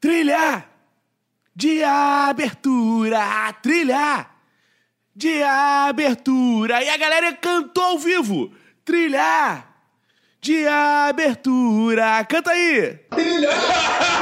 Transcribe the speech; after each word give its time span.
Trilha 0.00 0.64
de 1.54 1.84
abertura, 1.84 3.52
trilha 3.62 4.26
de 5.14 5.42
abertura. 5.42 6.82
E 6.82 6.88
a 6.88 6.96
galera 6.96 7.34
cantou 7.34 7.84
ao 7.84 7.98
vivo. 7.98 8.50
Trilha 8.82 9.62
de 10.40 10.66
abertura. 10.66 12.24
Canta 12.24 12.52
aí. 12.52 12.98
Trilha. 13.10 13.50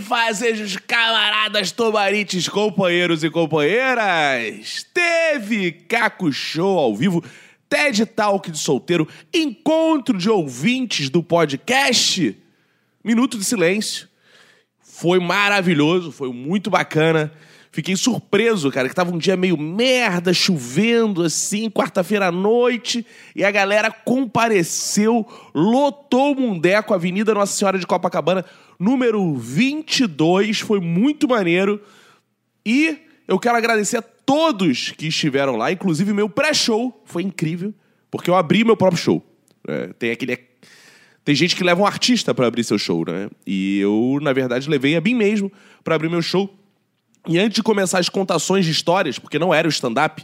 Fazejos 0.00 0.76
camaradas, 0.76 1.70
tomarites, 1.72 2.48
companheiros 2.48 3.22
e 3.22 3.30
companheiras, 3.30 4.86
teve 4.92 5.72
Caco 5.72 6.32
Show 6.32 6.78
ao 6.78 6.94
vivo, 6.94 7.22
TED 7.68 8.06
Talk 8.06 8.50
de 8.50 8.58
solteiro, 8.58 9.08
encontro 9.32 10.16
de 10.16 10.28
ouvintes 10.28 11.08
do 11.08 11.22
podcast, 11.22 12.36
Minuto 13.02 13.38
de 13.38 13.44
Silêncio. 13.44 14.08
Foi 14.80 15.18
maravilhoso, 15.18 16.12
foi 16.12 16.32
muito 16.32 16.70
bacana. 16.70 17.32
Fiquei 17.74 17.96
surpreso, 17.96 18.70
cara, 18.70 18.88
que 18.88 18.94
tava 18.94 19.12
um 19.12 19.18
dia 19.18 19.36
meio 19.36 19.58
merda, 19.58 20.32
chovendo 20.32 21.24
assim, 21.24 21.68
quarta-feira 21.68 22.28
à 22.28 22.30
noite, 22.30 23.04
e 23.34 23.44
a 23.44 23.50
galera 23.50 23.90
compareceu, 23.90 25.26
lotou 25.52 26.32
o 26.32 26.40
Mundeco, 26.40 26.94
Avenida 26.94 27.34
Nossa 27.34 27.56
Senhora 27.56 27.76
de 27.76 27.84
Copacabana, 27.84 28.44
número 28.78 29.34
22, 29.34 30.60
foi 30.60 30.80
muito 30.80 31.28
maneiro. 31.28 31.80
E 32.64 32.98
eu 33.26 33.38
quero 33.38 33.56
agradecer 33.56 33.98
a 33.98 34.02
todos 34.02 34.92
que 34.92 35.08
estiveram 35.08 35.56
lá, 35.56 35.70
inclusive 35.72 36.12
meu 36.12 36.28
pré-show, 36.28 37.02
foi 37.04 37.22
incrível, 37.22 37.74
porque 38.10 38.30
eu 38.30 38.34
abri 38.34 38.64
meu 38.64 38.76
próprio 38.76 39.00
show. 39.00 39.22
É, 39.66 39.88
tem 39.94 40.10
aquele 40.10 40.32
tem 41.24 41.34
gente 41.34 41.56
que 41.56 41.64
leva 41.64 41.80
um 41.80 41.86
artista 41.86 42.34
para 42.34 42.46
abrir 42.46 42.62
seu 42.64 42.78
show, 42.78 43.02
né? 43.06 43.30
E 43.46 43.78
eu, 43.80 44.18
na 44.20 44.32
verdade, 44.32 44.68
levei 44.68 44.94
a 44.94 45.00
mim 45.00 45.14
mesmo 45.14 45.50
para 45.82 45.94
abrir 45.94 46.10
meu 46.10 46.20
show. 46.20 46.54
E 47.26 47.38
antes 47.38 47.54
de 47.56 47.62
começar 47.62 47.98
as 47.98 48.10
contações 48.10 48.66
de 48.66 48.70
histórias, 48.70 49.18
porque 49.18 49.38
não 49.38 49.54
era 49.54 49.66
o 49.66 49.70
stand-up, 49.70 50.22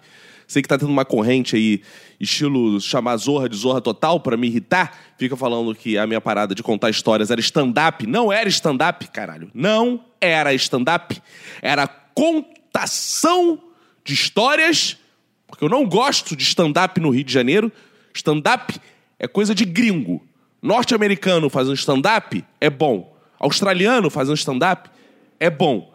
sei 0.50 0.62
que 0.62 0.68
tá 0.68 0.76
tendo 0.76 0.90
uma 0.90 1.04
corrente 1.04 1.54
aí, 1.54 1.80
estilo 2.18 2.80
chamar 2.80 3.16
Zorra 3.18 3.48
de 3.48 3.56
Zorra 3.56 3.80
Total, 3.80 4.18
para 4.18 4.36
me 4.36 4.48
irritar, 4.48 4.98
fica 5.16 5.36
falando 5.36 5.72
que 5.76 5.96
a 5.96 6.08
minha 6.08 6.20
parada 6.20 6.56
de 6.56 6.62
contar 6.62 6.90
histórias 6.90 7.30
era 7.30 7.40
stand-up. 7.40 8.04
Não 8.04 8.32
era 8.32 8.48
stand-up, 8.48 9.06
caralho. 9.10 9.48
Não 9.54 10.04
era 10.20 10.52
stand-up. 10.54 11.22
Era 11.62 11.86
contação 11.86 13.60
de 14.04 14.12
histórias, 14.12 14.98
porque 15.46 15.64
eu 15.64 15.68
não 15.68 15.86
gosto 15.86 16.34
de 16.34 16.42
stand-up 16.42 17.00
no 17.00 17.10
Rio 17.10 17.22
de 17.22 17.32
Janeiro. 17.32 17.70
Stand-up 18.12 18.74
é 19.20 19.28
coisa 19.28 19.54
de 19.54 19.64
gringo. 19.64 20.20
Norte-americano 20.60 21.48
fazendo 21.48 21.76
stand-up 21.76 22.44
é 22.60 22.68
bom. 22.68 23.16
Australiano 23.38 24.10
fazendo 24.10 24.36
stand-up 24.36 24.90
é 25.38 25.48
bom. 25.48 25.94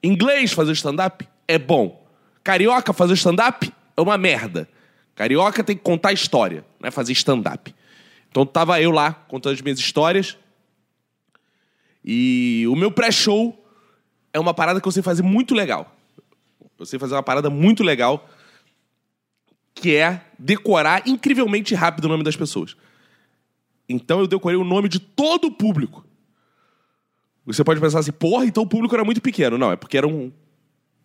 Inglês 0.00 0.52
fazer 0.52 0.70
stand-up 0.74 1.26
é 1.48 1.58
bom. 1.58 2.06
Carioca 2.44 2.92
fazer 2.92 3.14
stand-up 3.14 3.68
é 3.96 4.00
uma 4.00 4.18
merda. 4.18 4.68
Carioca 5.14 5.64
tem 5.64 5.76
que 5.76 5.82
contar 5.82 6.12
história, 6.12 6.64
não 6.78 6.88
é 6.88 6.90
fazer 6.90 7.12
stand-up. 7.12 7.74
Então 8.30 8.44
tava 8.44 8.80
eu 8.80 8.90
lá 8.90 9.12
contando 9.12 9.54
as 9.54 9.62
minhas 9.62 9.78
histórias. 9.78 10.36
E 12.04 12.64
o 12.68 12.76
meu 12.76 12.90
pré-show 12.90 13.64
é 14.32 14.38
uma 14.38 14.52
parada 14.52 14.80
que 14.80 14.86
eu 14.86 14.92
sei 14.92 15.02
fazer 15.02 15.22
muito 15.22 15.54
legal. 15.54 15.96
Eu 16.78 16.84
sei 16.84 16.98
fazer 16.98 17.14
uma 17.14 17.22
parada 17.22 17.48
muito 17.48 17.82
legal 17.82 18.28
que 19.74 19.94
é 19.94 20.22
decorar 20.38 21.06
incrivelmente 21.06 21.74
rápido 21.74 22.04
o 22.04 22.08
nome 22.08 22.22
das 22.22 22.36
pessoas. 22.36 22.76
Então 23.88 24.20
eu 24.20 24.26
decorei 24.26 24.58
o 24.58 24.64
nome 24.64 24.88
de 24.88 24.98
todo 24.98 25.46
o 25.46 25.52
público. 25.52 26.04
Você 27.44 27.62
pode 27.62 27.80
pensar 27.80 28.00
assim, 28.00 28.12
porra, 28.12 28.44
então 28.44 28.64
o 28.64 28.66
público 28.66 28.94
era 28.94 29.04
muito 29.04 29.22
pequeno. 29.22 29.56
Não, 29.56 29.70
é 29.70 29.76
porque 29.76 29.96
era 29.96 30.06
um 30.06 30.32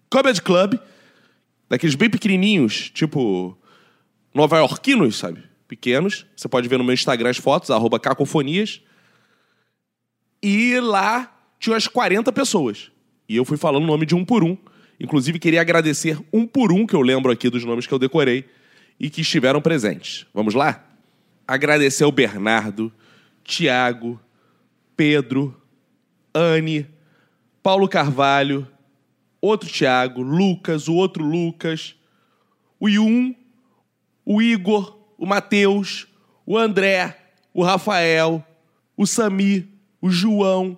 comedy 0.09 0.41
club, 0.41 0.79
daqueles 1.71 1.95
bem 1.95 2.09
pequenininhos, 2.09 2.91
tipo 2.93 3.57
nova-iorquinos, 4.33 5.17
sabe? 5.17 5.41
Pequenos. 5.69 6.25
Você 6.35 6.49
pode 6.49 6.67
ver 6.67 6.77
no 6.77 6.83
meu 6.83 6.93
Instagram 6.93 7.29
as 7.29 7.37
fotos, 7.37 7.71
arroba 7.71 7.97
cacofonias. 7.97 8.81
E 10.43 10.77
lá 10.81 11.33
tinha 11.57 11.73
umas 11.73 11.87
40 11.87 12.29
pessoas. 12.33 12.91
E 13.27 13.37
eu 13.37 13.45
fui 13.45 13.55
falando 13.55 13.83
o 13.83 13.87
nome 13.87 14.05
de 14.05 14.13
um 14.13 14.25
por 14.25 14.43
um. 14.43 14.57
Inclusive, 14.99 15.39
queria 15.39 15.61
agradecer 15.61 16.19
um 16.33 16.45
por 16.45 16.73
um, 16.73 16.85
que 16.85 16.93
eu 16.93 16.99
lembro 16.99 17.31
aqui 17.31 17.49
dos 17.49 17.63
nomes 17.63 17.87
que 17.87 17.93
eu 17.93 17.99
decorei, 17.99 18.43
e 18.99 19.09
que 19.09 19.21
estiveram 19.21 19.61
presentes. 19.61 20.27
Vamos 20.33 20.53
lá? 20.53 20.85
Agradecer 21.47 22.03
ao 22.03 22.11
Bernardo, 22.11 22.91
Tiago, 23.45 24.19
Pedro, 24.97 25.55
Anne, 26.35 26.85
Paulo 27.63 27.87
Carvalho, 27.87 28.67
outro 29.41 29.69
Tiago, 29.69 30.21
Lucas, 30.21 30.87
o 30.87 30.93
outro 30.93 31.23
Lucas, 31.23 31.95
o 32.79 32.87
Yun, 32.87 33.33
o 34.25 34.41
Igor, 34.41 34.97
o 35.17 35.25
Matheus, 35.25 36.07
o 36.45 36.57
André, 36.57 37.17
o 37.53 37.63
Rafael, 37.63 38.45
o 38.95 39.05
Sami, 39.07 39.67
o 40.01 40.09
João, 40.09 40.77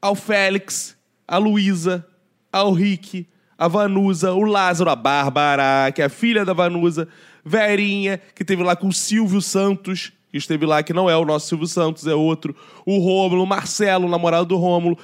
ao 0.00 0.14
Félix, 0.14 0.96
a 1.26 1.38
Luísa, 1.38 2.06
ao 2.52 2.72
Rick, 2.72 3.26
a 3.58 3.68
Vanusa, 3.68 4.32
o 4.32 4.42
Lázaro, 4.42 4.90
a 4.90 4.96
Bárbara, 4.96 5.90
que 5.92 6.02
é 6.02 6.04
a 6.04 6.08
filha 6.08 6.44
da 6.44 6.52
Vanusa, 6.52 7.08
Verinha, 7.44 8.20
que 8.34 8.44
teve 8.44 8.62
lá 8.62 8.74
com 8.74 8.88
o 8.88 8.92
Silvio 8.92 9.40
Santos, 9.40 10.12
que 10.30 10.38
esteve 10.38 10.66
lá, 10.66 10.82
que 10.82 10.92
não 10.92 11.08
é 11.08 11.16
o 11.16 11.24
nosso 11.24 11.48
Silvio 11.48 11.66
Santos, 11.66 12.06
é 12.06 12.14
outro. 12.14 12.56
O 12.84 12.98
Rômulo, 12.98 13.42
o 13.42 13.46
Marcelo, 13.46 14.06
o 14.06 14.10
namorado 14.10 14.46
do 14.46 14.56
Rômulo. 14.56 14.98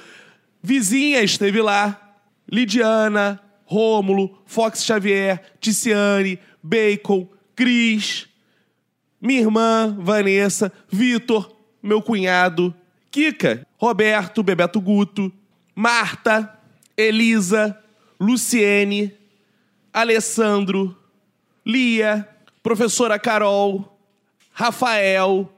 Vizinha 0.61 1.21
esteve 1.23 1.61
lá. 1.61 2.10
Lidiana, 2.51 3.39
Rômulo, 3.65 4.41
Fox 4.45 4.83
Xavier, 4.83 5.41
Ticiane, 5.59 6.37
Bacon, 6.61 7.27
Cris, 7.55 8.27
minha 9.21 9.39
irmã, 9.39 9.95
Vanessa, 9.99 10.71
Vitor, 10.89 11.55
meu 11.81 12.01
cunhado, 12.01 12.75
Kika, 13.09 13.65
Roberto, 13.77 14.43
Bebeto 14.43 14.81
Guto, 14.81 15.31
Marta, 15.73 16.59
Elisa, 16.97 17.77
Luciene, 18.19 19.13
Alessandro, 19.93 20.97
Lia, 21.65 22.27
professora 22.61 23.17
Carol, 23.17 23.97
Rafael. 24.51 25.51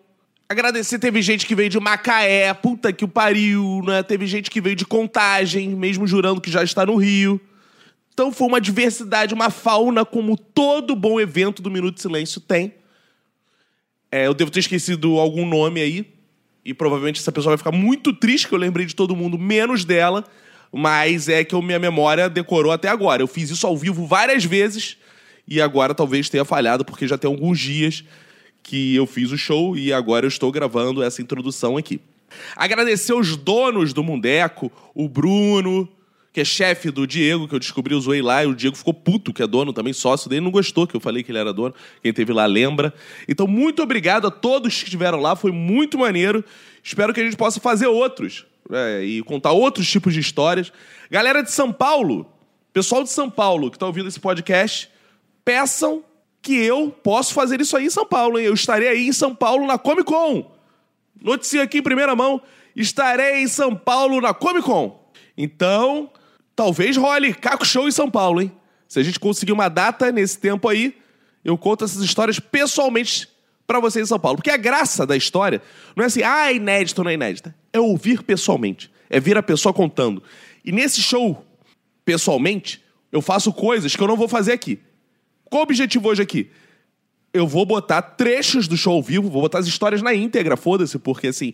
Agradecer, 0.47 0.99
teve 0.99 1.21
gente 1.21 1.45
que 1.45 1.55
veio 1.55 1.69
de 1.69 1.79
Macaé, 1.79 2.53
puta 2.53 2.93
que 2.93 3.05
o 3.05 3.07
pariu, 3.07 3.81
né? 3.85 4.03
Teve 4.03 4.27
gente 4.27 4.51
que 4.51 4.61
veio 4.61 4.75
de 4.75 4.85
Contagem, 4.85 5.69
mesmo 5.69 6.05
jurando 6.05 6.41
que 6.41 6.51
já 6.51 6.63
está 6.63 6.85
no 6.85 6.95
Rio. 6.95 7.41
Então 8.13 8.31
foi 8.31 8.47
uma 8.47 8.61
diversidade, 8.61 9.33
uma 9.33 9.49
fauna, 9.49 10.05
como 10.05 10.37
todo 10.37 10.95
bom 10.95 11.19
evento 11.19 11.61
do 11.61 11.71
Minuto 11.71 11.95
de 11.95 12.01
Silêncio 12.01 12.39
tem. 12.39 12.73
É, 14.11 14.27
eu 14.27 14.33
devo 14.33 14.51
ter 14.51 14.59
esquecido 14.59 15.17
algum 15.17 15.47
nome 15.47 15.81
aí. 15.81 16.13
E 16.63 16.73
provavelmente 16.73 17.19
essa 17.19 17.31
pessoa 17.31 17.51
vai 17.51 17.57
ficar 17.57 17.71
muito 17.71 18.13
triste 18.13 18.47
que 18.47 18.53
eu 18.53 18.59
lembrei 18.59 18.85
de 18.85 18.95
todo 18.95 19.15
mundo, 19.15 19.39
menos 19.39 19.83
dela. 19.83 20.23
Mas 20.71 21.27
é 21.27 21.43
que 21.43 21.55
a 21.55 21.61
minha 21.61 21.79
memória 21.79 22.29
decorou 22.29 22.71
até 22.71 22.89
agora. 22.89 23.21
Eu 23.21 23.27
fiz 23.27 23.49
isso 23.49 23.65
ao 23.65 23.75
vivo 23.75 24.05
várias 24.05 24.45
vezes. 24.45 24.97
E 25.47 25.59
agora 25.59 25.95
talvez 25.95 26.29
tenha 26.29 26.45
falhado, 26.45 26.85
porque 26.85 27.07
já 27.07 27.17
tem 27.17 27.27
alguns 27.27 27.59
dias 27.59 28.03
que 28.63 28.96
eu 28.96 29.06
fiz 29.06 29.31
o 29.31 29.38
show 29.38 29.78
e 29.78 29.91
agora 29.91 30.25
eu 30.25 30.29
estou 30.29 30.51
gravando 30.51 31.03
essa 31.03 31.22
introdução 31.22 31.78
aqui. 31.78 32.00
Agradecer 32.56 33.13
os 33.13 33.35
donos 33.35 33.94
do 33.94 34.03
Mundeco, 34.03 34.72
o 34.96 35.07
Bruno, 35.07 35.88
que 36.31 36.42
é 36.42 36.45
chefe 36.45 36.89
do 36.89 37.06
Diego, 37.06 37.48
que 37.48 37.54
eu 37.54 37.60
descobri, 37.60 37.94
eu 37.94 38.01
zoei 38.01 38.21
lá, 38.21 38.44
e 38.44 38.48
o 38.48 38.56
Diego 38.56 38.75
ficou 38.75 38.94
puto, 38.94 39.31
que 39.31 39.44
é 39.44 39.48
dono 39.48 39.71
também, 39.71 39.94
sócio 39.94 40.27
dele, 40.27 40.42
não 40.42 40.50
gostou 40.50 40.88
que 40.88 40.95
eu 40.95 41.00
falei 41.00 41.21
que 41.21 41.31
ele 41.31 41.38
era 41.38 41.54
dono. 41.54 41.75
Quem 42.01 42.12
teve 42.12 42.33
lá 42.33 42.48
lembra. 42.48 42.92
Então, 43.27 43.45
muito 43.45 43.83
obrigado 43.83 44.25
a 44.25 44.31
todos 44.31 44.75
que 44.80 44.86
estiveram 44.86 45.19
lá, 45.19 45.36
foi 45.36 45.51
muito 45.51 45.98
maneiro. 45.98 46.44
Espero 46.81 47.13
que 47.13 47.21
a 47.21 47.24
gente 47.24 47.38
possa 47.38 47.59
fazer 47.59 47.86
outros 47.86 48.45
é, 48.71 49.04
e 49.04 49.21
contar 49.21 49.51
outros 49.51 49.88
tipos 49.88 50.13
de 50.13 50.19
histórias. 50.19 50.74
Galera 51.12 51.44
de 51.44 51.51
São 51.51 51.71
Paulo, 51.71 52.25
pessoal 52.74 53.04
de 53.04 53.12
São 53.12 53.30
Paulo 53.30 53.69
que 53.69 53.75
está 53.75 53.86
ouvindo 53.86 54.07
esse 54.07 54.19
podcast, 54.19 54.89
peçam 55.45 56.04
que 56.44 56.54
eu 56.54 56.92
posso 56.92 57.34
fazer 57.34 57.62
isso 57.62 57.75
aí 57.78 57.86
em 57.86 57.90
São 57.90 58.06
Paulo, 58.06 58.38
hein? 58.38 58.45
Eu 58.45 58.54
estarei 58.54 58.90
aí 58.90 59.07
em 59.07 59.13
São 59.13 59.34
Paulo 59.34 59.66
na 59.66 59.78
Comic 59.78 60.04
Con. 60.04 60.54
Notícia 61.19 61.63
aqui 61.63 61.78
em 61.78 61.81
primeira 61.81 62.13
mão. 62.18 62.42
Estarei 62.75 63.42
em 63.42 63.48
São 63.48 63.74
Paulo 63.74 64.19
na 64.19 64.34
Comic 64.34 64.66
Con. 64.66 65.10
Então, 65.38 66.12
talvez 66.54 66.98
role 66.98 67.34
Caco 67.34 67.66
Show 67.66 67.88
em 67.88 67.92
São 67.92 68.12
Paulo, 68.12 68.42
hein? 68.42 68.51
Se 68.90 69.00
a 69.00 69.04
gente 69.04 69.22
conseguir 69.22 69.54
uma 69.54 69.69
data 69.69 70.12
nesse 70.12 70.38
tempo 70.38 70.68
aí, 70.68 70.95
eu 71.45 71.57
conto 71.57 71.86
essas 71.86 72.04
histórias 72.04 72.42
pessoalmente 72.42 73.30
para 73.66 73.80
vocês 73.80 74.06
em 74.06 74.10
São 74.10 74.19
Paulo. 74.19 74.38
Porque 74.38 74.51
a 74.51 74.57
graça 74.57 75.06
da 75.06 75.16
história 75.16 75.62
não 75.95 76.04
é 76.04 76.07
assim, 76.07 76.24
ah, 76.24 76.51
inédito, 76.51 77.01
não 77.06 77.10
é 77.10 77.13
inédita. 77.13 77.56
É 77.72 77.80
ouvir 77.80 78.22
pessoalmente. 78.22 78.92
é 79.10 79.18
ver 79.18 79.38
a 79.38 79.44
pessoa 79.44 79.74
contando. 79.74 80.22
E 80.66 80.74
nesse 80.74 81.01
show, 81.01 81.45
pessoalmente, 82.04 82.84
eu 83.13 83.22
faço 83.22 83.54
coisas 83.54 83.95
que 83.95 84.04
eu 84.04 84.07
não 84.07 84.18
vou 84.18 84.28
fazer 84.28 84.51
aqui. 84.51 84.80
Qual 85.53 85.61
o 85.61 85.65
objetivo 85.65 86.09
hoje 86.09 86.19
aqui? 86.19 86.50
Eu 87.31 87.45
vou 87.45 87.63
botar 87.63 88.01
trechos 88.01 88.67
do 88.67 88.75
show 88.75 88.95
ao 88.95 89.03
vivo, 89.03 89.29
vou 89.29 89.44
botar 89.44 89.59
as 89.59 89.67
histórias 89.67 90.01
na 90.01 90.11
íntegra, 90.11 90.57
foda-se, 90.57 90.97
porque 90.97 91.27
assim, 91.27 91.53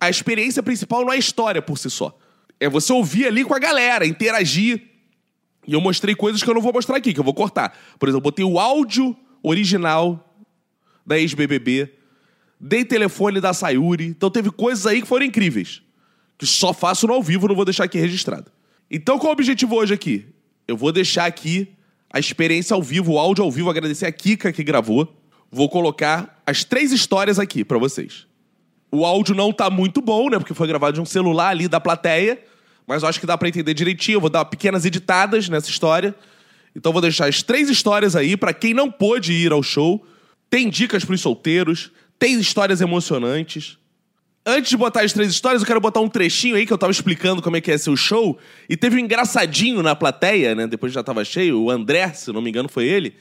a 0.00 0.08
experiência 0.08 0.62
principal 0.62 1.02
não 1.02 1.12
é 1.12 1.16
a 1.16 1.18
história 1.18 1.60
por 1.60 1.76
si 1.76 1.90
só. 1.90 2.18
É 2.58 2.70
você 2.70 2.90
ouvir 2.90 3.26
ali 3.26 3.44
com 3.44 3.52
a 3.52 3.58
galera, 3.58 4.06
interagir. 4.06 4.82
E 5.66 5.74
eu 5.74 5.80
mostrei 5.82 6.14
coisas 6.14 6.42
que 6.42 6.48
eu 6.48 6.54
não 6.54 6.62
vou 6.62 6.72
mostrar 6.72 6.96
aqui, 6.96 7.12
que 7.12 7.20
eu 7.20 7.24
vou 7.24 7.34
cortar. 7.34 7.78
Por 7.98 8.08
exemplo, 8.08 8.20
eu 8.20 8.32
botei 8.32 8.46
o 8.46 8.58
áudio 8.58 9.14
original 9.42 10.34
da 11.04 11.18
ex-BBB, 11.18 11.92
dei 12.58 12.82
telefone 12.82 13.42
da 13.42 13.52
Sayuri. 13.52 14.06
Então 14.06 14.30
teve 14.30 14.50
coisas 14.50 14.86
aí 14.86 15.02
que 15.02 15.06
foram 15.06 15.26
incríveis. 15.26 15.82
Que 16.38 16.46
só 16.46 16.72
faço 16.72 17.06
no 17.06 17.12
ao 17.12 17.22
vivo, 17.22 17.46
não 17.46 17.54
vou 17.54 17.66
deixar 17.66 17.84
aqui 17.84 17.98
registrado. 17.98 18.50
Então 18.90 19.18
qual 19.18 19.26
é 19.26 19.30
o 19.32 19.32
objetivo 19.34 19.76
hoje 19.76 19.92
aqui? 19.92 20.24
Eu 20.66 20.78
vou 20.78 20.92
deixar 20.92 21.26
aqui 21.26 21.76
a 22.10 22.18
experiência 22.18 22.74
ao 22.74 22.82
vivo, 22.82 23.12
o 23.12 23.18
áudio 23.18 23.44
ao 23.44 23.50
vivo, 23.50 23.70
agradecer 23.70 24.06
a 24.06 24.12
Kika 24.12 24.52
que 24.52 24.64
gravou. 24.64 25.14
Vou 25.50 25.68
colocar 25.68 26.42
as 26.46 26.64
três 26.64 26.92
histórias 26.92 27.38
aqui 27.38 27.64
para 27.64 27.78
vocês. 27.78 28.26
O 28.90 29.04
áudio 29.04 29.34
não 29.34 29.52
tá 29.52 29.68
muito 29.68 30.00
bom, 30.00 30.30
né? 30.30 30.38
Porque 30.38 30.54
foi 30.54 30.66
gravado 30.66 30.94
de 30.94 31.00
um 31.00 31.04
celular 31.04 31.48
ali 31.48 31.68
da 31.68 31.80
plateia. 31.80 32.42
Mas 32.86 33.02
eu 33.02 33.08
acho 33.08 33.20
que 33.20 33.26
dá 33.26 33.36
para 33.36 33.48
entender 33.48 33.74
direitinho. 33.74 34.16
Eu 34.16 34.20
vou 34.20 34.30
dar 34.30 34.44
pequenas 34.46 34.86
editadas 34.86 35.48
nessa 35.48 35.68
história. 35.68 36.14
Então 36.74 36.92
vou 36.92 37.02
deixar 37.02 37.28
as 37.28 37.42
três 37.42 37.68
histórias 37.68 38.16
aí 38.16 38.36
para 38.36 38.54
quem 38.54 38.72
não 38.72 38.90
pôde 38.90 39.32
ir 39.32 39.52
ao 39.52 39.62
show. 39.62 40.06
Tem 40.48 40.70
dicas 40.70 41.04
pros 41.04 41.20
solteiros, 41.20 41.90
tem 42.18 42.38
histórias 42.40 42.80
emocionantes. 42.80 43.76
Antes 44.50 44.70
de 44.70 44.78
botar 44.78 45.02
as 45.02 45.12
três 45.12 45.30
histórias, 45.30 45.60
eu 45.60 45.66
quero 45.66 45.78
botar 45.78 46.00
um 46.00 46.08
trechinho 46.08 46.56
aí 46.56 46.64
que 46.64 46.72
eu 46.72 46.78
tava 46.78 46.90
explicando 46.90 47.42
como 47.42 47.58
é 47.58 47.60
que 47.60 47.70
ia 47.70 47.76
ser 47.76 47.90
o 47.90 47.96
show. 47.96 48.38
E 48.66 48.78
teve 48.78 48.96
um 48.96 48.98
engraçadinho 48.98 49.82
na 49.82 49.94
plateia, 49.94 50.54
né? 50.54 50.66
Depois 50.66 50.90
já 50.90 51.02
tava 51.04 51.22
cheio, 51.22 51.60
o 51.60 51.70
André, 51.70 52.14
se 52.14 52.32
não 52.32 52.40
me 52.40 52.48
engano, 52.48 52.66
foi 52.66 52.86
ele. 52.86 53.14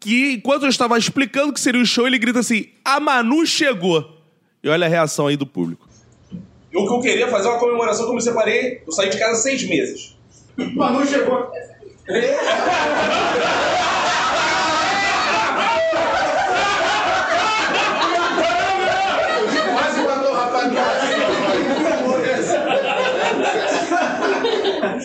Que 0.00 0.32
enquanto 0.32 0.62
eu 0.62 0.70
estava 0.70 0.96
explicando 0.96 1.50
o 1.50 1.52
que 1.52 1.60
seria 1.60 1.82
o 1.82 1.84
show, 1.84 2.06
ele 2.06 2.18
grita 2.18 2.38
assim: 2.38 2.68
A 2.82 2.98
Manu 2.98 3.44
chegou. 3.44 4.22
E 4.64 4.70
olha 4.70 4.86
a 4.86 4.88
reação 4.88 5.26
aí 5.26 5.36
do 5.36 5.44
público. 5.44 5.86
E 6.72 6.76
o 6.78 6.86
que 6.86 6.94
eu 6.94 7.00
queria 7.00 7.28
fazer 7.28 7.48
é 7.48 7.50
uma 7.50 7.60
comemoração 7.60 8.06
que 8.06 8.12
eu 8.12 8.14
me 8.14 8.22
separei, 8.22 8.82
eu 8.86 8.92
saí 8.92 9.10
de 9.10 9.18
casa 9.18 9.42
seis 9.42 9.62
meses. 9.68 10.16
Manu 10.56 11.06
chegou. 11.06 11.46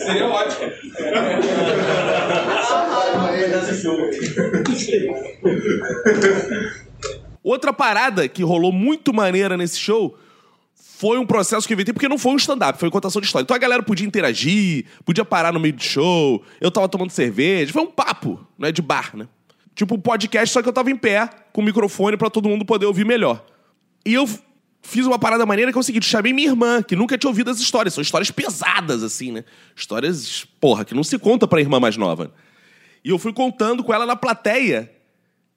Seria 0.06 0.26
ótimo. 0.26 0.72
Outra 7.42 7.72
parada 7.72 8.28
que 8.28 8.42
rolou 8.42 8.72
muito 8.72 9.12
maneira 9.12 9.56
nesse 9.56 9.78
show 9.78 10.16
foi 10.74 11.18
um 11.18 11.26
processo 11.26 11.66
que 11.66 11.72
eu 11.72 11.76
inventei, 11.76 11.92
porque 11.92 12.08
não 12.08 12.18
foi 12.18 12.32
um 12.32 12.36
stand-up, 12.36 12.78
foi 12.78 12.90
contação 12.90 13.20
de 13.20 13.26
história. 13.26 13.44
Então 13.44 13.54
a 13.54 13.58
galera 13.58 13.82
podia 13.82 14.06
interagir, 14.06 14.86
podia 15.04 15.24
parar 15.24 15.52
no 15.52 15.60
meio 15.60 15.74
do 15.74 15.82
show, 15.82 16.42
eu 16.60 16.70
tava 16.70 16.88
tomando 16.88 17.10
cerveja, 17.10 17.72
foi 17.72 17.82
um 17.82 17.90
papo, 17.90 18.46
né, 18.58 18.72
de 18.72 18.80
bar, 18.80 19.10
né? 19.14 19.28
Tipo 19.74 19.96
um 19.96 20.00
podcast, 20.00 20.52
só 20.52 20.62
que 20.62 20.68
eu 20.68 20.72
tava 20.72 20.90
em 20.90 20.96
pé, 20.96 21.28
com 21.52 21.60
o 21.60 21.64
microfone 21.64 22.16
pra 22.16 22.30
todo 22.30 22.48
mundo 22.48 22.64
poder 22.64 22.86
ouvir 22.86 23.04
melhor. 23.04 23.44
E 24.06 24.14
eu 24.14 24.26
fiz 24.86 25.06
uma 25.06 25.18
parada 25.18 25.44
maneira 25.44 25.72
que 25.72 25.78
é 25.78 25.80
o 25.80 25.84
seguinte, 25.84 26.06
chamei 26.06 26.32
minha 26.32 26.48
irmã, 26.48 26.82
que 26.82 26.96
nunca 26.96 27.18
tinha 27.18 27.28
ouvido 27.28 27.50
as 27.50 27.58
histórias, 27.58 27.92
são 27.92 28.02
histórias 28.02 28.30
pesadas, 28.30 29.02
assim, 29.02 29.32
né? 29.32 29.44
Histórias, 29.74 30.46
porra, 30.60 30.84
que 30.84 30.94
não 30.94 31.04
se 31.04 31.18
conta 31.18 31.46
pra 31.46 31.60
irmã 31.60 31.78
mais 31.80 31.96
nova. 31.96 32.32
E 33.04 33.10
eu 33.10 33.18
fui 33.18 33.32
contando 33.32 33.84
com 33.84 33.92
ela 33.92 34.06
na 34.06 34.16
plateia, 34.16 34.90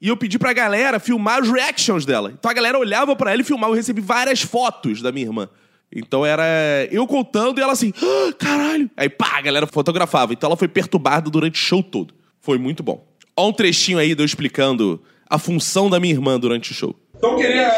e 0.01 0.07
eu 0.07 0.15
pedi 0.15 0.39
pra 0.39 0.53
galera 0.53 0.99
filmar 0.99 1.41
os 1.41 1.49
reactions 1.49 2.05
dela. 2.05 2.31
Então 2.37 2.49
a 2.49 2.53
galera 2.53 2.79
olhava 2.79 3.15
pra 3.15 3.31
ela 3.31 3.41
e 3.41 3.43
filmava. 3.43 3.73
Eu 3.73 3.75
recebi 3.75 3.99
várias 3.99 4.41
fotos 4.41 5.01
da 5.01 5.11
minha 5.11 5.25
irmã. 5.25 5.49
Então 5.93 6.25
era 6.25 6.43
eu 6.89 7.05
contando 7.05 7.59
e 7.59 7.61
ela 7.61 7.73
assim, 7.73 7.91
ah, 8.01 8.33
caralho. 8.37 8.89
Aí 8.95 9.09
pá, 9.09 9.37
a 9.37 9.41
galera 9.41 9.67
fotografava. 9.67 10.31
Então 10.31 10.47
ela 10.47 10.55
foi 10.55 10.67
perturbada 10.67 11.29
durante 11.29 11.55
o 11.55 11.65
show 11.65 11.83
todo. 11.83 12.13
Foi 12.39 12.57
muito 12.57 12.81
bom. 12.81 13.05
Ó 13.35 13.49
um 13.49 13.53
trechinho 13.53 13.97
aí 13.97 14.15
de 14.15 14.21
eu 14.21 14.25
explicando 14.25 15.01
a 15.29 15.37
função 15.37 15.89
da 15.89 15.99
minha 15.99 16.13
irmã 16.13 16.39
durante 16.39 16.71
o 16.71 16.73
show. 16.73 16.95
Então 17.17 17.35
queria 17.35 17.69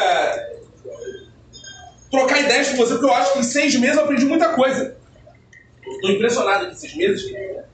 trocar 2.11 2.39
ideias 2.41 2.69
com 2.69 2.75
você, 2.77 2.93
porque 2.93 3.05
eu 3.05 3.13
acho 3.13 3.33
que 3.33 3.39
em 3.39 3.43
seis 3.43 3.75
meses 3.79 3.97
eu 3.97 4.03
aprendi 4.03 4.25
muita 4.25 4.49
coisa. 4.49 4.95
Tô 6.01 6.09
impressionado 6.09 6.65
em 6.67 6.73
seis 6.75 6.95
meses 6.95 7.31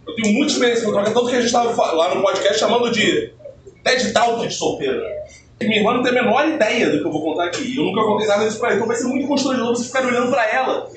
eu 0.07 0.15
tenho 0.15 0.33
muita 0.35 0.53
experiência 0.53 0.85
com 0.85 0.91
troca, 0.91 1.11
tanto 1.11 1.27
que 1.27 1.35
a 1.35 1.41
gente 1.41 1.51
tava 1.51 1.73
fa- 1.75 1.91
lá 1.91 2.15
no 2.15 2.21
podcast 2.21 2.57
chamando 2.59 2.89
de 2.91 3.33
TED 3.83 4.13
Talk 4.13 4.47
de 4.47 4.53
solteiro. 4.53 5.01
E 5.59 5.65
minha 5.65 5.79
irmã 5.79 5.93
não 5.95 6.01
tem 6.03 6.11
a 6.17 6.23
menor 6.23 6.47
ideia 6.47 6.89
do 6.89 6.99
que 7.01 7.05
eu 7.05 7.11
vou 7.11 7.21
contar 7.21 7.45
aqui. 7.45 7.75
Eu 7.75 7.83
nunca 7.83 8.01
contei 8.03 8.25
nada 8.27 8.45
disso 8.45 8.57
pra 8.59 8.69
ela, 8.69 8.75
então 8.77 8.87
vai 8.87 8.95
ser 8.95 9.03
muito 9.05 9.27
constrangedor 9.27 9.75
você 9.75 9.85
ficar 9.85 10.05
olhando 10.05 10.29
pra 10.31 10.45
ela. 10.49 10.87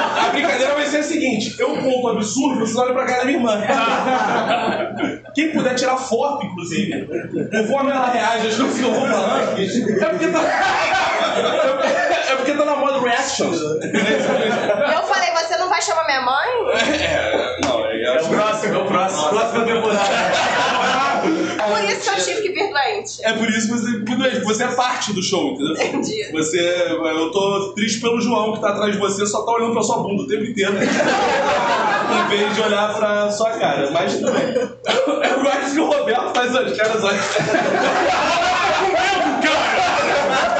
A 0.00 0.28
brincadeira 0.30 0.74
vai 0.74 0.86
ser 0.86 0.98
a 0.98 1.02
seguinte: 1.02 1.56
eu 1.58 1.76
conto 1.76 2.06
um 2.06 2.08
absurdo, 2.08 2.60
vocês 2.60 2.76
olham 2.76 2.94
pra 2.94 3.04
cara 3.06 3.20
da 3.20 3.24
minha 3.26 3.38
irmã. 3.38 3.60
Quem 5.34 5.52
puder 5.52 5.74
tirar 5.74 5.96
foto, 5.96 6.46
inclusive, 6.46 7.06
conforme 7.50 7.90
ela 7.90 8.10
reage 8.10 8.48
às 8.48 8.56
coisas 8.56 8.78
que 8.78 8.84
eu 8.84 8.92
vou 8.92 9.06
falando, 9.06 9.58
é 9.58 10.06
porque 10.06 10.28
tá. 10.28 10.40
É 12.30 12.36
porque 12.36 12.52
tá 12.52 12.64
na 12.64 12.76
moda 12.76 13.00
reactions. 13.00 13.60
Eu 13.60 15.02
falei, 15.06 15.30
você 15.32 15.56
não 15.56 15.68
vai 15.68 15.80
chamar 15.82 16.04
minha 16.06 16.20
mãe? 16.20 16.48
É, 17.00 17.58
não, 17.64 17.86
é, 17.86 18.02
É 18.02 18.20
o 18.20 18.28
próximo, 18.28 18.74
é 18.74 18.78
o 18.78 18.86
próximo. 18.86 19.28
Próxima 19.28 19.64
temporada. 19.64 20.00
Isso 22.00 22.14
que 22.14 22.20
eu 22.20 22.24
tive 22.24 22.42
que 22.42 22.52
vir 22.52 22.70
doente. 22.70 23.24
é 23.24 23.32
por 23.32 23.48
isso 23.48 23.66
que 23.68 23.72
você, 23.78 23.90
muito 23.90 24.16
bem, 24.16 24.40
você 24.40 24.64
é 24.64 24.68
parte 24.68 25.12
do 25.12 25.22
show, 25.22 25.52
entendeu? 25.52 25.74
Entendi. 25.74 26.32
Você, 26.32 26.58
eu 26.58 27.30
tô 27.30 27.72
triste 27.74 28.00
pelo 28.00 28.20
João 28.20 28.54
que 28.54 28.60
tá 28.60 28.70
atrás 28.70 28.92
de 28.92 28.98
você, 28.98 29.26
só 29.26 29.42
tá 29.42 29.52
olhando 29.52 29.72
pra 29.72 29.82
sua 29.82 29.98
bunda 29.98 30.22
o 30.22 30.26
tempo 30.26 30.44
inteiro. 30.44 30.74
em 32.10 32.28
vez 32.28 32.54
de 32.54 32.60
olhar 32.60 32.94
pra 32.94 33.30
sua 33.30 33.50
cara. 33.50 33.90
Mas 33.90 34.14
tudo 34.16 34.32
bem. 34.32 34.54
Eu 34.54 35.42
gosto 35.42 35.72
que 35.72 35.80
o 35.80 35.86
Roberto 35.86 36.34
faz 36.34 36.56
as 36.56 36.76
caras 36.76 37.04
olha. 37.04 37.18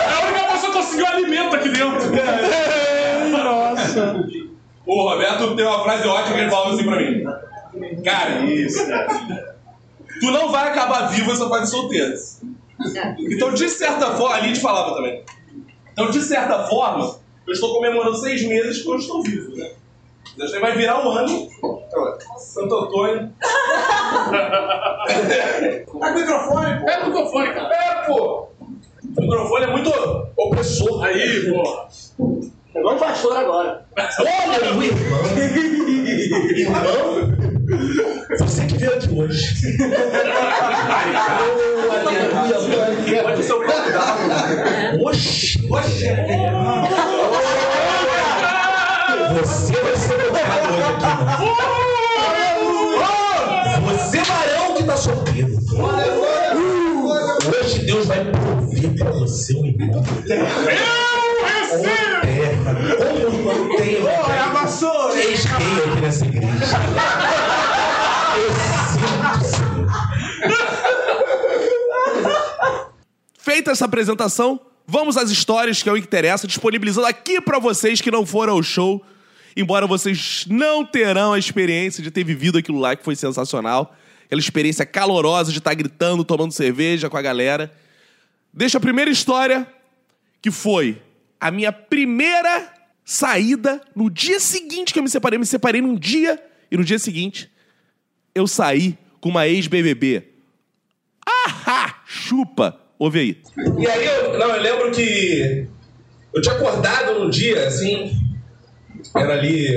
É 0.06 0.12
a 0.12 0.26
única 0.26 0.44
pessoa 0.52 0.72
que 0.72 0.78
conseguiu 0.78 1.06
alimento 1.06 1.56
aqui 1.56 1.68
dentro. 1.68 2.10
O 4.86 5.02
Roberto 5.08 5.56
tem 5.56 5.64
uma 5.64 5.82
frase 5.84 6.08
ótima 6.08 6.34
que 6.34 6.40
ele 6.40 6.50
falava 6.50 6.74
assim 6.74 6.84
pra 6.84 6.96
mim. 6.96 7.24
Cara, 8.02 8.40
isso, 8.44 8.86
cara. 8.86 9.59
Tu 10.18 10.30
não 10.30 10.50
vai 10.50 10.68
acabar 10.68 11.06
vivo 11.08 11.30
essa 11.30 11.48
fase 11.48 11.70
solteira. 11.70 12.14
Então, 13.18 13.52
de 13.54 13.68
certa 13.68 14.12
forma, 14.16 14.36
a 14.36 14.40
Lid 14.40 14.58
falava 14.58 14.96
também. 14.96 15.22
Então, 15.92 16.10
de 16.10 16.22
certa 16.22 16.64
forma, 16.64 17.16
eu 17.46 17.52
estou 17.52 17.74
comemorando 17.74 18.16
seis 18.16 18.42
meses 18.42 18.82
que 18.82 18.88
eu 18.88 18.96
estou 18.96 19.22
vivo, 19.22 19.54
né? 19.56 19.70
Deus 20.36 20.52
vai 20.52 20.76
virar 20.76 21.04
um 21.04 21.10
ano. 21.10 21.48
Santo 22.38 22.74
Antônio. 22.74 23.32
Pega 24.30 25.86
o 25.92 26.14
microfone, 26.14 26.78
pô. 26.78 26.84
Pega 26.86 27.04
o 27.04 27.06
microfone, 27.08 27.52
cara. 27.52 27.74
É, 27.74 28.06
pô. 28.06 28.48
O 28.60 29.20
microfone 29.20 29.64
é 29.64 29.70
muito 29.70 29.90
opressor. 30.36 31.04
Aí, 31.04 31.50
pô. 31.50 32.42
Igual 32.78 32.96
o 32.96 32.98
pastor 32.98 33.36
agora. 33.36 33.84
Olha, 33.98 34.74
o 34.74 34.82
irmão. 34.82 35.20
Irmão? 36.56 37.39
Você 38.38 38.66
que 38.66 38.76
veio 38.76 38.94
aqui 38.94 39.08
hoje. 39.14 39.54
Aleluia, 42.32 43.22
Pode 43.22 43.42
ser 43.44 43.52
o 43.52 43.64
convidado. 43.64 45.04
Oxi. 45.04 45.66
Oxi. 45.70 46.06
Você 49.38 49.72
vai 49.72 49.96
ser 49.96 50.14
colocado 50.18 50.72
hoje 50.74 50.82
aqui. 50.90 51.06
Você, 53.86 54.18
varão 54.22 54.74
que 54.74 54.84
tá 54.84 54.96
solteiro. 54.96 55.58
Hoje 57.46 57.78
Deus 57.80 58.06
vai 58.06 58.24
prover 58.24 58.94
pra 58.98 59.10
você 59.12 59.54
um 59.54 59.66
irmão. 59.66 60.02
Eu 60.26 60.44
recebo! 61.44 62.20
Como 62.98 63.52
não 63.68 63.76
tem 63.76 63.94
evangelho? 63.94 64.40
Eis 65.16 65.44
quem 65.44 65.92
aqui 65.92 66.00
nessa 66.00 66.24
igreja. 66.24 67.29
Feita 73.42 73.70
essa 73.70 73.84
apresentação, 73.84 74.60
vamos 74.86 75.16
às 75.16 75.30
histórias, 75.30 75.82
que 75.82 75.88
é 75.88 75.92
o 75.92 75.96
que 75.96 76.02
interessa, 76.02 76.46
disponibilizando 76.46 77.06
aqui 77.06 77.40
pra 77.40 77.58
vocês 77.58 78.00
que 78.00 78.10
não 78.10 78.26
foram 78.26 78.54
ao 78.54 78.62
show. 78.62 79.04
Embora 79.56 79.86
vocês 79.86 80.46
não 80.48 80.84
terão 80.84 81.32
a 81.32 81.38
experiência 81.38 82.02
de 82.02 82.10
ter 82.10 82.24
vivido 82.24 82.58
aquilo 82.58 82.78
lá, 82.78 82.94
que 82.94 83.04
foi 83.04 83.16
sensacional. 83.16 83.96
Aquela 84.26 84.40
experiência 84.40 84.86
calorosa 84.86 85.52
de 85.52 85.58
estar 85.58 85.74
gritando, 85.74 86.24
tomando 86.24 86.52
cerveja 86.52 87.10
com 87.10 87.16
a 87.16 87.22
galera. 87.22 87.72
Deixa 88.52 88.78
a 88.78 88.80
primeira 88.80 89.10
história, 89.10 89.66
que 90.40 90.50
foi 90.50 91.00
a 91.40 91.50
minha 91.50 91.72
primeira 91.72 92.80
Saída 93.10 93.80
no 93.92 94.08
dia 94.08 94.38
seguinte 94.38 94.92
que 94.92 94.98
eu 95.00 95.02
me 95.02 95.10
separei. 95.10 95.36
Me 95.36 95.44
separei 95.44 95.80
num 95.80 95.96
dia 95.96 96.40
e 96.70 96.76
no 96.76 96.84
dia 96.84 96.96
seguinte 96.96 97.50
eu 98.32 98.46
saí 98.46 98.96
com 99.20 99.30
uma 99.30 99.48
ex-BBB. 99.48 100.28
Ahá! 101.26 102.04
Chupa! 102.06 102.80
Ouve 103.00 103.18
aí. 103.18 103.36
E 103.78 103.86
aí, 103.88 104.04
eu, 104.04 104.38
não, 104.38 104.54
eu 104.54 104.60
lembro 104.60 104.90
que 104.90 105.66
eu 106.34 106.42
tinha 106.42 106.54
acordado 106.54 107.18
num 107.18 107.30
dia, 107.30 107.66
assim, 107.66 108.12
era 109.16 109.32
ali, 109.32 109.74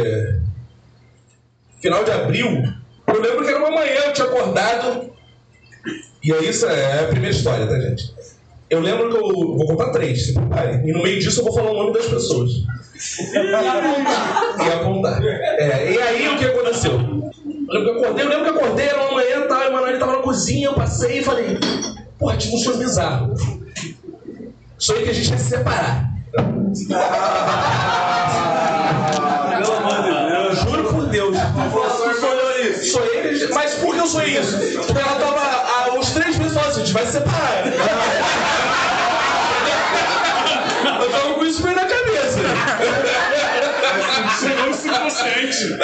final 1.81 2.03
de 2.03 2.11
abril. 2.11 2.63
Eu 3.07 3.21
lembro 3.21 3.45
que 3.45 3.49
era 3.49 3.59
uma 3.59 3.71
manhã, 3.71 4.01
eu 4.07 4.11
tinha 4.13 4.27
acordado. 4.27 5.13
E 6.21 6.33
aí, 6.33 6.49
isso 6.49 6.65
é 6.65 6.99
a 6.99 7.07
primeira 7.07 7.33
história, 7.33 7.65
tá, 7.65 7.79
gente? 7.79 8.13
Eu 8.69 8.81
lembro 8.81 9.09
que 9.09 9.15
eu 9.15 9.31
vou 9.31 9.67
contar 9.67 9.91
três, 9.91 10.25
se 10.25 10.33
preparem. 10.33 10.85
E 10.85 10.91
no 10.91 11.01
meio 11.01 11.17
disso 11.17 11.39
eu 11.39 11.45
vou 11.45 11.53
falar 11.53 11.71
o 11.71 11.77
nome 11.77 11.93
das 11.93 12.07
pessoas. 12.07 12.51
e 14.59 14.69
apontar. 14.69 15.23
É, 15.23 15.93
e 15.93 15.97
aí, 15.97 16.27
o 16.27 16.37
que 16.37 16.43
aconteceu? 16.43 16.91
Eu 16.91 17.73
lembro 17.73 17.83
que 17.83 17.89
eu 17.89 18.03
acordei, 18.03 18.25
eu 18.25 18.29
lembro 18.29 18.43
que 18.43 18.49
eu 18.49 18.55
acordei, 18.65 18.85
era 18.85 19.01
uma 19.01 19.13
manhã 19.13 19.47
tal, 19.47 19.63
e 19.63 19.67
o 19.69 19.71
Manoel 19.71 19.97
tava 19.99 20.11
na 20.11 20.19
cozinha, 20.19 20.67
eu 20.67 20.73
passei 20.73 21.19
e 21.19 21.23
falei, 21.23 21.57
porra, 22.23 22.37
tive 22.37 22.55
um 22.55 22.59
sonho 22.59 22.77
bizarro. 22.77 23.35
Sonho 24.77 25.03
que 25.03 25.09
a 25.09 25.13
gente 25.13 25.29
ia 25.29 25.37
se 25.37 25.49
separar. 25.49 26.09
Pelo 26.31 26.45
amor 29.73 30.03
de 30.03 30.11
Deus. 30.31 30.57
Juro 30.59 30.93
por 30.93 31.05
Deus. 31.07 31.35
Tu 31.37 32.13
sonhou 32.21 32.51
isso? 32.61 32.93
Sonhei 32.93 33.21
que 33.21 33.27
a 33.27 33.33
gente... 33.33 33.53
Mas 33.53 33.73
por 33.75 33.93
que 33.93 33.99
eu 33.99 34.07
sonhei 34.07 34.39
isso? 34.39 34.57
Porque 34.57 35.01
ela 35.01 35.19
tava 35.19 35.41
há 35.41 35.89
uns 35.99 36.11
três 36.11 36.37
meses 36.37 36.53
falando 36.53 36.69
assim, 36.69 36.81
a 36.81 36.85
gente 36.85 36.93
vai 36.93 37.05
se 37.05 37.11
separar. 37.11 37.67
Eu 41.01 41.09
tava 41.11 41.33
com 41.33 41.45
isso 41.45 41.61
bem 41.61 41.75
na 41.75 41.85
cabeça. 41.85 42.39
Chegou 44.39 44.67
no 44.67 44.73
subconsciente. 44.73 45.77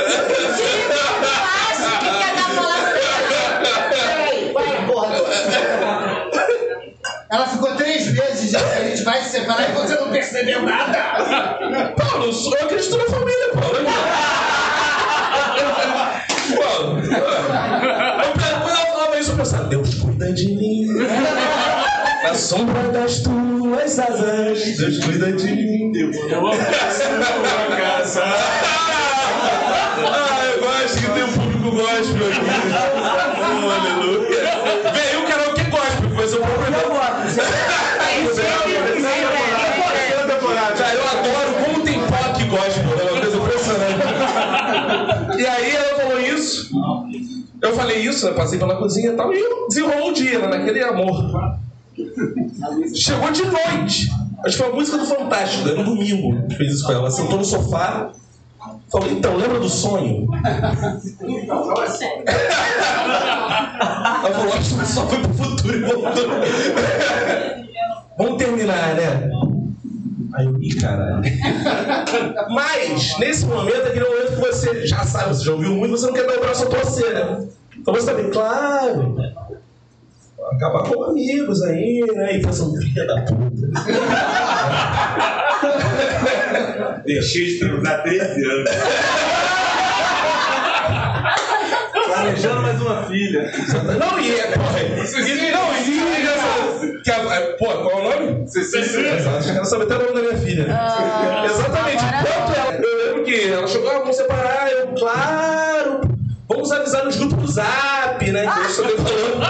Acho 1.69 1.99
que 1.99 2.09
quer 2.17 2.33
dar 2.35 2.49
bola 2.55 2.77
Peraí, 3.89 4.51
vai, 4.53 4.85
porra. 4.87 5.09
Ela 7.31 7.45
ficou 7.47 7.75
três 7.75 8.07
meses 8.11 8.49
já 8.51 8.59
que 8.59 8.79
a 8.79 8.87
gente 8.87 9.03
vai 9.03 9.21
se 9.21 9.29
separar 9.29 9.69
e 9.69 9.73
você 9.73 9.93
não 9.95 10.09
percebeu 10.09 10.63
nada. 10.63 11.93
Paulo, 11.95 12.25
eu 12.25 12.33
sou- 12.33 12.55
eu 12.57 12.65
acredito 12.65 12.97
na 12.97 13.05
família, 13.05 13.49
Paulo. 13.53 13.77
Paulo, 16.57 16.99
eu, 16.99 17.05
quando 18.63 18.69
ela 18.69 18.85
falava 18.87 19.19
isso, 19.19 19.31
eu 19.31 19.35
pensava, 19.37 19.63
Deus 19.65 19.93
cuida 19.95 20.33
de 20.33 20.47
mim. 20.55 20.87
Na 22.23 22.33
sombra 22.33 22.81
das 22.89 23.19
tuas 23.19 23.99
asas, 23.99 24.77
Deus 24.77 24.97
cuida 25.05 25.31
de 25.31 25.51
mim. 25.51 25.91
Eu 26.29 26.39
amo 26.39 26.51
a 26.53 27.75
casa. 27.77 28.23
Ah, 30.11 30.41
eu 30.45 30.59
gosto 30.61 30.97
que 30.99 31.11
tem 31.11 31.23
um 31.23 31.31
público 31.33 31.71
gospel 31.77 32.27
aqui. 32.27 32.39
Oh, 33.61 33.69
aleluia. 33.69 34.88
Isso, 47.99 48.25
né, 48.25 48.33
passei 48.33 48.57
pela 48.57 48.75
cozinha 48.77 49.11
e 49.11 49.15
tal, 49.15 49.33
e 49.33 49.67
desenrolou 49.67 50.09
o 50.09 50.13
dia, 50.13 50.39
né, 50.39 50.47
naquele 50.47 50.83
amor. 50.83 51.57
Chegou 52.93 53.31
de 53.31 53.45
noite, 53.45 54.09
acho 54.45 54.57
que 54.57 54.63
foi 54.63 54.71
a 54.71 54.75
música 54.75 54.97
do 54.97 55.05
Fantástico, 55.05 55.67
era 55.67 55.83
no 55.83 55.95
domingo, 55.95 56.49
fez 56.55 56.73
isso 56.73 56.85
com 56.85 56.93
ela, 56.93 57.11
sentou 57.11 57.37
no 57.37 57.45
sofá, 57.45 58.11
falou, 58.91 59.11
então, 59.11 59.35
lembra 59.35 59.59
do 59.59 59.69
sonho? 59.69 60.27
Ela 64.03 64.31
falou, 64.31 64.53
acho 64.53 64.77
que 64.77 64.85
só 64.85 65.07
foi 65.07 65.19
pro 65.19 65.33
futuro 65.33 65.75
e 65.75 65.81
voltou. 65.81 66.27
Vamos 68.17 68.37
terminar, 68.37 68.95
né? 68.95 69.29
Aí 70.33 70.45
eu, 70.45 70.61
ih, 70.61 70.75
caralho. 70.75 71.21
Mas, 72.49 73.17
nesse 73.19 73.45
momento, 73.45 73.87
aquele 73.87 74.05
momento 74.05 74.35
que 74.35 74.41
você 74.41 74.85
já 74.85 75.03
sabe, 75.05 75.35
você 75.35 75.43
já 75.45 75.51
ouviu 75.51 75.71
muito, 75.71 75.91
você 75.91 76.05
não 76.05 76.13
quer 76.13 76.27
dar 76.27 76.37
o 76.37 76.39
braço 76.39 76.63
a 76.63 76.67
torcer, 76.67 77.13
né? 77.13 77.47
Então 77.79 77.93
você 77.93 78.11
também, 78.11 78.29
claro. 78.29 79.17
Acabar 80.53 80.83
com 80.83 81.03
amigos 81.03 81.61
aí, 81.63 82.03
né? 82.15 82.37
E 82.37 82.43
fazer 82.43 82.63
um 82.63 82.75
filho 82.75 83.07
da 83.07 83.21
puta. 83.21 83.69
Deixei 87.05 87.45
de 87.45 87.59
transar 87.59 88.03
13 88.03 88.45
anos. 88.45 88.69
Planejando 92.07 92.61
mais 92.61 92.81
uma 92.81 93.03
filha. 93.03 93.51
Não, 93.99 94.19
e 94.19 94.39
é, 94.39 94.51
porra. 94.51 94.79
E, 94.81 95.51
não, 95.51 95.73
e. 95.77 97.01
Que 97.03 97.11
a, 97.11 97.17
é, 97.33 97.39
pô, 97.53 97.65
qual 97.65 97.91
é 97.91 97.95
o 97.95 98.25
nome? 98.25 98.47
Cecília. 98.47 99.17
Quero 99.43 99.65
saber 99.65 99.83
até 99.85 99.95
o 99.95 99.99
nome 99.99 100.13
da 100.13 100.21
minha 100.21 100.37
filha. 100.37 100.67
Exatamente. 101.45 102.03
Tanto 102.03 102.59
ela, 102.59 102.73
eu 102.73 102.97
lembro 103.05 103.23
que 103.23 103.49
ela 103.49 103.67
chegou, 103.67 103.89
ah, 103.89 103.99
vamos 103.99 104.15
separar, 104.15 104.71
eu, 104.71 104.87
claro. 104.89 106.01
Vamos 106.47 106.71
avisar 106.71 107.05
nos 107.05 107.15
grupos 107.15 107.38
zap, 107.59 108.31
né? 108.31 108.41
Que 108.47 108.59
eu 108.59 108.65
estou 108.69 108.85
falando. 108.97 109.43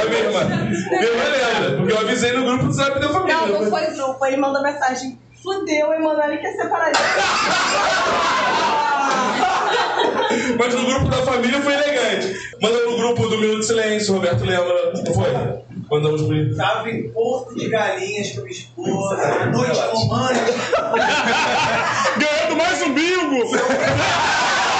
a 0.00 0.04
minha 0.04 0.20
irmã. 0.20 0.44
Minha 0.44 1.02
irmã 1.02 1.24
lembra, 1.24 1.76
porque 1.76 1.92
eu 1.92 1.98
avisei 1.98 2.32
no 2.32 2.44
grupo 2.44 2.64
do 2.66 2.72
zap 2.72 2.98
da 2.98 3.08
família. 3.08 3.36
Não, 3.36 3.62
não 3.62 3.70
foi 3.70 3.86
grupo. 3.92 4.26
Ele 4.26 4.36
mandou 4.36 4.62
mensagem. 4.62 5.18
Fudeu, 5.42 5.92
Emanuele 5.92 6.38
quer 6.38 6.52
separar 6.52 6.90
Mas 10.58 10.74
no 10.74 10.86
grupo 10.86 11.08
da 11.10 11.18
família 11.18 11.60
foi 11.60 11.74
elegante. 11.74 12.34
Mandou 12.62 12.90
no 12.90 12.96
grupo 12.96 13.28
do 13.28 13.36
Minuto 13.36 13.60
de 13.60 13.66
Silêncio, 13.66 14.14
Roberto 14.14 14.42
lembra. 14.42 14.92
Não 14.94 15.12
foi? 15.12 15.28
Mandamos 15.90 16.22
pro. 16.22 16.56
Tava 16.56 16.88
em 16.88 17.10
Porto 17.10 17.54
de 17.56 17.68
Galinhas 17.68 18.32
com 18.32 18.40
a 18.40 18.44
minha 18.44 18.52
esposa. 18.56 19.46
Noite 19.52 19.80
romântica. 19.92 20.54
Ganhando 22.16 22.56
mais 22.56 22.82
um 22.82 22.94
bingo. 22.94 23.44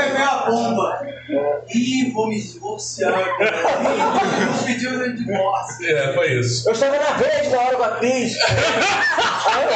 veio 0.00 0.28
a 0.28 0.50
bomba. 0.50 1.06
Ih, 1.74 2.10
vou 2.12 2.28
me 2.28 2.40
divorciar. 2.40 3.12
Vou 3.12 4.64
pedir 4.66 4.88
o 4.88 5.16
divórcio. 5.16 5.86
É, 5.86 6.14
foi 6.14 6.40
isso. 6.40 6.68
Eu 6.68 6.72
estava 6.72 6.98
na 6.98 7.12
vez 7.12 7.50
na 7.50 7.58
hora 7.60 7.76
com 7.76 7.82
a 7.84 7.90
Cris. 7.96 8.36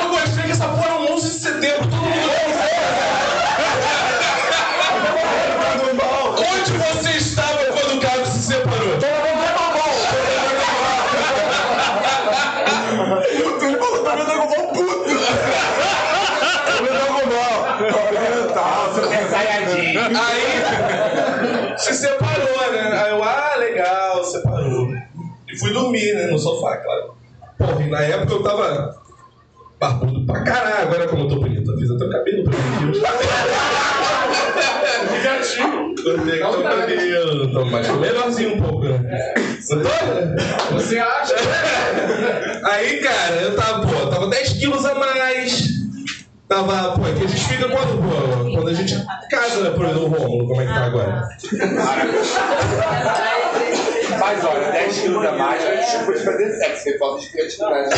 Eu 0.03 0.09
gostei 0.11 0.45
que 0.45 0.51
essa 0.51 0.69
porra 0.69 0.89
é 0.89 0.93
um 0.93 1.15
11 1.15 1.29
de 1.29 1.35
setembro, 1.35 1.89
todo 1.89 1.97
mundo. 1.97 2.17
Onde 6.39 6.73
você 6.73 7.06
Aí 20.15 21.79
se 21.79 21.95
separou, 21.95 22.73
né? 22.73 23.03
Aí 23.03 23.11
eu, 23.11 23.23
ah, 23.23 23.57
legal, 23.59 24.25
separou. 24.25 24.89
E 25.49 25.59
fui 25.59 25.73
dormir, 25.73 26.15
né? 26.15 26.27
No 26.27 26.39
sofá, 26.39 26.77
claro. 26.77 27.15
Porra, 27.59 27.83
e 27.83 27.91
na 27.91 28.01
época 28.03 28.35
eu 28.35 28.43
tava 28.43 29.01
barbudo 29.81 30.27
pra 30.27 30.43
caralho, 30.43 30.89
agora 30.89 31.09
como 31.09 31.25
eu 31.25 31.29
tô 31.29 31.37
bonito. 31.37 31.71
Eu 31.71 31.79
fiz 31.79 31.91
até 31.91 32.05
o 32.05 32.11
cabelo 32.11 32.45
preventivo. 32.45 33.07
Gatinho. 35.23 35.95
Cortei 36.03 36.43
o 36.43 36.63
cabelo. 36.63 37.53
Tô 37.53 37.65
mais 37.65 37.89
melhorzinho 37.89 38.55
um 38.55 38.63
pouco, 38.63 38.85
né? 38.85 39.35
Não 39.71 39.83
tô? 39.83 40.75
Você 40.75 40.99
acha? 40.99 41.35
Aí, 42.63 42.99
cara, 43.01 43.37
eu 43.37 43.57
tava, 43.57 43.87
pô, 43.87 44.07
tava 44.07 44.29
10 44.29 44.53
quilos 44.55 44.85
a 44.85 44.95
mais. 44.95 45.66
Tava, 46.49 46.93
pô, 46.97 47.07
é 47.09 47.13
que 47.13 47.25
a 47.25 47.27
gente 47.29 47.45
fica 47.49 47.69
quando, 47.69 47.99
pô, 48.01 48.51
quando 48.55 48.69
a 48.69 48.73
gente 48.75 48.95
casa, 49.29 49.63
né, 49.63 49.71
por 49.71 49.85
exemplo, 49.85 50.05
o 50.05 50.09
Rômulo, 50.09 50.47
como 50.47 50.61
é 50.63 50.67
que 50.67 50.73
tá 50.73 50.85
agora? 50.87 51.29
Mas 54.21 54.45
olha, 54.45 54.71
10 54.71 54.99
quilos 55.01 55.27
a 55.27 55.33
mais 55.33 55.65
é 55.65 55.77
desculpa 55.77 56.13
de 56.15 56.25
fazer 56.25 56.53
sexo, 56.53 56.85
tem 56.85 56.99
falta 56.99 57.21
de 57.21 57.29
criatividade. 57.31 57.91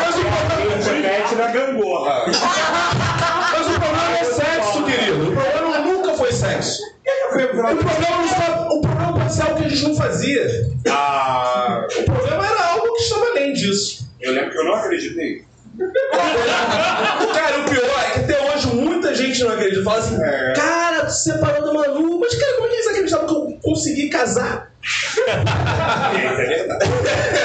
Mas 0.00 0.14
o 0.16 0.20
problema, 0.22 1.02
Mete 1.02 1.34
na 1.34 1.46
gangorra. 1.48 2.24
mas 2.26 3.66
o 3.66 3.80
problema 3.80 4.18
é 4.18 4.24
sexo, 4.24 4.84
querido. 4.84 5.28
O 5.28 5.32
problema 5.34 5.78
nunca 5.80 6.14
foi 6.14 6.32
sexo. 6.32 6.80
O 7.26 7.28
problema, 7.34 7.72
não 7.74 8.24
está, 8.24 8.68
o 8.70 8.80
problema 8.80 9.12
pode 9.12 9.32
ser 9.34 9.42
algo 9.42 9.56
que 9.56 9.64
a 9.64 9.68
gente 9.68 9.82
não 9.88 9.94
fazia. 9.96 10.46
Ah, 10.88 11.86
O 11.98 12.02
problema 12.04 12.46
era 12.46 12.64
algo 12.72 12.94
que 12.94 13.02
estava 13.02 13.26
além 13.26 13.52
disso. 13.52 14.08
eu 14.20 14.32
lembro 14.32 14.50
que 14.50 14.58
eu 14.58 14.64
não 14.64 14.74
acreditei. 14.74 15.44
Cara, 17.32 17.58
o 17.60 17.64
pior 17.70 17.84
é 17.84 18.10
que 18.12 18.18
até 18.20 18.54
hoje 18.54 18.68
muita 18.68 19.14
gente 19.14 19.42
não 19.42 19.50
acredita. 19.52 19.82
Fala 19.82 19.98
assim, 19.98 20.18
cara, 20.54 21.04
tu 21.06 21.12
se 21.12 21.30
separou 21.30 21.64
da 21.64 21.72
Manu, 21.72 22.20
mas 22.20 22.34
cara, 22.34 22.52
como 22.54 22.66
é 22.66 22.70
que 22.70 22.74
eles 22.76 22.86
acreditavam 22.88 23.26
que 23.26 23.34
eu 23.34 23.58
consegui 23.62 24.08
casar? 24.08 24.70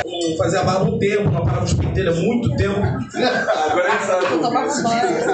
Um, 0.05 0.37
Fazia 0.37 0.63
barba 0.63 0.85
um 0.85 0.97
tempo, 0.97 1.29
não 1.29 1.45
parava 1.45 1.65
os 1.65 1.73
pentelhos 1.73 2.17
há 2.17 2.21
muito 2.21 2.55
tempo. 2.55 2.79
Agora 2.79 3.89
ele 3.89 3.99
sabe. 3.99 4.25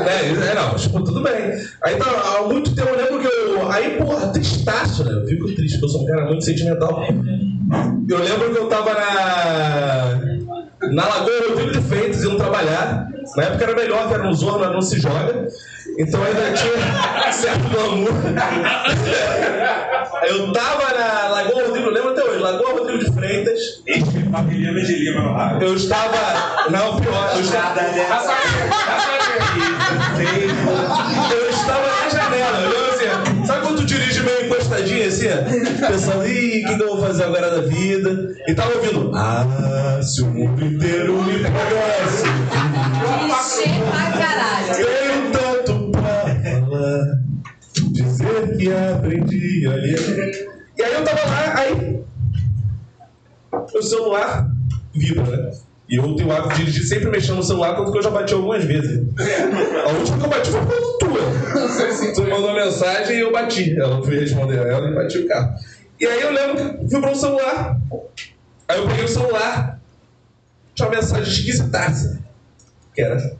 É, 0.09 0.51
é, 0.51 0.55
não, 0.55 0.75
tipo, 0.75 1.03
tudo 1.03 1.21
bem. 1.21 1.53
Aí 1.83 1.95
tá, 1.95 2.05
há 2.05 2.43
muito 2.43 2.75
tempo 2.75 2.89
eu 2.89 2.97
lembro 2.97 3.19
que 3.19 3.27
eu. 3.27 3.71
Aí, 3.71 3.97
porra, 3.97 4.27
tristaço, 4.27 5.03
né? 5.05 5.13
Eu 5.13 5.27
fico 5.27 5.45
triste, 5.55 5.79
porque 5.79 5.85
eu 5.85 5.89
sou 5.89 6.03
um 6.03 6.05
cara 6.05 6.25
muito 6.25 6.43
sentimental. 6.43 7.03
Eu 8.09 8.19
lembro 8.19 8.51
que 8.51 8.57
eu 8.57 8.67
tava 8.67 8.93
na. 8.93 10.32
Na 10.91 11.07
Lagoa 11.07 11.49
Rodrigo 11.49 11.71
de 11.71 11.81
Freitas 11.81 12.23
indo 12.23 12.37
trabalhar. 12.37 13.07
Na 13.35 13.43
época 13.43 13.63
era 13.63 13.75
melhor, 13.75 14.07
que 14.07 14.13
era 14.13 14.23
no 14.23 14.33
Zorro, 14.33 14.65
não 14.71 14.81
se 14.81 14.99
joga. 14.99 15.47
Então 15.97 16.23
ainda 16.23 16.53
tinha 16.53 17.31
certo 17.31 17.69
glamour. 17.69 18.09
Eu 20.27 20.51
tava 20.51 20.93
na 20.93 21.27
Lagoa 21.29 21.67
Rodrigo, 21.67 21.89
lembro 21.89 22.11
até 22.11 22.23
hoje, 22.23 22.39
Lagoa 22.39 22.71
Rodrigo 22.79 23.05
de 23.05 23.13
Freitas. 23.13 23.59
Papiliano 24.31 24.81
de 24.81 24.95
Lima 24.95 25.21
no. 25.21 25.61
Eu 25.61 25.75
estava. 25.75 26.69
Não, 26.71 26.99
pior, 26.99 27.31
eu 27.35 27.41
estava. 27.41 27.81
Eu 31.31 31.49
estava 31.49 31.82
encostadinho 34.83 35.07
assim? 35.07 35.27
Pensando, 35.87 36.27
ih, 36.27 36.63
o 36.63 36.67
que, 36.67 36.75
que 36.75 36.83
eu 36.83 36.87
vou 36.87 37.01
fazer 37.01 37.23
agora 37.23 37.49
da 37.49 37.61
vida? 37.67 38.35
E 38.47 38.53
tava 38.53 38.75
ouvindo, 38.75 39.11
ah, 39.15 39.99
se 40.01 40.21
o 40.21 40.27
mundo 40.27 40.63
inteiro 40.63 41.21
me 41.23 41.39
pagasse. 41.39 42.23
Clichê 43.19 43.69
pra 43.89 44.11
caralho. 44.17 44.75
Tenho 44.75 45.31
tanto 45.31 45.91
pra 45.91 46.25
falar, 46.43 47.03
dizer 47.91 48.57
que 48.57 48.71
aprendi 48.71 49.67
a 49.67 49.71
ler. 49.71 50.49
E 50.77 50.83
aí 50.83 50.93
eu 50.93 51.03
tava 51.03 51.21
lá, 51.25 51.59
aí. 51.59 52.03
O 53.73 53.81
celular 53.81 54.47
vibra, 54.93 55.37
né? 55.37 55.51
E 55.93 55.95
eu 55.95 56.15
tenho 56.15 56.27
o 56.27 56.31
hábito 56.31 56.55
de 56.55 56.61
dirigir 56.61 56.87
sempre 56.87 57.11
mexendo 57.11 57.35
no 57.35 57.43
celular, 57.43 57.75
tanto 57.75 57.91
que 57.91 57.99
eu 57.99 58.01
já 58.01 58.09
bati 58.09 58.33
algumas 58.33 58.63
vezes. 58.63 59.03
A 59.85 59.89
última 59.91 60.17
que 60.17 60.25
eu 60.25 60.29
bati 60.29 60.49
foi 60.49 60.65
quando 60.65 60.97
tua. 60.97 62.15
Tu 62.15 62.21
mandou 62.23 62.51
mensagem 62.51 63.17
e 63.17 63.19
eu 63.19 63.31
bati. 63.31 63.79
Ela 63.79 64.01
fui 64.01 64.19
responder 64.19 64.57
a 64.57 64.63
ela 64.63 64.89
e 64.89 64.95
bati 64.95 65.19
o 65.19 65.27
carro. 65.27 65.53
E 65.99 66.07
aí 66.07 66.19
eu 66.19 66.31
lembro 66.31 66.79
que 66.79 66.85
vibrou 66.87 67.11
o 67.11 67.15
celular. 67.15 67.77
Aí 68.67 68.79
eu 68.79 68.87
peguei 68.87 69.05
o 69.05 69.07
celular, 69.07 69.79
tinha 70.73 70.89
uma 70.89 70.95
mensagem 70.95 71.31
esquisitaça. 71.31 72.19
Que 72.95 73.03
era. 73.03 73.37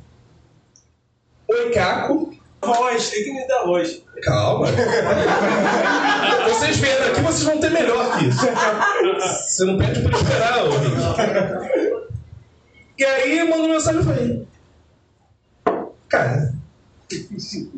Oi, 1.47 1.71
Caco. 1.71 2.37
Voz, 2.61 3.09
tem 3.09 3.23
que 3.23 3.33
me 3.33 3.47
dar 3.47 3.63
voz. 3.63 4.03
Calma. 4.21 4.67
Vocês 6.49 6.77
vendo 6.77 7.03
aqui, 7.07 7.21
vocês 7.21 7.43
vão 7.43 7.59
ter 7.59 7.71
melhor 7.71 8.17
que 8.17 8.25
isso. 8.25 8.45
Você 9.47 9.65
não 9.65 9.77
pede 9.77 10.01
por 10.01 10.13
esperar, 10.13 10.65
ô. 10.65 11.82
E 12.97 13.03
aí, 13.03 13.49
mandou 13.49 13.69
mensagem 13.69 14.01
e 14.01 14.03
falei: 14.03 14.47
Cara, 16.07 16.53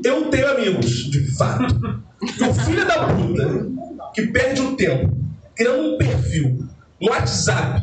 eu 0.03 0.29
tenho 0.29 0.47
amigos, 0.51 1.09
de 1.09 1.35
fato. 1.35 2.03
O 2.21 2.53
filho 2.53 2.85
da 2.85 3.07
puta 3.07 3.67
que 4.13 4.27
perde 4.27 4.61
o 4.61 4.75
tempo 4.75 5.15
criando 5.55 5.93
um 5.93 5.97
perfil 5.97 6.67
no 6.99 7.09
WhatsApp, 7.09 7.81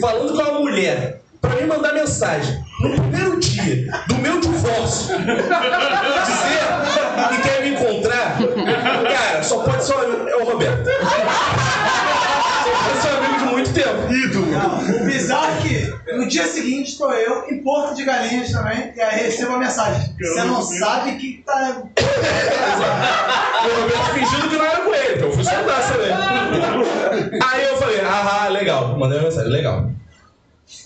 falando 0.00 0.32
com 0.32 0.42
uma 0.42 0.60
mulher, 0.60 1.22
pra 1.40 1.56
me 1.56 1.66
mandar 1.66 1.92
mensagem 1.92 2.64
no 2.80 2.90
primeiro 2.90 3.38
dia 3.38 3.90
do 4.08 4.14
meu 4.16 4.40
divórcio, 4.40 5.16
dizer 5.18 5.32
que 7.28 7.42
quer 7.42 7.62
me 7.62 7.70
encontrar, 7.70 8.38
cara, 8.38 9.42
só 9.42 9.62
pode 9.62 9.84
ser 9.84 9.94
o 9.94 10.44
Roberto. 10.44 10.88
Só 12.64 12.70
pode 12.84 13.02
ser 13.02 13.11
muito 13.72 13.74
tempo. 13.74 14.12
Ídolo. 14.12 14.46
Não, 14.46 15.02
o 15.02 15.04
bizarro 15.04 15.56
é 15.56 15.62
que 15.62 16.12
no 16.16 16.28
dia 16.28 16.46
seguinte 16.46 16.92
estou 16.92 17.12
eu 17.12 17.48
em 17.48 17.62
Porto 17.62 17.94
de 17.94 18.04
Galinhas 18.04 18.52
também, 18.52 18.92
e 18.94 19.00
aí 19.00 19.24
recebo 19.24 19.54
a 19.54 19.58
mensagem. 19.58 20.14
Você 20.18 20.44
não 20.44 20.62
sabe 20.62 21.16
que 21.16 21.42
tá. 21.44 21.82
O 23.62 23.80
Roberto 23.82 24.14
fingindo 24.14 24.48
que 24.48 24.56
não 24.56 24.64
era 24.64 24.80
com 24.80 24.92
ele, 24.92 25.14
então 25.14 25.28
eu 25.28 25.34
fui 25.34 25.44
soltar 25.44 25.92
também. 25.92 26.10
Aí 27.40 27.64
eu 27.64 27.76
falei, 27.76 28.00
ah, 28.00 28.48
legal. 28.48 28.98
Mandei 28.98 29.18
uma 29.18 29.28
mensagem, 29.28 29.52
legal. 29.52 29.88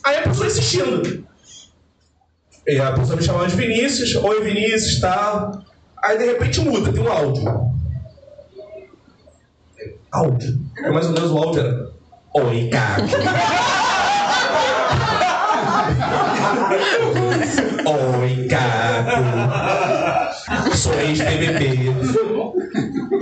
Aí 0.05 0.19
a 0.19 0.23
pessoa 0.23 0.47
insistindo. 0.47 1.25
E 2.67 2.79
a 2.79 2.93
pessoa 2.93 3.17
me 3.17 3.23
chamava 3.23 3.47
de 3.47 3.57
Vinícius, 3.57 4.15
oi 4.17 4.43
Vinícius, 4.43 5.01
tal. 5.01 5.63
Aí 6.03 6.19
de 6.19 6.25
repente 6.27 6.61
muda, 6.61 6.93
tem 6.93 7.03
um 7.03 7.11
áudio. 7.11 7.73
Áudio? 10.13 10.61
É 10.77 10.91
mais 10.91 11.07
ou 11.07 11.13
menos 11.13 11.31
o 11.31 11.39
áudio 11.39 11.61
era. 11.63 11.96
Oi, 12.39 12.69
Caco. 12.69 13.17
Oi, 18.21 18.47
Caco. 18.47 19.23
Sou 20.77 20.93
ex-BBB. 21.01 21.65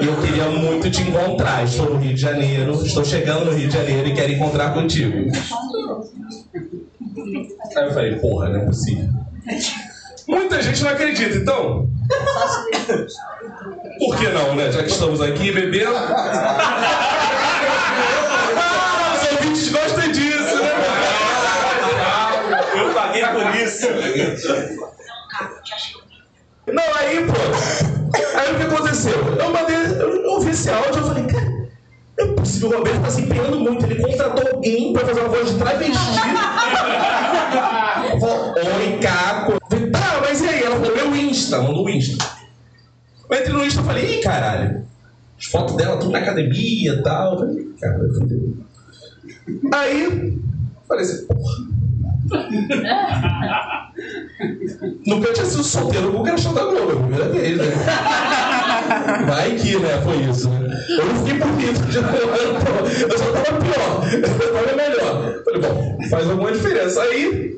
E 0.01 0.05
eu 0.05 0.17
queria 0.21 0.47
muito 0.51 0.91
te 0.91 1.03
encontrar. 1.03 1.63
Estou 1.63 1.91
no 1.91 1.99
Rio 1.99 2.15
de 2.15 2.21
Janeiro. 2.21 2.73
Estou 2.85 3.05
chegando 3.05 3.45
no 3.45 3.53
Rio 3.53 3.69
de 3.69 3.75
Janeiro 3.75 4.09
e 4.09 4.15
quero 4.15 4.33
encontrar 4.33 4.75
contigo. 4.75 5.31
Aí 7.77 7.85
eu 7.85 7.95
falei, 7.95 8.17
porra, 8.17 8.49
não 8.49 8.63
é 8.63 8.65
possível. 8.67 9.09
Muita 10.27 10.61
gente 10.61 10.83
não 10.83 10.91
acredita, 10.91 11.37
então. 11.37 11.89
Por 14.01 14.17
que 14.19 14.29
não, 14.31 14.57
né? 14.57 14.73
Já 14.73 14.83
que 14.83 14.91
estamos 14.91 15.21
aqui 15.21 15.53
bebendo. 15.53 15.95
Gostam 19.75 20.13
disso, 20.13 20.63
né? 20.63 20.71
Eu 22.79 22.95
paguei 22.95 23.25
por 23.27 23.57
isso. 23.57 23.89
Não, 26.73 26.83
aí, 26.97 27.27
pô. 27.27 27.35
Aí 28.39 28.53
o 28.53 28.57
que 28.57 28.63
aconteceu? 28.63 29.13
Eu 29.13 29.51
mandei, 29.51 29.77
eu 30.01 30.31
ouvi 30.31 30.51
esse 30.51 30.71
áudio, 30.71 30.99
eu 30.99 31.07
falei, 31.07 31.25
cara, 31.25 31.51
não 32.19 32.27
é 32.27 32.29
possível, 32.35 32.71
o 32.71 32.77
Roberto 32.79 33.03
tá 33.03 33.11
se 33.11 33.21
empenhando 33.23 33.59
muito. 33.61 33.85
Ele 33.85 33.97
contratou 34.01 34.47
alguém 34.49 34.93
pra 34.93 35.05
fazer 35.07 35.21
uma 35.21 35.29
voz 35.29 35.51
de 35.51 35.59
travesti. 35.59 35.99
Oi, 38.77 38.99
Caco. 39.01 39.59
Falei, 39.69 39.91
tá, 39.91 40.21
mas 40.21 40.41
e 40.41 40.49
aí? 40.49 40.63
Ela 40.63 40.77
falou, 40.77 40.95
meu 40.95 41.17
Insta, 41.17 41.61
mandou 41.61 41.85
o 41.85 41.91
Insta. 41.91 42.25
Eu 43.29 43.37
entrei 43.39 43.53
no 43.53 43.65
Insta 43.65 43.81
e 43.81 43.85
falei, 43.85 44.19
ih, 44.19 44.23
caralho. 44.23 44.87
As 45.39 45.47
fotos 45.47 45.75
dela 45.77 45.97
tudo 45.97 46.13
na 46.13 46.19
academia 46.21 46.93
e 46.93 47.03
tal. 47.03 47.33
Eu 47.33 47.39
falei, 47.41 47.65
cara, 47.81 47.99
fudeu. 48.15 48.55
Aí, 49.73 50.39
falei 50.87 51.05
assim, 51.05 51.27
porra. 51.27 51.75
Nunca 55.07 55.33
tinha 55.33 55.47
sido 55.47 55.63
solteiro 55.63 56.13
com 56.13 56.21
o 56.21 56.25
cara 56.25 56.37
da 56.37 56.65
Globo, 56.65 56.91
é 56.91 56.93
a 56.93 56.97
primeira 56.97 57.29
vez, 57.29 57.59
né? 57.59 57.65
Vai 59.27 59.55
que, 59.57 59.77
né? 59.79 60.01
Foi 60.03 60.17
isso, 60.17 60.49
né? 60.49 60.85
Eu 60.89 61.07
não 61.07 61.15
fiquei 61.17 61.39
bonito, 61.39 61.81
de 61.87 62.01
novo, 62.01 62.17
eu 63.01 63.19
só 63.19 63.25
tava 63.33 63.61
pior, 63.61 64.03
eu 64.13 64.23
tava 64.23 64.77
melhor. 64.77 65.43
Falei, 65.45 65.61
bom, 65.61 65.99
faz 66.11 66.31
alguma 66.31 66.53
diferença. 66.53 67.03
Aí, 67.03 67.57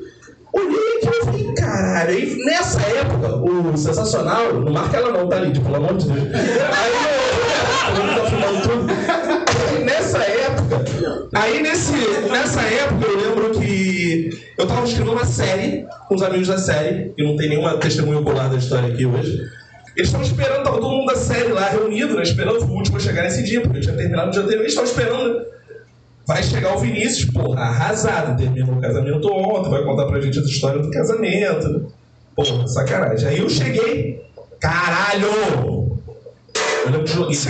olhei 0.53 0.97
aqui 0.97 1.09
e 1.09 1.25
falei, 1.25 1.53
caralho, 1.53 2.09
aí 2.11 2.43
nessa 2.45 2.81
época, 2.81 3.35
o 3.35 3.77
sensacional, 3.77 4.53
não 4.53 4.71
marca 4.71 4.97
ela 4.97 5.11
não, 5.11 5.27
tá 5.27 5.37
ali, 5.37 5.57
pelo 5.57 5.75
amor 5.75 5.95
de 5.95 6.07
Deus. 6.07 6.27
Aí 6.33 6.93
eu, 6.93 7.26
Nessa 9.83 10.19
época, 10.19 10.83
aí 11.33 11.61
nesse, 11.61 11.93
nessa 12.29 12.61
época 12.61 13.05
eu 13.05 13.17
lembro 13.17 13.59
que 13.59 14.29
eu 14.57 14.67
tava 14.67 14.85
escrevendo 14.85 15.13
uma 15.13 15.25
série 15.25 15.85
com 16.07 16.15
os 16.15 16.21
amigos 16.21 16.47
da 16.47 16.57
série, 16.57 17.13
e 17.17 17.23
não 17.23 17.35
tem 17.35 17.49
nenhuma 17.49 17.77
testemunha 17.77 18.19
ocular 18.19 18.49
da 18.49 18.57
história 18.57 18.93
aqui 18.93 19.05
hoje. 19.05 19.41
Eles 19.95 20.09
estavam 20.09 20.25
esperando, 20.25 20.63
todo 20.63 20.89
mundo 20.89 21.07
da 21.07 21.15
série 21.15 21.51
lá 21.51 21.69
reunido, 21.69 22.15
né? 22.15 22.23
Esperando 22.23 22.63
o 22.63 22.71
último 22.71 22.99
chegar 22.99 23.23
nesse 23.23 23.43
dia, 23.43 23.61
porque 23.61 23.77
eu 23.77 23.81
tinha 23.81 23.95
terminado 23.95 24.29
o 24.29 24.31
dia 24.31 24.41
anterior, 24.41 24.61
eles 24.61 24.73
estavam 24.73 24.89
esperando. 24.91 25.45
Vai 26.27 26.43
chegar 26.43 26.75
o 26.75 26.79
Vinícius, 26.79 27.31
porra, 27.31 27.61
arrasado, 27.61 28.37
terminou 28.37 28.75
o 28.75 28.81
casamento 28.81 29.27
ontem, 29.31 29.69
vai 29.69 29.83
contar 29.83 30.05
pra 30.05 30.19
gente 30.19 30.37
a 30.37 30.41
história 30.41 30.81
do 30.81 30.91
casamento. 30.91 31.91
Porra, 32.35 32.67
sacanagem. 32.67 33.29
Aí 33.29 33.39
eu 33.39 33.49
cheguei, 33.49 34.21
caralho! 34.59 35.76
Olha 36.87 36.99
pro 36.99 37.07
joguinho. 37.07 37.41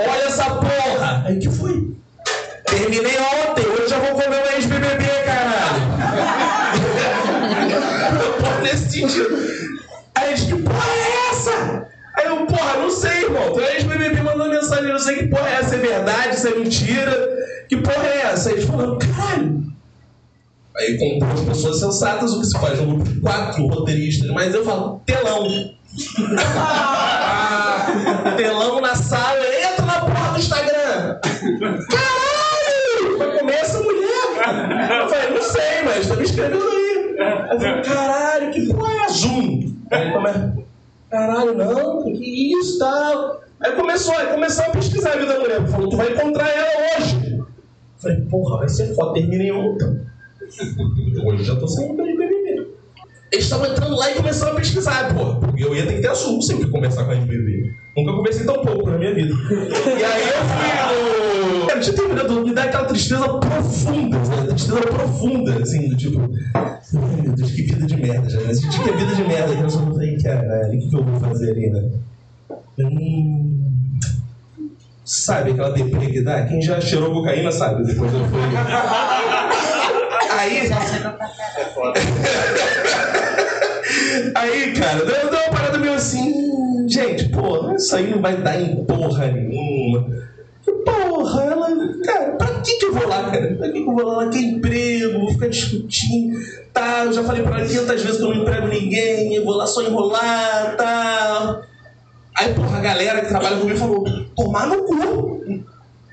Olha 0.00 0.24
essa 0.24 0.50
porra! 0.50 1.22
Aí 1.24 1.38
que 1.38 1.48
foi? 1.48 1.92
Terminei 2.66 3.16
ontem, 3.18 3.66
hoje 3.66 3.88
já 3.88 3.98
vou 4.00 4.20
comer 4.20 4.36
um 4.36 4.56
ex-BBB, 4.56 5.04
caralho! 5.24 5.80
Porra, 8.40 8.60
nesse 8.62 8.90
sentido. 8.90 9.38
Aí 10.12 10.30
eles, 10.30 10.42
que 10.42 10.56
porra 10.56 10.88
é 10.88 11.30
essa? 11.30 11.86
Aí 12.16 12.26
eu, 12.26 12.46
porra, 12.46 12.78
não 12.78 12.90
sei, 12.90 13.22
irmão. 13.22 13.52
Tu 13.52 13.60
é 13.60 13.76
ex-BBB 13.76 14.22
mandando 14.22 14.50
mensagem, 14.50 14.86
eu 14.86 14.94
não 14.94 14.98
sei 14.98 15.18
que 15.18 15.28
porra 15.28 15.48
é 15.48 15.52
essa, 15.60 15.76
é 15.76 15.78
verdade, 15.78 16.34
isso 16.34 16.48
é 16.48 16.54
mentira. 16.56 17.28
Que 17.68 17.76
porra 17.76 18.06
é 18.08 18.22
essa? 18.22 18.48
Aí 18.48 18.56
eles 18.56 18.64
falaram, 18.64 18.98
caralho. 18.98 19.62
Aí 20.76 20.98
compôs 20.98 21.40
pessoas 21.42 21.78
sensatas, 21.78 22.32
o 22.32 22.40
que 22.40 22.46
se 22.46 22.58
faz 22.58 22.80
no 22.80 22.86
grupo 22.86 23.04
de 23.04 23.20
quatro 23.20 23.64
roteiristas, 23.68 24.28
mas 24.30 24.52
eu 24.52 24.64
falo, 24.64 25.00
telão. 25.06 25.77
Telão 28.36 28.80
na 28.80 28.94
sala, 28.94 29.36
entra 29.38 29.84
na 29.84 30.00
porra 30.00 30.32
do 30.32 30.38
Instagram. 30.38 31.18
Caralho! 31.90 33.18
Vai 33.18 33.36
comer 33.38 33.58
mulher? 33.82 35.02
Eu 35.02 35.08
falei, 35.08 35.30
não 35.30 35.42
sei, 35.42 35.82
mas 35.84 36.06
tá 36.06 36.14
me 36.16 36.22
escrevendo 36.22 36.62
aí. 36.62 37.16
Eu 37.50 37.60
falei, 37.60 37.82
caralho, 37.82 38.50
que 38.52 38.72
porra 38.72 38.92
é 39.04 39.08
Zoom? 39.08 39.74
Caralho, 41.10 41.54
não, 41.56 42.04
que 42.04 42.52
isso, 42.52 42.78
tal. 42.78 43.40
Aí 43.60 43.72
começou, 43.72 44.14
aí 44.14 44.28
começou 44.28 44.66
a 44.66 44.70
pesquisar 44.70 45.14
a 45.14 45.16
vida 45.16 45.32
da 45.32 45.40
mulher. 45.40 45.66
Falou, 45.66 45.88
tu 45.88 45.96
vai 45.96 46.12
encontrar 46.12 46.48
ela 46.48 46.68
hoje. 46.96 47.38
Eu 47.38 47.44
falei, 47.98 48.20
porra, 48.30 48.58
vai 48.58 48.68
ser 48.68 48.94
foda, 48.94 49.14
terminei 49.14 49.50
ontem. 49.50 50.06
Hoje 51.24 51.42
já 51.44 51.56
tô 51.56 51.66
saindo 51.66 51.94
beber. 51.94 52.17
Eles 53.30 53.44
estavam 53.44 53.66
entrando 53.66 53.94
lá 53.94 54.10
e 54.10 54.14
começaram 54.14 54.52
a 54.52 54.56
pesquisar, 54.56 55.14
pô. 55.14 55.34
Porque 55.36 55.62
eu 55.62 55.74
ia 55.74 55.86
ter 55.86 55.96
que 55.96 56.00
ter 56.00 56.08
assunto 56.08 56.42
sempre 56.42 56.64
que 56.64 56.70
conversar 56.70 57.04
com 57.04 57.10
a 57.10 57.16
NBB. 57.16 57.74
Nunca 57.94 58.12
conversei 58.12 58.46
tão 58.46 58.64
pouco 58.64 58.90
na 58.90 58.96
minha 58.96 59.14
vida. 59.14 59.34
E 59.50 60.04
aí 60.04 60.28
eu 60.28 60.44
fui 60.48 61.60
no. 61.60 61.66
Cara, 61.66 61.80
tinha 61.80 61.96
terminado, 61.96 62.44
me 62.44 62.54
dá 62.54 62.62
aquela 62.64 62.84
tristeza 62.86 63.28
profunda, 63.28 64.24
sabe? 64.24 64.48
Tristeza 64.48 64.80
profunda, 64.80 65.62
assim, 65.62 65.88
do 65.90 65.96
tipo. 65.96 66.20
Ai, 66.54 66.78
meu 67.22 67.32
Deus, 67.34 67.50
que 67.50 67.62
vida 67.62 67.86
de 67.86 67.96
merda, 67.96 68.30
já. 68.30 68.40
Mas 68.40 68.60
tinha 68.60 68.82
que 68.82 68.88
é 68.88 68.96
vida 68.96 69.14
de 69.14 69.24
merda. 69.24 69.52
E 69.52 69.60
eu 69.60 69.70
só 69.70 69.80
falei, 69.80 70.16
caralho, 70.22 70.68
o 70.68 70.70
que, 70.80 70.88
que 70.88 70.96
eu 70.96 71.04
vou 71.04 71.20
fazer 71.20 71.50
ali, 71.50 71.70
né? 71.70 71.82
Hum. 72.78 73.60
Sabe 75.04 75.50
aquela 75.50 75.70
deprê 75.70 76.06
que 76.06 76.22
dá? 76.22 76.46
Quem 76.46 76.62
já 76.62 76.80
cheirou 76.80 77.12
cocaína 77.12 77.52
sabe. 77.52 77.84
Depois 77.84 78.10
eu 78.12 78.24
fui. 78.26 78.40
Aí. 80.38 80.68
Aí, 84.34 84.72
cara, 84.72 85.04
deu, 85.04 85.30
uma 85.30 85.50
parada 85.50 85.78
meio 85.78 85.94
assim. 85.94 86.88
Gente, 86.88 87.28
pô, 87.28 87.74
isso 87.74 87.94
aí 87.94 88.10
não 88.10 88.20
vai 88.20 88.36
dar 88.36 88.60
em 88.60 88.84
porra 88.84 89.26
nenhuma. 89.26 90.06
Porra, 90.84 91.44
ela. 91.44 91.68
Cara, 92.04 92.32
pra 92.32 92.46
que 92.60 92.76
que 92.76 92.86
eu 92.86 92.94
vou 92.94 93.08
lá, 93.08 93.30
cara? 93.30 93.54
Pra 93.54 93.68
que 93.68 93.82
que 93.82 93.88
eu 93.88 93.94
vou 93.94 94.06
lá? 94.06 94.22
Ela 94.22 94.30
quer 94.30 94.40
emprego, 94.40 95.20
vou 95.20 95.32
ficar 95.32 95.48
discutindo. 95.48 96.38
Tá, 96.72 97.04
eu 97.04 97.12
já 97.12 97.22
falei 97.24 97.42
pra 97.42 97.58
ela 97.58 97.66
500 97.66 98.02
vezes 98.02 98.16
que 98.16 98.22
eu 98.22 98.34
não 98.34 98.42
emprego 98.42 98.68
ninguém, 98.68 99.34
eu 99.34 99.44
vou 99.44 99.56
lá 99.56 99.66
só 99.66 99.82
enrolar, 99.82 100.76
tá. 100.76 101.60
Aí, 102.36 102.54
porra, 102.54 102.78
a 102.78 102.80
galera 102.80 103.20
que 103.20 103.28
trabalha 103.28 103.56
comigo 103.56 103.78
falou: 103.78 104.04
tomar 104.36 104.66
no 104.66 104.84
cu. 104.84 105.64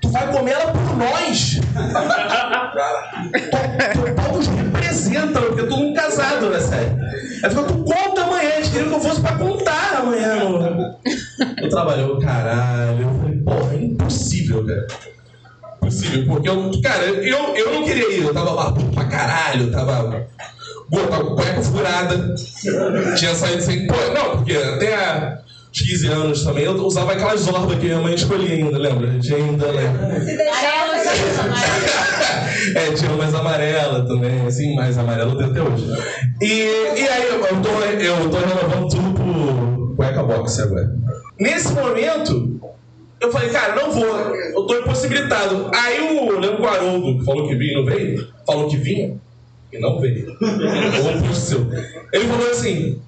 Tu 0.02 0.10
vai 0.10 0.32
comer 0.32 0.52
ela 0.52 0.72
por 0.72 0.98
nós. 0.98 1.60
Teu 3.94 4.16
pau 4.16 4.36
nos 4.36 4.48
representa, 5.10 5.42
porque 5.42 5.62
eu 5.62 5.70
tô 5.70 5.76
um 5.76 5.94
casado, 5.94 6.50
né, 6.50 6.60
sério? 6.60 6.98
Aí 7.44 7.50
falou, 7.50 7.66
tu 7.66 7.84
conta 7.84 8.24
amanhã, 8.24 8.50
eles 8.56 8.70
queriam 8.70 8.90
que 8.90 8.96
eu 8.96 9.00
fosse 9.00 9.22
pra 9.22 9.38
contar 9.38 10.00
amanhã. 10.00 10.36
No... 10.36 10.96
Eu 11.62 11.70
trabalhei, 11.70 12.04
eu, 12.04 12.20
caralho, 12.20 13.02
eu 13.02 13.20
falei, 13.20 13.38
porra, 13.38 13.74
é 13.74 13.84
impossível, 13.84 14.66
cara. 14.66 14.88
Impossível, 15.78 16.26
porque 16.28 16.50
eu, 16.50 16.72
cara, 16.82 17.04
eu, 17.06 17.56
eu 17.56 17.74
não 17.74 17.84
queria 17.84 18.12
ir, 18.12 18.24
eu 18.24 18.34
tava 18.34 18.56
barbudo 18.56 18.92
pra 18.92 19.06
caralho, 19.06 19.66
eu 19.66 19.72
tava. 19.72 20.28
Pô, 20.90 21.00
tava 21.00 21.24
com 21.26 21.36
cueca 21.36 21.62
furada, 21.64 22.36
tinha 23.16 23.34
saído 23.34 23.62
sem. 23.62 23.88
Pô, 23.88 23.96
não, 24.14 24.38
porque 24.38 24.54
até 24.54 24.96
a. 24.96 25.45
uns 25.76 25.82
15 25.82 26.08
anos 26.08 26.44
também, 26.44 26.64
eu 26.64 26.74
usava 26.86 27.12
aquelas 27.12 27.46
orbas 27.48 27.78
que 27.78 27.86
minha 27.86 28.00
mãe 28.00 28.16
escolhia 28.16 28.54
ainda, 28.56 28.78
lembra? 28.78 29.10
A 29.10 29.12
gente 29.12 29.34
ainda 29.34 29.68
lembra. 29.68 30.22
Se 30.22 30.38
deixar, 30.38 30.88
eu 30.88 30.96
É, 32.76 32.92
tinha 32.94 33.12
mais 33.12 33.36
amarela 33.36 34.08
também, 34.08 34.48
assim, 34.48 34.76
mais 34.76 34.98
amarela 34.98 35.32
eu 35.34 35.38
tenho 35.38 35.52
até 35.52 35.62
hoje. 35.62 35.86
E, 36.42 36.46
e 36.46 37.08
aí 37.08 37.28
eu, 37.28 37.40
tô, 37.62 37.70
eu 37.70 38.30
tô 38.30 38.38
renovando 38.38 38.90
tudo 38.90 39.14
pro 39.14 39.94
cueca 39.96 40.24
box 40.24 40.60
agora. 40.62 40.96
Nesse 41.40 41.74
momento, 41.74 42.60
eu 43.22 43.32
falei, 43.32 43.50
cara, 43.50 43.76
não 43.76 43.92
vou, 43.92 44.06
eu 44.06 44.66
tô 44.66 44.80
impossibilitado. 44.80 45.70
Aí 45.76 46.18
o 46.18 46.40
Leandro 46.40 46.66
Haroldo, 46.66 47.20
que 47.20 47.26
falou 47.26 47.48
que 47.48 47.56
vinha 47.56 47.74
e 47.74 47.76
não 47.76 47.86
veio, 47.86 48.28
falou 48.48 48.68
que 48.68 48.78
vinha 48.78 49.18
e 49.72 49.80
não 49.80 50.00
veio. 50.00 50.36
Ele 52.14 52.28
falou 52.28 52.50
assim: 52.50 53.00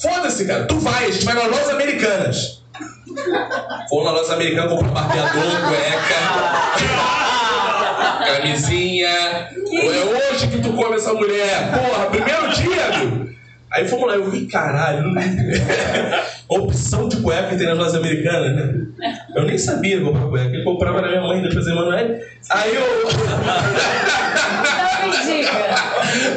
foda-se, 0.00 0.46
cara, 0.46 0.64
tu 0.66 0.78
vai, 0.78 1.06
a 1.06 1.10
gente 1.10 1.24
vai 1.24 1.34
nas 1.34 1.48
lojas 1.48 1.70
americanas. 1.70 2.62
Fomos 3.88 4.04
na 4.04 4.12
loja 4.12 4.34
americana 4.34 4.68
comprar 4.68 4.90
barbeador, 4.90 5.42
cueca, 5.68 6.20
camisinha. 8.36 9.08
É 9.08 10.30
hoje 10.32 10.48
que 10.48 10.60
tu 10.60 10.72
come 10.72 10.96
essa 10.96 11.12
mulher. 11.12 11.70
Porra, 11.72 12.06
primeiro 12.06 12.48
dia, 12.50 12.98
meu. 12.98 13.28
Aí 13.70 13.86
fomos 13.86 14.08
lá, 14.08 14.14
eu 14.14 14.30
vi, 14.30 14.46
caralho, 14.46 15.12
opção 16.48 17.06
de 17.08 17.18
cueca 17.18 17.48
que 17.48 17.56
tem 17.56 17.66
nas 17.66 17.76
lojas 17.76 17.94
americanas, 17.96 18.56
né? 18.56 18.86
Eu 19.34 19.44
nem 19.44 19.58
sabia 19.58 20.00
comprar 20.00 20.26
cueca, 20.26 20.54
ele 20.54 20.64
comprava 20.64 21.02
na 21.02 21.08
minha 21.08 21.20
mãe, 21.20 21.42
depois 21.42 21.64
da 21.64 21.72
Emanuele. 21.72 22.22
Aí 22.50 22.74
eu. 22.74 22.82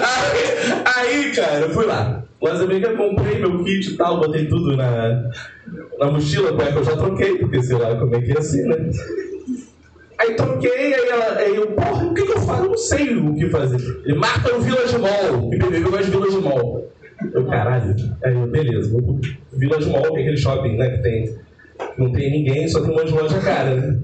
Aí, 0.04 0.84
aí, 0.86 1.32
cara, 1.32 1.60
eu 1.60 1.74
fui 1.74 1.86
lá. 1.86 2.21
Lojas 2.42 2.62
americanas, 2.62 2.98
comprei 2.98 3.40
meu 3.40 3.64
kit 3.64 3.92
e 3.92 3.98
tal, 3.98 4.20
botei 4.20 4.46
tudo 4.48 4.76
na, 4.76 5.30
na 6.00 6.12
mochila, 6.12 6.54
cueca 6.54 6.80
eu 6.80 6.84
já 6.84 6.98
troquei, 6.98 7.38
porque 7.38 7.62
sei 7.62 7.78
lá 7.78 7.96
como 7.96 8.16
é 8.16 8.22
que 8.22 8.32
é 8.32 8.40
assim, 8.40 8.64
né? 8.64 8.90
Aí 10.20 10.36
troquei, 10.36 10.94
aí, 10.94 11.10
ela, 11.10 11.38
aí 11.38 11.56
eu, 11.56 11.68
porra, 11.68 12.06
o 12.06 12.14
que, 12.14 12.24
que 12.24 12.32
eu 12.32 12.40
faço? 12.42 12.64
Eu 12.64 12.70
não 12.70 12.78
sei 12.78 13.16
o 13.16 13.34
que 13.36 13.50
fazer. 13.50 14.02
Ele 14.06 14.18
marca 14.18 14.54
no 14.54 14.62
Village 14.62 14.98
Mall, 14.98 15.50
que 15.50 15.58
bebê 15.58 15.78
eu 15.78 15.92
gosto 15.92 16.06
de 16.06 16.12
Village 16.12 16.38
Mall. 16.38 16.92
Eu, 17.34 17.46
caralho. 17.46 17.96
Aí 18.24 18.34
eu, 18.34 18.48
beleza, 18.48 18.92
vou 18.92 19.02
pro 19.02 19.20
Village 19.54 19.90
Mall, 19.90 20.02
que 20.02 20.20
é 20.20 20.22
aquele 20.22 20.38
shopping, 20.38 20.78
né, 20.78 20.90
que 20.90 21.04
tem. 21.04 21.36
Não 21.98 22.12
tem 22.12 22.32
ninguém, 22.32 22.68
só 22.68 22.82
tem 22.82 22.92
um 22.92 22.96
monte 22.96 23.08
de 23.08 23.14
loja 23.14 23.40
cara, 23.40 23.76
né? 23.76 24.00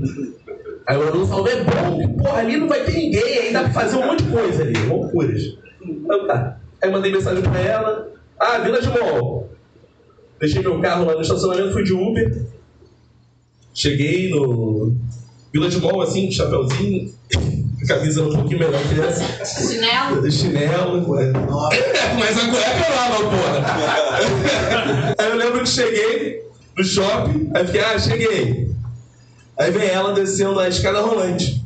Aí 0.87 0.97
o 0.97 1.01
Haroldo 1.01 1.27
falou, 1.27 1.47
é 1.47 1.63
bom, 1.63 1.99
que 1.99 2.23
porra, 2.23 2.39
ali 2.39 2.57
não 2.57 2.67
vai 2.67 2.83
ter 2.83 2.93
ninguém, 2.93 3.39
aí 3.39 3.53
dá 3.53 3.61
pra 3.61 3.69
fazer 3.71 3.97
um 3.97 4.07
monte 4.07 4.23
de 4.23 4.31
coisa 4.31 4.63
ali, 4.63 4.73
loucuras. 4.87 5.57
Então 5.81 6.25
tá. 6.25 6.57
Aí 6.81 6.89
eu 6.89 6.93
mandei 6.93 7.11
mensagem 7.11 7.43
pra 7.43 7.59
ela, 7.59 8.06
ah, 8.39 8.59
Village 8.59 8.89
Mall. 8.89 9.49
Deixei 10.39 10.61
meu 10.61 10.79
carro 10.79 11.05
lá 11.05 11.15
no 11.15 11.21
estacionamento, 11.21 11.73
fui 11.73 11.83
de 11.83 11.93
Uber. 11.93 12.45
Cheguei 13.73 14.29
no 14.29 14.95
Village 15.51 15.79
Mall, 15.79 16.01
assim, 16.01 16.31
chapéuzinho, 16.31 17.13
camisa 17.87 18.23
um 18.23 18.33
pouquinho 18.33 18.59
melhor 18.59 18.81
que 18.83 18.99
essa. 18.99 19.45
Chinelo? 19.45 20.25
Chinelo. 20.29 21.19
é. 21.19 21.31
Mas 22.19 22.37
a 22.37 22.49
cueca 22.49 22.85
é 22.85 22.95
lá, 22.95 23.09
não, 23.09 23.29
porra. 23.29 25.15
Aí 25.17 25.29
eu 25.29 25.35
lembro 25.35 25.61
que 25.61 25.69
cheguei 25.69 26.43
no 26.77 26.83
shopping, 26.83 27.49
aí 27.55 27.65
fiquei, 27.65 27.81
ah, 27.81 27.99
cheguei. 27.99 28.71
Aí 29.57 29.71
vem 29.71 29.87
ela 29.87 30.13
descendo 30.13 30.59
a 30.59 30.67
escada 30.67 31.01
rolante. 31.01 31.65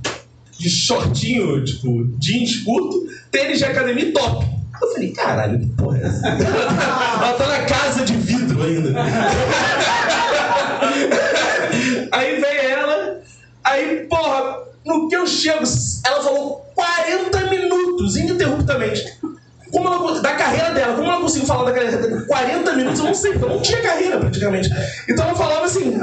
De 0.57 0.69
shortinho, 0.69 1.63
tipo, 1.65 2.07
jeans 2.17 2.57
curto, 2.57 3.07
tênis 3.29 3.57
de 3.57 3.65
academia 3.65 4.13
top. 4.13 4.45
Eu 4.81 4.91
falei, 4.93 5.11
caralho, 5.11 5.59
que 5.59 5.67
porra 5.67 5.99
é 5.99 6.03
essa? 6.03 6.27
ela 7.21 7.33
tá 7.33 7.47
na 7.47 7.65
casa 7.65 8.03
de 8.03 8.15
vidro 8.15 8.63
ainda. 8.63 8.91
Aí 12.11 12.41
vem 12.41 12.57
ela, 12.69 13.21
aí, 13.63 14.05
porra, 14.09 14.57
no 14.85 15.07
que 15.07 15.15
eu 15.15 15.25
chego, 15.25 15.63
ela 16.05 16.21
falou 16.21 16.65
40 16.75 17.49
minutos, 17.49 18.17
ininterruptamente. 18.17 19.17
Como 19.71 19.87
ela, 19.87 20.19
da 20.19 20.33
carreira 20.33 20.71
dela, 20.71 20.95
como 20.95 21.07
ela 21.07 21.21
conseguiu 21.21 21.47
falar 21.47 21.63
da 21.63 21.71
carreira 21.71 21.97
dela? 21.97 22.21
40 22.23 22.73
minutos, 22.73 22.99
eu 22.99 23.05
não 23.05 23.13
sei, 23.15 23.31
porque 23.31 23.45
eu 23.45 23.49
não 23.49 23.61
tinha 23.61 23.81
carreira 23.81 24.19
praticamente. 24.19 24.69
Então 25.07 25.25
ela 25.25 25.35
falava 25.35 25.65
assim, 25.65 25.95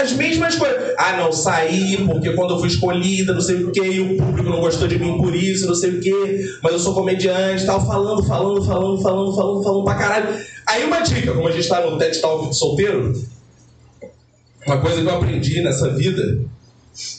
as 0.00 0.12
mesmas 0.12 0.54
coisas. 0.54 0.94
Ah, 0.96 1.16
não, 1.16 1.32
saí 1.32 1.96
porque 2.06 2.32
quando 2.34 2.54
eu 2.54 2.60
fui 2.60 2.68
escolhida, 2.68 3.34
não 3.34 3.40
sei 3.40 3.64
o 3.64 3.72
quê, 3.72 4.00
o 4.00 4.16
público 4.16 4.48
não 4.48 4.60
gostou 4.60 4.86
de 4.86 4.98
mim 4.98 5.18
por 5.18 5.34
isso, 5.34 5.66
não 5.66 5.74
sei 5.74 5.90
o 5.90 6.00
quê, 6.00 6.48
mas 6.62 6.72
eu 6.72 6.78
sou 6.78 6.94
comediante 6.94 7.66
tal, 7.66 7.84
falando, 7.84 8.22
falando, 8.24 8.64
falando, 8.64 9.02
falando, 9.02 9.34
falando, 9.34 9.62
falando 9.64 9.84
pra 9.84 9.94
caralho. 9.94 10.28
Aí 10.64 10.84
uma 10.84 11.00
dica, 11.00 11.32
como 11.32 11.48
a 11.48 11.52
gente 11.52 11.68
tá 11.68 11.80
no 11.80 11.98
TED 11.98 12.20
Talk 12.20 12.54
solteiro, 12.54 13.12
uma 14.66 14.78
coisa 14.78 15.00
que 15.00 15.06
eu 15.06 15.14
aprendi 15.14 15.62
nessa 15.62 15.90
vida 15.90 16.38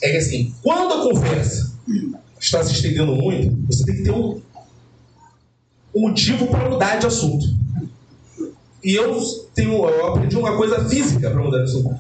é 0.01 0.11
que 0.11 0.17
assim, 0.17 0.53
quando 0.61 0.93
a 0.93 1.01
conversa 1.01 1.73
está 2.39 2.63
se 2.63 2.73
estendendo 2.73 3.15
muito, 3.15 3.57
você 3.67 3.85
tem 3.85 3.95
que 3.95 4.03
ter 4.03 4.11
um 4.11 4.41
motivo 5.99 6.47
para 6.47 6.69
mudar 6.69 6.97
de 6.97 7.07
assunto. 7.07 7.45
E 8.83 8.95
eu 8.95 9.19
tenho, 9.53 9.85
eu 9.87 10.07
aprendi 10.07 10.37
uma 10.37 10.55
coisa 10.55 10.87
física 10.87 11.29
para 11.29 11.41
mudar 11.41 11.57
de 11.59 11.63
assunto. 11.65 11.95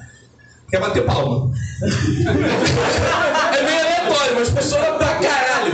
Que 0.69 0.75
é 0.75 0.79
bater 0.79 1.05
palma. 1.05 1.51
é 1.81 3.63
meio 3.63 3.79
aleatório, 3.79 4.35
mas 4.35 4.49
funciona 4.49 4.91
pra 4.93 5.15
caralho. 5.15 5.73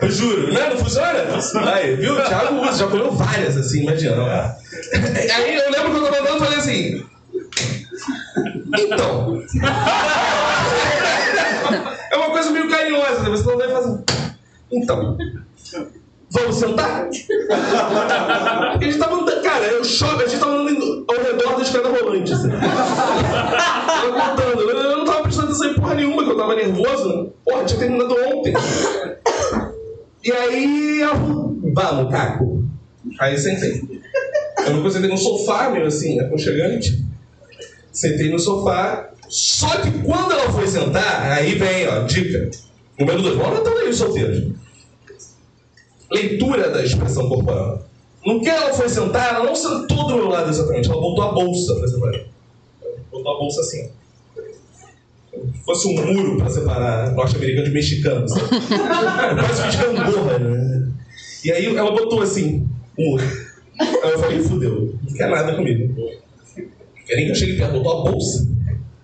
Eu 0.00 0.10
juro, 0.10 0.52
né? 0.52 0.68
Não 0.68 0.76
funciona? 0.78 1.72
Aí, 1.72 1.94
viu? 1.94 2.14
O 2.14 2.22
Thiago 2.22 2.60
usa, 2.60 2.78
já 2.78 2.88
comeu 2.88 3.12
várias, 3.12 3.56
assim, 3.56 3.82
imagina. 3.82 4.14
Aí 5.36 5.56
eu 5.56 5.70
lembro 5.70 5.92
quando 5.92 6.06
eu 6.06 6.12
tava 6.12 6.26
falando, 6.26 6.34
eu 6.34 6.44
falei 6.44 6.58
assim. 6.58 7.06
Então. 8.78 9.42
É 12.12 12.16
uma 12.16 12.30
coisa 12.30 12.50
meio 12.50 12.68
carinhosa, 12.68 13.22
né? 13.22 13.30
Você 13.30 13.46
não 13.46 13.56
vai 13.56 13.70
fazer. 13.70 14.04
Então. 14.70 15.16
Vamos 16.32 16.56
sentar? 16.56 17.08
a 17.50 18.78
gente 18.80 18.96
tava 18.98 19.16
andando, 19.16 19.42
cara, 19.42 19.66
eu 19.66 19.84
choque, 19.84 20.24
a 20.24 20.26
gente 20.26 20.40
tava 20.40 20.52
andando 20.52 21.04
ao 21.06 21.22
redor 21.22 21.56
da 21.56 21.62
escada 21.62 21.88
rolante, 21.90 22.32
assim. 22.32 22.48
eu 24.02 24.70
eu 24.70 24.98
não 24.98 25.04
tava 25.04 25.22
prestando 25.22 25.48
atenção 25.48 25.70
em 25.70 25.74
porra 25.74 25.94
nenhuma, 25.94 26.24
que 26.24 26.30
eu 26.30 26.36
tava 26.36 26.54
nervoso. 26.56 27.32
Porra, 27.44 27.64
tinha 27.64 27.80
terminado 27.80 28.16
ontem. 28.28 28.54
E 30.24 30.32
aí, 30.32 31.00
eu, 31.00 31.14
vamos, 31.74 32.10
Caco. 32.10 32.64
Aí 33.20 33.36
sentei. 33.36 33.82
Eu 34.66 34.74
me 34.74 34.90
sentei 34.90 35.10
no 35.10 35.18
sofá, 35.18 35.68
meio 35.68 35.86
assim, 35.86 36.18
aconchegante. 36.18 37.04
Sentei 37.92 38.30
no 38.30 38.38
sofá. 38.38 39.10
Só 39.28 39.68
que 39.80 39.90
quando 39.98 40.32
ela 40.32 40.50
foi 40.50 40.66
sentar, 40.66 41.32
aí 41.32 41.56
vem, 41.56 41.88
ó, 41.88 42.04
dica. 42.04 42.50
Número 42.98 43.20
dois. 43.20 43.36
Vamos 43.36 43.58
anotando 43.58 43.78
aí 43.78 43.90
os 43.90 43.96
solteiros. 43.96 44.62
Leitura 46.12 46.70
da 46.70 46.84
expressão 46.84 47.28
corporal. 47.28 47.82
No 48.24 48.40
que 48.40 48.48
ela 48.48 48.72
foi 48.72 48.88
sentar, 48.88 49.34
ela 49.34 49.44
não 49.44 49.54
sentou 49.54 50.06
do 50.06 50.16
meu 50.16 50.28
lado 50.28 50.50
exatamente. 50.50 50.88
Ela 50.88 51.00
botou 51.00 51.24
a 51.24 51.32
bolsa 51.32 51.74
pra 51.76 51.88
separar. 51.88 52.20
Botou 53.10 53.34
a 53.34 53.38
bolsa 53.38 53.60
assim. 53.60 53.90
Se 55.32 55.64
fosse 55.64 55.88
um 55.88 55.94
muro 55.94 56.36
pra 56.36 56.48
separar 56.48 57.12
norte-americano 57.12 57.66
de 57.66 57.72
mexicano. 57.72 58.26
Parece 58.28 59.88
um 59.88 59.94
gangorra, 59.94 60.38
né? 60.38 60.88
E 61.44 61.50
aí 61.50 61.74
ela 61.74 61.90
botou 61.90 62.22
assim, 62.22 62.68
um 62.98 63.10
muro. 63.10 63.24
Aí 63.80 64.12
eu 64.12 64.18
falei, 64.18 64.42
fudeu, 64.42 64.94
não 65.02 65.16
quer 65.16 65.28
nada 65.28 65.54
comigo. 65.54 65.94
Querem 67.06 67.24
que 67.24 67.30
eu 67.30 67.34
chegue 67.34 67.56
perto, 67.56 67.80
botou 67.80 68.00
a 68.00 68.10
bolsa. 68.10 68.48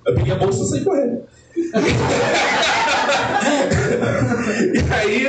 Eu 0.07 0.15
peguei 0.15 0.33
a 0.33 0.37
bolsa 0.37 0.63
e 0.63 0.67
saí 0.67 0.85
correndo. 0.85 1.23
e 4.75 4.93
aí, 4.93 5.25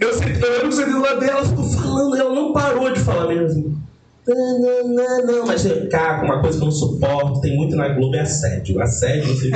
eu, 0.00 0.08
eu 0.08 0.18
lembro 0.18 0.38
que 0.38 0.66
eu 0.66 0.72
sentei 0.72 0.92
do 0.92 1.00
lado 1.00 1.20
dela, 1.20 1.38
ela 1.38 1.44
ficou 1.46 1.64
falando, 1.64 2.16
ela 2.16 2.34
não 2.34 2.52
parou 2.52 2.92
de 2.92 3.00
falar 3.00 3.28
mesmo 3.28 3.46
assim. 3.46 3.84
Não, 4.26 4.58
não, 4.58 4.88
não, 4.88 5.26
não, 5.26 5.46
mas 5.46 5.62
Caco, 5.90 6.24
uma 6.24 6.40
coisa 6.40 6.56
que 6.56 6.62
eu 6.62 6.66
não 6.66 6.72
suporto, 6.72 7.42
tem 7.42 7.54
muito 7.54 7.76
na 7.76 7.90
Globo 7.90 8.16
é 8.16 8.20
assédio. 8.20 8.80
Assédio, 8.80 9.30
o 9.30 9.38
que. 9.38 9.50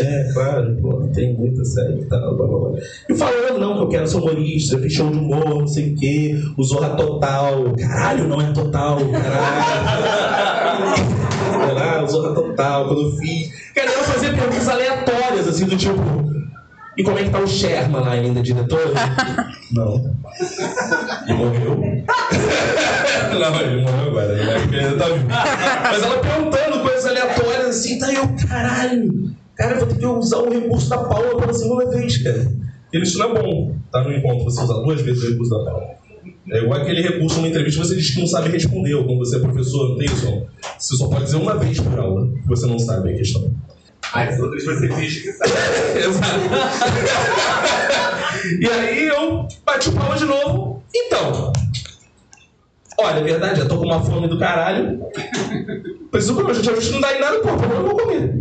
É, 0.00 0.32
claro, 0.32 0.74
pô, 0.80 1.06
tem 1.12 1.34
muito 1.34 1.60
assédio 1.60 2.00
e 2.00 2.06
tal, 2.06 2.34
blá 2.34 2.46
blá 2.46 2.70
blá. 2.70 2.80
E 3.10 3.14
falando, 3.14 3.58
não, 3.60 3.74
que 3.74 3.82
eu 3.82 3.88
quero 3.88 4.08
ser 4.08 4.16
humorista, 4.16 4.78
fiz 4.78 4.90
show 4.90 5.10
de 5.10 5.18
humor, 5.18 5.60
não 5.60 5.66
sei 5.66 5.92
o 5.92 5.96
quê, 5.96 6.34
o 6.56 6.64
Zorra 6.64 6.96
Total. 6.96 7.74
Caralho, 7.78 8.26
não 8.26 8.40
é 8.40 8.50
total, 8.52 8.96
caralho. 9.10 10.24
Zorra 12.08 12.34
Total, 12.34 12.86
quando 12.86 13.02
eu 13.02 13.12
fiz. 13.12 13.52
Cara, 13.74 13.90
ela 13.90 14.02
fazia 14.02 14.32
perguntas 14.32 14.68
aleatórias, 14.68 15.48
assim, 15.48 15.66
do 15.66 15.76
tipo. 15.76 16.00
E 16.96 17.02
como 17.02 17.18
é 17.18 17.24
que 17.24 17.30
tá 17.30 17.40
o 17.40 17.46
Sherman 17.46 18.00
lá 18.00 18.12
ainda, 18.12 18.40
diretor? 18.40 18.92
Não. 19.72 20.16
E 21.26 21.32
morreu? 21.32 21.80
Não, 23.40 23.60
ele 23.60 23.82
morreu 23.82 24.08
agora, 24.08 24.32
ele 24.32 24.80
ainda 24.80 24.96
tá 24.96 25.08
vivo. 25.08 25.26
Mas 25.28 26.02
ela 26.02 26.18
perguntando 26.18 26.80
coisas 26.80 27.06
aleatórias 27.06 27.66
assim, 27.66 27.98
tá 27.98 28.12
eu, 28.12 28.28
caralho. 28.48 29.34
Cara, 29.56 29.74
eu 29.74 29.78
vou 29.80 29.88
ter 29.88 29.98
que 29.98 30.06
usar 30.06 30.38
o 30.38 30.50
recurso 30.50 30.88
da 30.88 30.98
Paula 30.98 31.40
pela 31.40 31.52
segunda 31.52 31.90
vez, 31.90 32.18
cara. 32.18 32.52
Ele, 32.92 33.02
isso 33.02 33.18
não 33.18 33.30
é 33.30 33.42
bom, 33.42 33.76
tá? 33.90 34.04
No 34.04 34.12
encontro, 34.12 34.44
você 34.44 34.62
usar 34.62 34.74
duas 34.74 35.00
vezes 35.00 35.22
o 35.22 35.30
recurso 35.30 35.50
da 35.50 35.64
Paula. 35.64 35.94
É 36.50 36.58
igual 36.58 36.80
aquele 36.80 37.00
recurso 37.00 37.36
numa 37.36 37.48
entrevista, 37.48 37.82
você 37.82 37.96
diz 37.96 38.10
que 38.10 38.20
não 38.20 38.26
sabe 38.26 38.50
responder, 38.50 38.94
ou 38.94 39.04
quando 39.04 39.18
você 39.18 39.36
é 39.36 39.40
professor, 39.40 39.90
não 39.90 39.96
tem 39.96 40.06
isso. 40.06 40.46
Você 40.78 40.96
só 40.96 41.08
pode 41.08 41.24
dizer 41.24 41.36
uma 41.36 41.56
vez 41.56 41.80
por 41.80 41.98
aula 41.98 42.28
que 42.28 42.46
você 42.46 42.66
não 42.66 42.78
sabe 42.78 43.10
a 43.10 43.16
questão. 43.16 43.50
Aí 44.12 44.28
as 44.28 44.38
outras 44.38 44.64
você 44.64 44.88
finge 44.88 45.22
que 45.22 45.32
sabe. 45.32 45.52
Exato. 45.96 46.40
e 48.60 48.68
aí 48.68 49.06
eu 49.06 49.48
bati 49.64 49.90
palma 49.90 50.16
de 50.16 50.24
novo. 50.24 50.82
Então, 50.94 51.52
olha, 53.00 53.18
é 53.18 53.22
verdade, 53.22 53.60
eu 53.60 53.68
tô 53.68 53.78
com 53.78 53.86
uma 53.86 54.02
fome 54.02 54.28
do 54.28 54.38
caralho. 54.38 55.00
Preciso 56.10 56.34
comer, 56.34 56.50
eu 56.50 56.54
já 56.54 56.62
tinha 56.62 56.74
visto 56.74 56.92
não 56.92 57.00
dá 57.00 57.16
em 57.16 57.20
nada, 57.20 57.40
pô, 57.40 57.48
eu 57.48 57.82
vou 57.82 57.96
comer. 57.96 58.38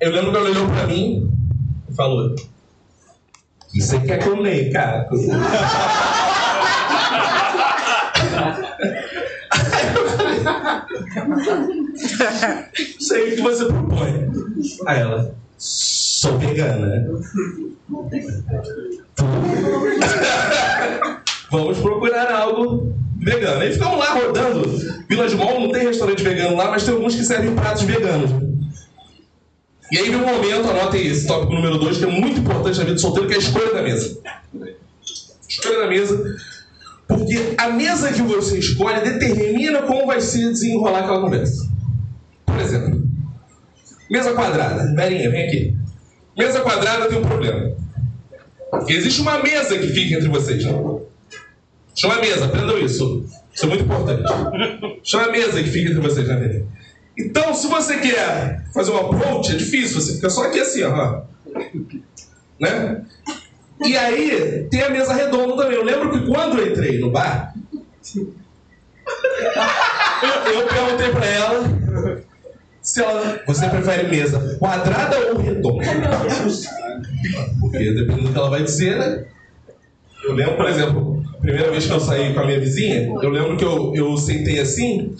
Eu 0.00 0.12
lembro 0.12 0.30
que 0.30 0.36
ela 0.36 0.50
olhou 0.50 0.68
pra 0.68 0.86
mim 0.86 1.30
e 1.90 1.94
falou: 1.94 2.34
O 2.34 2.36
você 3.74 3.98
quer 4.00 4.24
comer, 4.24 4.72
cara? 4.72 5.08
Sei 13.00 13.32
o 13.32 13.36
que 13.36 13.42
você 13.42 13.64
propõe. 13.66 14.30
Aí 14.86 15.00
ela, 15.00 15.34
sou 15.56 16.36
vegana. 16.38 17.06
Vamos 21.50 21.78
procurar 21.78 22.32
algo 22.32 22.94
vegano. 23.18 23.60
Aí 23.60 23.72
ficamos 23.72 23.98
lá 23.98 24.14
rodando. 24.14 24.68
Vila 25.08 25.28
de 25.28 25.36
Mall 25.36 25.60
não 25.60 25.72
tem 25.72 25.86
restaurante 25.86 26.22
vegano 26.22 26.56
lá, 26.56 26.70
mas 26.70 26.84
tem 26.84 26.94
alguns 26.94 27.14
que 27.14 27.24
servem 27.24 27.54
pratos 27.54 27.82
veganos. 27.82 28.30
E 29.90 29.98
aí 29.98 30.10
vem 30.10 30.16
um 30.16 30.26
momento, 30.26 30.68
anotem 30.68 31.06
esse 31.06 31.26
tópico 31.26 31.52
número 31.52 31.78
2, 31.78 31.98
que 31.98 32.04
é 32.04 32.08
muito 32.08 32.40
importante 32.40 32.78
na 32.78 32.84
vida 32.84 32.94
do 32.94 33.00
solteiro, 33.00 33.28
que 33.28 33.34
é 33.34 33.36
a 33.36 33.40
escolha 33.40 33.72
da 33.72 33.82
mesa. 33.82 34.18
Escolha 35.48 35.78
da 35.78 35.86
mesa. 35.86 36.36
Porque 37.06 37.54
a 37.56 37.68
mesa 37.68 38.12
que 38.12 38.22
você 38.22 38.58
escolhe 38.58 39.00
determina 39.00 39.82
como 39.82 40.06
vai 40.06 40.20
se 40.20 40.40
desenrolar 40.40 41.00
aquela 41.00 41.20
conversa. 41.20 41.65
Mesa 44.10 44.32
quadrada. 44.32 44.94
Verinha, 44.94 45.30
vem 45.30 45.46
aqui. 45.46 45.76
Mesa 46.36 46.60
quadrada 46.60 47.08
tem 47.08 47.18
um 47.18 47.24
problema. 47.24 47.74
Existe 48.88 49.20
uma 49.20 49.42
mesa 49.42 49.78
que 49.78 49.88
fica 49.88 50.16
entre 50.16 50.28
vocês, 50.28 50.64
não? 50.64 51.04
Chama 51.94 52.16
a 52.16 52.20
mesa, 52.20 52.44
aprendam 52.44 52.78
isso. 52.78 53.24
Isso 53.52 53.64
é 53.64 53.68
muito 53.68 53.84
importante. 53.84 54.22
Chama 55.02 55.24
a 55.24 55.32
mesa 55.32 55.62
que 55.62 55.70
fica 55.70 55.90
entre 55.90 56.00
vocês, 56.00 56.28
né, 56.28 56.36
Verinha? 56.36 56.66
Então, 57.18 57.54
se 57.54 57.66
você 57.66 57.96
quer 57.98 58.64
fazer 58.74 58.90
um 58.90 58.98
approach, 58.98 59.52
é 59.52 59.56
difícil, 59.56 60.00
você 60.00 60.16
fica 60.16 60.28
só 60.28 60.44
aqui 60.44 60.60
assim, 60.60 60.82
ó. 60.82 61.22
Né? 62.60 63.02
E 63.84 63.96
aí, 63.96 64.66
tem 64.70 64.82
a 64.82 64.90
mesa 64.90 65.14
redonda 65.14 65.56
também. 65.56 65.78
Eu 65.78 65.84
lembro 65.84 66.10
que 66.10 66.26
quando 66.26 66.58
eu 66.58 66.70
entrei 66.70 66.98
no 66.98 67.10
bar, 67.10 67.54
eu, 68.14 68.22
eu 70.52 70.66
perguntei 70.66 71.10
pra 71.10 71.26
ela 71.26 72.25
se 72.86 73.02
ela. 73.02 73.40
Você 73.46 73.68
prefere 73.68 74.08
mesa 74.08 74.56
quadrada 74.58 75.18
ou 75.32 75.38
redonda? 75.38 75.84
Porque 77.60 77.92
dependendo 77.92 78.28
do 78.28 78.32
que 78.32 78.38
ela 78.38 78.48
vai 78.48 78.62
dizer, 78.62 78.96
né? 78.96 79.24
Eu 80.24 80.32
lembro, 80.32 80.56
por 80.56 80.66
exemplo, 80.66 81.24
a 81.36 81.40
primeira 81.40 81.70
vez 81.70 81.86
que 81.86 81.92
eu 81.92 82.00
saí 82.00 82.32
com 82.32 82.40
a 82.40 82.46
minha 82.46 82.60
vizinha, 82.60 83.12
eu 83.22 83.28
lembro 83.28 83.56
que 83.56 83.64
eu, 83.64 83.94
eu 83.94 84.16
sentei 84.16 84.60
assim 84.60 85.14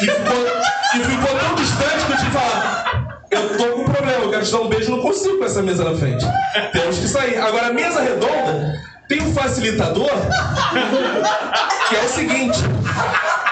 e 0.00 0.06
ficou, 0.06 0.46
e 0.94 0.98
ficou 0.98 1.38
tão 1.38 1.54
distante 1.54 2.06
que 2.06 2.12
eu 2.12 2.16
tive 2.16 2.30
que 2.30 2.36
falar. 2.36 3.24
Eu 3.30 3.56
tô 3.56 3.64
com 3.72 3.80
um 3.80 3.84
problema, 3.84 4.24
eu 4.24 4.30
quero 4.30 4.44
te 4.44 4.52
dar 4.52 4.60
um 4.60 4.68
beijo, 4.68 4.90
não 4.90 5.00
consigo 5.00 5.38
com 5.38 5.44
essa 5.44 5.62
mesa 5.62 5.84
na 5.84 5.96
frente. 5.96 6.24
Temos 6.72 6.98
que 6.98 7.08
sair. 7.08 7.38
Agora, 7.38 7.68
a 7.68 7.72
mesa 7.72 8.00
redonda 8.00 8.80
tem 9.08 9.22
um 9.22 9.32
facilitador 9.32 10.10
que 11.88 11.96
é 11.96 12.04
o 12.04 12.08
seguinte: 12.08 12.58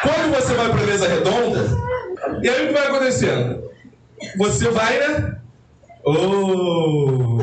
quando 0.03 0.35
você 0.35 0.55
vai 0.55 0.69
pra 0.69 0.83
mesa 0.83 1.09
redonda, 1.09 1.82
e 2.43 2.49
aí 2.49 2.65
o 2.65 2.69
que 2.69 2.73
vai 2.73 2.87
acontecendo? 2.87 3.71
Você 4.37 4.69
vai, 4.71 4.99
né? 4.99 5.37
Oh. 6.05 7.39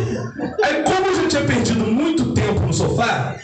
Aí, 0.64 0.84
como 0.84 1.08
eu 1.08 1.16
já 1.16 1.28
tinha 1.28 1.44
perdido 1.44 1.86
muito 1.86 2.34
tempo 2.34 2.62
no 2.62 2.74
sofá. 2.74 3.36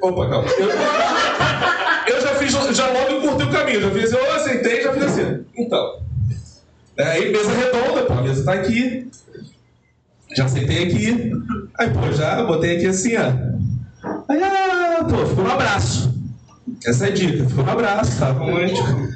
Opa, 0.00 0.28
calma. 0.28 0.48
Eu, 0.48 2.14
eu 2.14 2.20
já 2.20 2.34
fiz, 2.34 2.52
já 2.52 2.90
logo 2.90 3.12
encurtei 3.12 3.46
o 3.46 3.50
caminho. 3.50 3.80
Já 3.80 3.90
fiz, 3.90 4.12
eu 4.12 4.34
aceitei, 4.34 4.82
já 4.82 4.92
fiz 4.92 5.04
assim. 5.04 5.44
Então. 5.56 6.00
Aí, 6.98 7.30
mesa 7.30 7.52
redonda, 7.52 8.02
pô, 8.02 8.14
a 8.14 8.22
mesa 8.22 8.44
tá 8.44 8.54
aqui. 8.54 9.08
Já 10.36 10.44
aceitei 10.44 10.84
aqui. 10.84 11.32
Aí, 11.78 11.90
pô, 11.90 12.12
já 12.12 12.42
botei 12.44 12.76
aqui 12.76 12.86
assim, 12.86 13.16
ó. 13.16 13.32
Aí, 14.28 14.42
ah, 14.42 15.04
pô, 15.08 15.26
ficou 15.26 15.44
no 15.44 15.52
abraço. 15.52 16.14
Essa 16.84 17.06
é 17.06 17.08
a 17.08 17.12
dica, 17.12 17.48
ficou 17.48 17.64
no 17.64 17.70
abraço, 17.70 18.18
tá 18.18 18.30
romântico. 18.30 19.08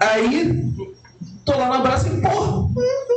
Aí, 0.00 0.64
tô 1.44 1.52
lá 1.52 1.68
no 1.68 1.74
abraço 1.74 2.08
e, 2.08 2.20
porra, 2.20 2.68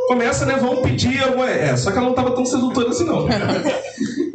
começa, 0.08 0.46
né? 0.46 0.58
Vamos 0.60 0.80
pedir 0.82 1.24
alguma. 1.24 1.50
É, 1.50 1.76
só 1.76 1.92
que 1.92 1.98
ela 1.98 2.08
não 2.08 2.16
tava 2.16 2.32
tão 2.32 2.46
sedutora 2.46 2.90
assim, 2.90 3.06
não. 3.06 3.28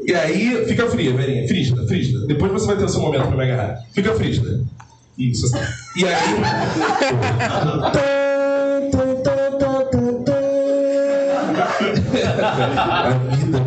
E 0.03 0.15
aí, 0.15 0.65
fica 0.67 0.89
fria, 0.89 1.15
velhinha, 1.15 1.47
frígida, 1.47 1.87
frígida. 1.87 2.27
Depois 2.27 2.51
você 2.51 2.67
vai 2.67 2.77
ter 2.77 2.85
o 2.85 2.89
seu 2.89 3.01
momento 3.01 3.29
pra 3.29 3.37
me 3.37 3.45
agarrar. 3.45 3.81
Fica 3.93 4.13
frígida. 4.15 4.61
Isso, 5.17 5.47
assim. 5.47 5.59
E 5.97 6.05
aí. 6.05 6.15
A 12.43 13.09
vida 13.35 13.59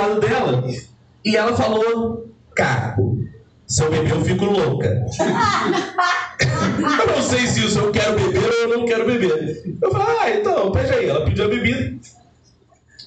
lado 0.00 0.20
dela 0.20 0.64
e 1.24 1.36
ela 1.36 1.56
falou: 1.56 2.28
Caco, 2.54 3.18
se 3.66 3.82
eu 3.82 3.90
beber 3.90 4.10
eu 4.10 4.24
fico 4.24 4.44
louca. 4.44 5.06
Eu 6.80 7.06
não 7.06 7.22
sei 7.22 7.46
se 7.46 7.66
isso 7.66 7.78
eu 7.78 7.90
quero 7.90 8.18
beber 8.18 8.42
ou 8.42 8.52
eu 8.52 8.78
não 8.78 8.86
quero 8.86 9.04
beber. 9.04 9.62
Eu 9.80 9.90
falei, 9.90 10.06
ah, 10.20 10.30
então, 10.30 10.72
pede 10.72 10.92
aí. 10.92 11.08
Ela 11.08 11.24
pediu 11.24 11.44
a 11.44 11.48
bebida. 11.48 11.98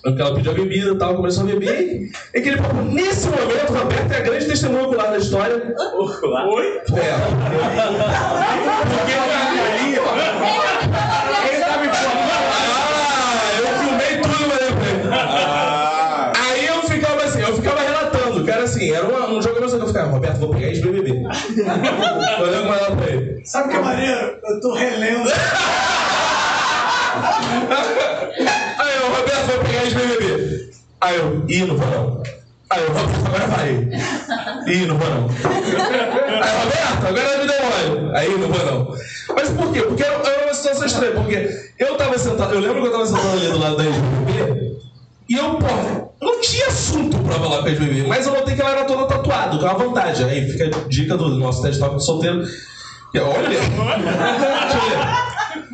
Porque 0.03 0.21
ela 0.21 0.35
pediu 0.35 0.51
a 0.51 0.55
bebida 0.55 0.91
e 0.91 0.97
tal, 0.97 1.15
começou 1.15 1.43
a 1.43 1.47
beber. 1.47 2.11
E 2.33 2.37
aquele 2.37 2.57
papo, 2.57 2.75
nesse 2.75 3.27
momento, 3.27 3.71
o 3.71 3.77
Roberto 3.77 4.11
é 4.11 4.17
a 4.17 4.21
grande 4.21 4.45
testemunha 4.45 4.83
ocular 4.83 5.11
da 5.11 5.17
história. 5.17 5.73
Ocular? 5.97 6.47
Oi? 6.47 6.77
É. 6.77 6.81
Porque 8.89 9.13
ali, 9.13 9.95
Ele 11.49 11.63
tá 11.63 11.77
me 11.77 11.87
falando. 11.87 12.31
Ah, 12.51 13.49
eu 13.59 13.67
filmei 13.79 14.17
tudo, 14.21 14.47
mas 14.49 14.61
eu 14.61 14.73
falei. 14.75 14.93
Aí 16.41 16.65
eu 16.67 16.81
ficava 16.83 17.23
assim, 17.23 17.41
eu 17.41 17.55
ficava 17.55 17.81
relatando, 17.81 18.45
cara, 18.45 18.67
assim, 18.83 18.91
era 18.93 19.07
uma- 19.07 19.29
um 19.29 19.41
jogo 19.41 19.55
que 19.55 19.63
eu 19.63 19.87
ficava, 19.87 20.09
Roberto, 20.11 20.39
vou 20.39 20.49
pegar 20.49 20.67
ex-BBB. 20.67 21.11
Olhando 22.41 22.67
mais 22.67 22.81
lá 22.81 22.91
pra 22.95 23.09
ele. 23.09 23.45
Sabe 23.45 23.67
o 23.67 23.71
que 23.71 23.77
é 23.77 23.81
maneiro? 23.81 24.37
Eu 24.43 24.59
tô 24.61 24.73
relendo. 24.73 25.29
Aí 28.79 28.95
eu, 28.97 29.07
Roberto, 29.15 29.45
vou 29.47 29.59
pegar 29.65 29.83
ex-BBB. 29.83 30.69
Aí 31.01 31.15
eu, 31.17 31.43
ih, 31.47 31.65
não 31.65 31.77
vou 31.77 31.87
não. 31.87 32.23
Aí 32.69 32.81
eu, 32.83 32.87
Roberto, 32.89 33.25
agora 33.27 33.47
vai. 33.47 33.69
Ih, 34.67 34.85
não 34.85 34.97
vou 34.97 35.09
não. 35.09 35.27
Aí, 35.29 36.51
Roberto, 36.63 37.07
agora 37.07 37.37
me 37.37 37.47
deu 37.47 37.55
mole. 37.99 38.17
Aí, 38.17 38.37
não 38.37 38.47
vou 38.49 38.65
não. 38.65 38.97
Mas 39.35 39.49
por 39.49 39.71
quê? 39.73 39.81
Porque 39.81 40.03
era, 40.03 40.15
era 40.27 40.45
uma 40.45 40.53
situação 40.53 40.85
estranha, 40.85 41.11
porque 41.13 41.49
eu 41.79 41.95
tava 41.95 42.17
sentado, 42.17 42.53
eu 42.53 42.59
lembro 42.61 42.81
que 42.81 42.87
eu 42.87 42.91
tava 42.91 43.05
sentado 43.05 43.31
ali 43.33 43.47
do 43.47 43.59
lado 43.59 43.77
da 43.77 43.83
ex-BBB, 43.85 44.77
e 45.33 45.37
eu, 45.37 45.55
porra, 45.55 46.09
não 46.21 46.39
tinha 46.41 46.67
assunto 46.67 47.17
pra 47.17 47.33
falar 47.39 47.59
com 47.61 47.65
a 47.65 47.69
ex-BBB, 47.69 48.07
mas 48.07 48.27
eu 48.27 48.33
notei 48.33 48.53
que 48.55 48.61
ela 48.61 48.69
era 48.69 48.85
toda 48.85 49.07
tatuada, 49.07 49.57
que 49.57 49.65
é 49.65 49.67
uma 49.67 49.79
vantagem. 49.83 50.25
Aí 50.27 50.47
fica 50.51 50.65
a 50.65 50.87
dica 50.87 51.17
do 51.17 51.29
nosso 51.37 51.63
TED 51.63 51.79
Talk 51.79 51.99
solteiro. 52.03 52.43
é, 53.15 53.19
Olha! 53.19 53.49
Deixa 53.49 54.77
eu 54.77 54.89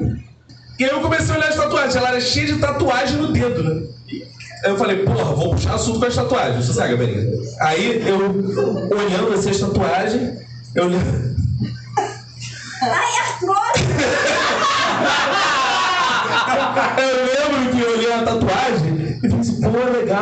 ler. 0.08 0.24
E 0.80 0.84
aí 0.86 0.90
eu 0.92 1.02
comecei 1.02 1.36
a 1.36 1.38
olhar 1.38 1.50
as 1.50 1.56
tatuagens. 1.58 1.96
Ela 1.98 2.08
era 2.10 2.22
cheia 2.22 2.46
de 2.48 2.56
tatuagem 2.58 3.18
no 3.18 3.34
dedo, 3.34 3.62
né? 3.64 3.82
Aí 4.64 4.72
eu 4.72 4.78
falei, 4.78 5.04
porra, 5.04 5.26
vou 5.36 5.52
puxar 5.52 5.74
assunto 5.74 6.00
com 6.00 6.06
as 6.06 6.16
tatuagens. 6.16 6.66
Você 6.66 6.72
sabe, 6.74 6.96
Gabriel? 6.96 7.34
Aí 7.60 8.02
eu, 8.08 8.18
olhando 8.98 9.34
assim 9.34 9.50
as 9.50 9.60
tatuagens, 9.60 10.40
eu 10.74 10.86
olhando. 10.86 11.36
Ai, 12.82 13.18
artrose! 13.28 13.84
Eu 16.98 17.26
lembro 17.26 17.72
que 17.72 17.82
eu 17.82 17.92
olhei 17.94 18.14
a 18.14 18.24
tatuagem 18.24 18.96
e 18.96 18.99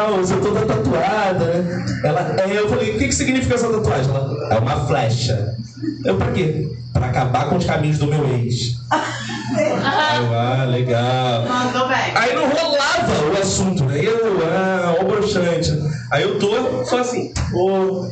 é 0.08 0.38
toda 0.42 0.66
tatuada, 0.66 1.46
né? 1.46 1.86
Ela, 2.04 2.36
aí 2.44 2.56
eu 2.56 2.70
falei, 2.70 2.96
o 2.96 2.98
que, 2.98 3.08
que 3.08 3.16
significa 3.16 3.56
essa 3.56 3.70
tatuagem? 3.70 4.10
Ela, 4.10 4.56
é 4.56 4.60
uma 4.60 4.88
flecha. 4.88 5.56
Eu, 6.04 6.18
pra 6.18 6.32
quê? 6.32 6.72
Pra 6.94 7.08
acabar 7.08 7.50
com 7.50 7.58
os 7.58 7.66
caminhos 7.66 7.98
do 7.98 8.08
meu 8.08 8.26
ex. 8.36 8.78
Aí 8.90 10.18
eu, 10.18 10.34
ah, 10.34 10.66
legal. 10.66 11.46
Mandou 11.48 11.88
bem. 11.88 11.98
Aí 12.16 12.36
não 12.36 12.50
rolava 12.50 13.30
o 13.30 13.42
assunto, 13.42 13.84
né? 13.86 14.00
Eu, 14.04 14.40
ah, 14.46 14.96
ó, 15.00 15.04
broxante. 15.04 15.72
Aí 16.12 16.24
eu 16.24 16.40
tô 16.40 16.86
só 16.86 17.00
assim, 17.00 17.34
ô, 17.54 18.08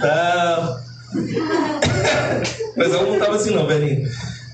tá. 0.00 0.80
Mas 2.76 2.92
ela 2.92 3.10
não 3.10 3.18
tava 3.18 3.36
assim, 3.36 3.54
não, 3.54 3.66
velhinho. 3.66 4.08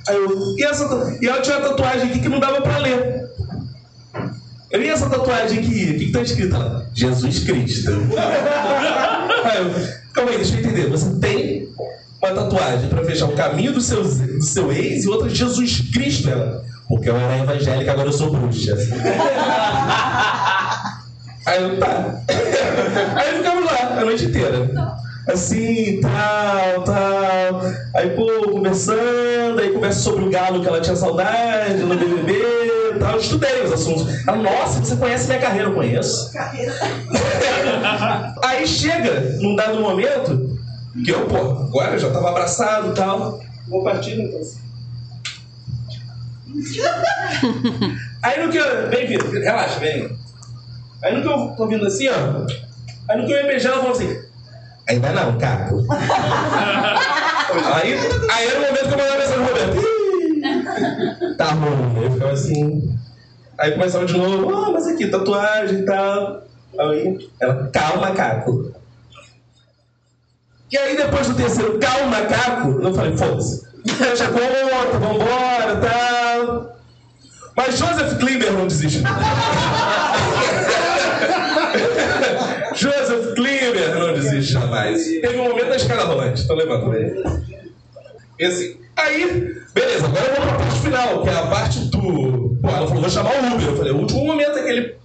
Aí 0.09 0.17
eu, 0.17 0.57
e, 0.57 0.65
essa, 0.65 1.19
e 1.21 1.27
ela 1.27 1.41
tinha 1.41 1.59
uma 1.59 1.69
tatuagem 1.69 2.11
aqui 2.11 2.21
que 2.21 2.29
não 2.29 2.41
dava 2.41 2.61
pra 2.61 2.79
ler. 2.79 3.31
Eu 4.73 4.81
vi 4.81 4.89
essa 4.89 5.09
tatuagem 5.09 5.59
aqui, 5.59 5.91
o 5.91 5.99
que, 5.99 6.07
que 6.07 6.13
tá 6.13 6.23
escrito 6.23 6.57
lá? 6.57 6.87
Jesus 6.95 7.41
Cristo. 7.41 7.91
Eu, 9.55 9.71
calma 10.15 10.31
aí, 10.31 10.39
deixa 10.39 10.55
eu 10.55 10.61
entender. 10.61 10.89
Você 10.89 11.11
tem 11.21 11.69
uma 12.23 12.33
tatuagem 12.33 12.89
pra 12.89 13.05
fechar 13.05 13.27
o 13.27 13.35
caminho 13.35 13.73
do 13.73 13.83
seu, 13.83 14.03
do 14.03 14.43
seu 14.43 14.73
ex 14.73 15.05
e 15.05 15.09
outra 15.09 15.29
de 15.29 15.35
Jesus 15.35 15.91
Cristo. 15.93 16.31
Ela, 16.31 16.65
porque 16.89 17.11
eu 17.11 17.17
era 17.17 17.39
evangélica, 17.39 17.93
agora 17.93 18.09
eu 18.09 18.13
sou 18.13 18.31
bruxa. 18.31 18.75
Aí 21.45 21.63
eu, 21.63 21.79
tá. 21.79 22.23
Aí 23.17 23.37
ficamos 23.37 23.65
lá 23.65 23.99
a 23.99 24.05
noite 24.05 24.25
inteira. 24.25 24.71
Assim, 25.29 26.01
tal, 26.01 26.85
tal. 26.85 27.61
Aí, 27.95 28.11
pô, 28.11 28.51
conversando, 28.51 29.61
aí 29.61 29.71
conversa 29.71 30.01
sobre 30.01 30.25
o 30.25 30.31
galo 30.31 30.63
que 30.63 30.69
ela 30.69 30.81
tinha 30.81 30.97
saudade 30.97 31.75
no 31.75 31.95
BBB 31.95 32.72
tal. 33.03 33.13
Eu 33.13 33.21
estudei 33.21 33.63
os 33.63 33.73
assuntos. 33.73 34.27
Ela, 34.27 34.37
nossa, 34.37 34.81
você 34.81 34.97
conhece 34.97 35.27
minha 35.27 35.41
carreira? 35.41 35.69
Eu 35.69 35.75
conheço. 35.75 36.31
aí 38.45 38.67
chega, 38.67 39.37
num 39.41 39.55
dado 39.57 39.81
momento, 39.81 40.59
que 41.05 41.11
eu, 41.11 41.27
pô, 41.27 41.37
agora 41.37 41.93
eu 41.93 41.99
já 41.99 42.11
tava 42.11 42.31
abraçado 42.31 42.91
e 42.91 42.95
tal. 42.95 43.41
Vou 43.69 43.83
partir 43.83 44.21
então. 44.21 44.41
Aí 48.23 48.45
no 48.45 48.53
que 48.53 48.59
eu. 48.59 48.91
Vem, 48.91 49.07
Vitor, 49.07 49.31
relaxa, 49.31 49.81
vem. 49.81 50.17
Aí 51.03 51.17
no 51.17 51.23
que 51.23 51.29
eu 51.29 51.57
tô 51.57 51.67
vindo 51.67 51.87
assim, 51.87 52.09
ó. 52.09 52.47
Aí 53.09 53.19
no 53.19 53.27
que 53.27 53.33
eu 53.33 53.39
ia 53.39 53.47
beijar, 53.47 53.73
ela 53.73 53.81
falou 53.81 53.97
assim: 53.97 54.23
Ainda 54.89 55.13
não, 55.13 55.39
Caco. 55.39 55.85
aí, 57.75 57.95
aí 58.31 58.47
era 58.47 58.59
o 58.59 58.63
momento 58.63 58.89
que 58.89 58.95
eu 58.95 58.99
mandava 58.99 59.19
mensagem 59.19 59.45
pro 59.45 59.55
Roberto: 59.55 59.77
"Ih, 59.79 60.02
Tá 61.37 61.53
ruim. 61.53 62.05
Eu 62.05 62.11
ficava 62.13 62.33
assim. 62.33 62.99
Aí 63.59 63.73
começava 63.73 64.07
de 64.07 64.17
novo: 64.17 64.55
Ah, 64.55 64.71
mas 64.73 64.87
aqui, 64.87 65.07
tatuagem 65.07 65.81
e 65.81 65.85
tal. 65.85 66.43
Aí 66.79 67.29
ela: 67.41 67.69
Calma, 67.73 68.13
Caco. 68.13 68.73
E 70.71 70.79
aí 70.79 70.97
depois 70.97 71.29
do 71.29 71.35
terceiro 71.35 71.79
calma, 71.79 72.23
Caco, 72.23 72.81
eu 72.83 72.95
falei: 72.95 73.17
Foda-se. 73.17 73.63
A 73.83 74.29
conta, 74.29 74.99
vambora, 74.99 75.77
tal. 75.81 76.77
Mas 77.57 77.79
Joseph 77.79 78.19
Klimber 78.19 78.53
não 78.53 78.67
desiste. 78.67 79.03
Joseph 82.75 83.35
Klimber 83.35 83.99
não 83.99 84.15
desiste 84.15 84.53
jamais. 84.53 85.05
Teve 85.05 85.39
um 85.39 85.49
momento 85.51 85.69
da 85.69 85.77
escada 85.77 86.05
rolante. 86.05 86.43
Então 86.43 86.57
levanta 86.57 86.97
aí. 86.97 87.52
E 88.43 88.45
assim, 88.45 88.77
aí, 88.97 89.55
beleza, 89.73 90.05
agora 90.07 90.27
eu 90.27 90.35
vou 90.35 90.47
pra 90.49 90.59
parte 90.59 90.81
final, 90.81 91.23
que 91.23 91.29
é 91.29 91.33
a 91.33 91.47
parte 91.47 91.79
do. 91.79 92.59
Pô, 92.61 92.69
ela 92.69 92.89
falou, 92.89 93.03
vou 93.03 93.09
chamar 93.09 93.31
o 93.31 93.55
Uber. 93.55 93.69
Eu 93.69 93.77
falei, 93.77 93.93
o 93.93 93.99
último 93.99 94.25
momento 94.25 94.59
é 94.59 94.61
aquele. 94.63 94.97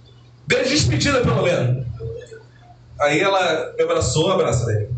Grande 0.48 0.70
despedida, 0.70 1.20
pelo 1.20 1.44
menos. 1.44 1.86
Aí 3.00 3.20
ela 3.20 3.74
me 3.76 3.84
abraçou, 3.84 4.32
abraça, 4.32 4.66
velho. 4.66 4.90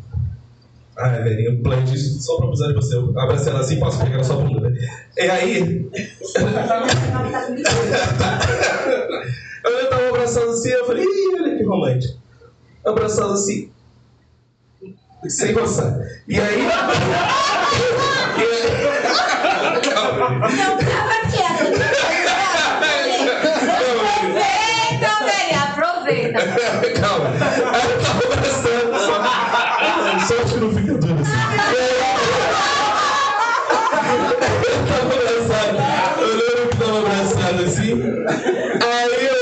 Ai, 0.97 1.23
velho, 1.23 1.51
eu 1.51 1.63
planejei 1.63 1.97
isso 1.97 2.19
só 2.23 2.39
pra 2.39 2.47
abusar 2.47 2.69
de 2.69 2.75
você. 2.77 2.97
Eu 2.97 3.13
abracei 3.21 3.53
ela 3.53 3.61
assim, 3.61 3.79
posso 3.79 4.03
pegar 4.03 4.17
na 4.17 4.25
sua 4.25 4.37
bunda, 4.37 4.71
né? 4.71 4.89
E 5.19 5.21
aí. 5.21 5.91
eu 9.65 9.91
tava 9.91 10.09
abraçando 10.09 10.53
assim, 10.53 10.71
eu 10.71 10.87
falei, 10.87 11.05
ih, 11.05 11.35
olha 11.39 11.59
que 11.59 11.65
romântico. 11.65 12.19
Abraçando 12.87 13.35
assim. 13.35 13.71
Sem 15.29 15.53
gostar. 15.53 15.95
E 16.27 16.41
aí. 16.41 16.61
Não 20.21 20.77
tava 20.77 21.17
quieto. 21.31 21.65
Aproveita, 24.21 25.11
velho. 25.25 25.59
Aproveita. 25.63 26.41
Calma. 27.01 27.29
Eu 27.81 27.95
tava. 28.03 28.21
Só, 30.27 30.35
acho 30.43 30.53
que 30.53 30.61
não 30.61 30.71
fica 30.75 30.93
duro 30.99 31.21
assim. 31.23 31.39
Eu 34.67 34.79
tava 34.87 35.15
abraçado. 35.15 35.77
Eu 36.21 36.33
lembro 36.37 36.69
que 36.69 36.77
tava 36.77 36.99
abraçado 36.99 37.61
assim. 37.65 37.91
Aí 38.85 39.27
eu. 39.27 39.41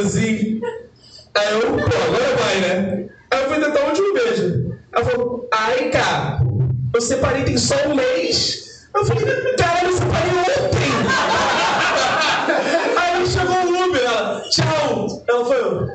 Assim. 0.00 0.60
Aí 1.34 1.50
eu, 1.52 1.60
pô, 1.60 1.74
agora 1.76 2.39
né? 2.60 3.08
Aí 3.32 3.42
eu 3.42 3.48
fui 3.48 3.60
tentar 3.60 3.80
o 3.80 3.88
último 3.88 4.14
beijo. 4.14 4.76
Ela 4.92 5.04
falou, 5.04 5.48
ai, 5.52 5.88
cara, 5.90 6.40
eu 6.94 7.00
separei 7.00 7.44
tem 7.44 7.56
só 7.56 7.76
um 7.86 7.94
mês. 7.94 8.88
Eu 8.94 9.04
falei, 9.04 9.24
caralho, 9.56 9.88
eu 9.88 9.96
separei 9.96 10.32
ontem. 10.32 10.90
Aí 12.98 13.26
chegou 13.26 13.56
o 13.56 13.88
Uber, 13.88 14.02
ela, 14.04 14.42
tchau. 14.50 15.24
Ela 15.28 15.44
foi, 15.44 15.88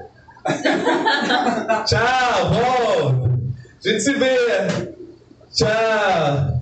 tchau, 1.85 2.53
volta. 2.53 3.35
A 3.85 3.87
gente 3.87 4.01
se 4.01 4.13
vê. 4.13 4.37
Tchau. 5.53 6.61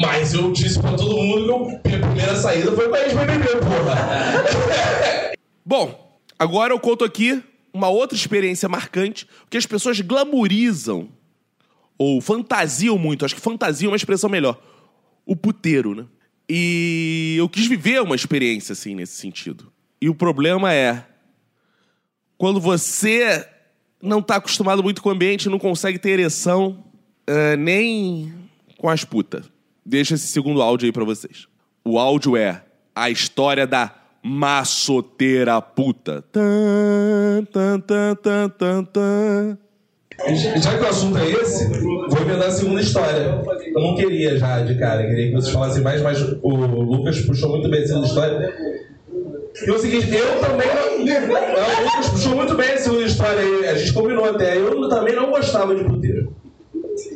Mas 0.00 0.32
eu 0.32 0.52
disse 0.52 0.78
pra 0.80 0.92
todo 0.92 1.16
mundo 1.16 1.80
que 1.82 1.96
a 1.96 1.98
primeira 1.98 2.36
saída 2.36 2.72
foi 2.72 2.88
pra 2.88 3.02
ex-BBB, 3.02 3.46
porra. 3.56 5.34
Bom, 5.64 6.07
agora 6.38 6.72
eu 6.72 6.80
conto 6.80 7.04
aqui 7.04 7.42
uma 7.72 7.88
outra 7.88 8.16
experiência 8.16 8.68
marcante, 8.68 9.26
que 9.50 9.56
as 9.56 9.66
pessoas 9.66 10.00
glamorizam 10.00 11.08
ou 11.96 12.20
fantasiam 12.20 12.96
muito, 12.96 13.24
acho 13.24 13.34
que 13.34 13.40
fantasia 13.40 13.88
é 13.88 13.90
uma 13.90 13.96
expressão 13.96 14.30
melhor. 14.30 14.60
O 15.26 15.36
puteiro, 15.36 15.94
né? 15.94 16.06
E 16.48 17.34
eu 17.38 17.48
quis 17.48 17.66
viver 17.66 18.00
uma 18.00 18.16
experiência 18.16 18.72
assim 18.72 18.94
nesse 18.94 19.16
sentido. 19.16 19.70
E 20.00 20.08
o 20.08 20.14
problema 20.14 20.72
é 20.72 21.04
Quando 22.38 22.60
você 22.60 23.46
não 24.00 24.22
tá 24.22 24.36
acostumado 24.36 24.82
muito 24.82 25.02
com 25.02 25.08
o 25.08 25.12
ambiente, 25.12 25.48
não 25.48 25.58
consegue 25.58 25.98
ter 25.98 26.10
ereção 26.10 26.84
ah, 27.26 27.56
nem 27.56 28.32
com 28.78 28.88
as 28.88 29.04
putas. 29.04 29.50
Deixa 29.84 30.14
esse 30.14 30.28
segundo 30.28 30.62
áudio 30.62 30.86
aí 30.86 30.92
pra 30.92 31.04
vocês. 31.04 31.46
O 31.84 31.98
áudio 31.98 32.36
é 32.36 32.64
a 32.94 33.10
história 33.10 33.66
da 33.66 33.94
maçoteira 34.22 35.60
puta. 35.60 36.22
Tan, 36.32 37.44
tan, 37.52 37.80
tan, 37.80 38.14
tan, 38.16 38.48
tan, 38.48 38.84
tan. 38.84 39.58
Já 40.56 40.76
que 40.76 40.84
o 40.84 40.88
assunto 40.88 41.18
é 41.18 41.30
esse, 41.30 41.68
vou 41.80 42.20
emendar 42.20 42.48
a 42.48 42.50
segunda 42.50 42.80
história. 42.80 43.40
Eu 43.74 43.80
não 43.80 43.94
queria 43.94 44.36
já 44.36 44.60
de 44.62 44.76
cara, 44.76 45.06
queria 45.06 45.28
que 45.28 45.34
vocês 45.34 45.52
falassem 45.52 45.82
mais, 45.82 46.02
mas 46.02 46.20
o 46.42 46.48
Lucas 46.48 47.20
puxou 47.20 47.50
muito 47.50 47.68
bem 47.68 47.84
a 47.84 47.86
segunda 47.86 48.06
história. 48.06 48.54
E 49.64 49.70
o 49.70 49.78
seguinte, 49.78 50.14
eu 50.14 50.40
também 50.40 50.68
não. 50.68 50.98
não 50.98 51.24
o 51.80 51.84
Lucas 51.84 52.08
puxou 52.10 52.34
muito 52.34 52.54
bem 52.54 52.72
a 52.72 52.78
segunda 52.78 53.04
história 53.04 53.40
aí, 53.40 53.68
a 53.68 53.74
gente 53.74 53.92
combinou 53.92 54.24
até. 54.24 54.58
Eu 54.58 54.88
também 54.88 55.14
não 55.14 55.30
gostava 55.30 55.74
de 55.74 55.84
puteiro. 55.84 56.34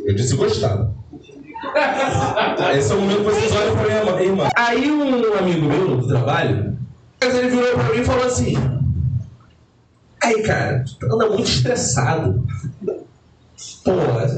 Eu 0.05 0.15
disse 0.15 0.37
gostava. 0.37 0.95
Esse 2.77 2.93
é 2.93 2.95
o 2.95 3.01
momento 3.01 3.19
que 3.19 3.25
vocês 3.25 3.53
olham 3.55 3.77
pra 3.77 3.85
minha 3.85 4.23
irmã. 4.23 4.49
Aí 4.57 4.91
um 4.91 5.35
amigo 5.39 5.67
meu 5.67 5.97
do 5.97 6.09
trabalho, 6.09 6.72
mas 7.25 7.35
ele 7.37 7.51
virou 7.51 7.75
pra 7.75 7.95
mim 7.95 8.01
e 8.01 8.05
falou 8.05 8.27
assim: 8.27 8.55
Aí, 10.23 10.43
cara, 10.43 10.85
tu 10.99 11.07
anda 11.07 11.29
muito 11.29 11.49
estressado. 11.49 12.47
Pô, 13.85 13.93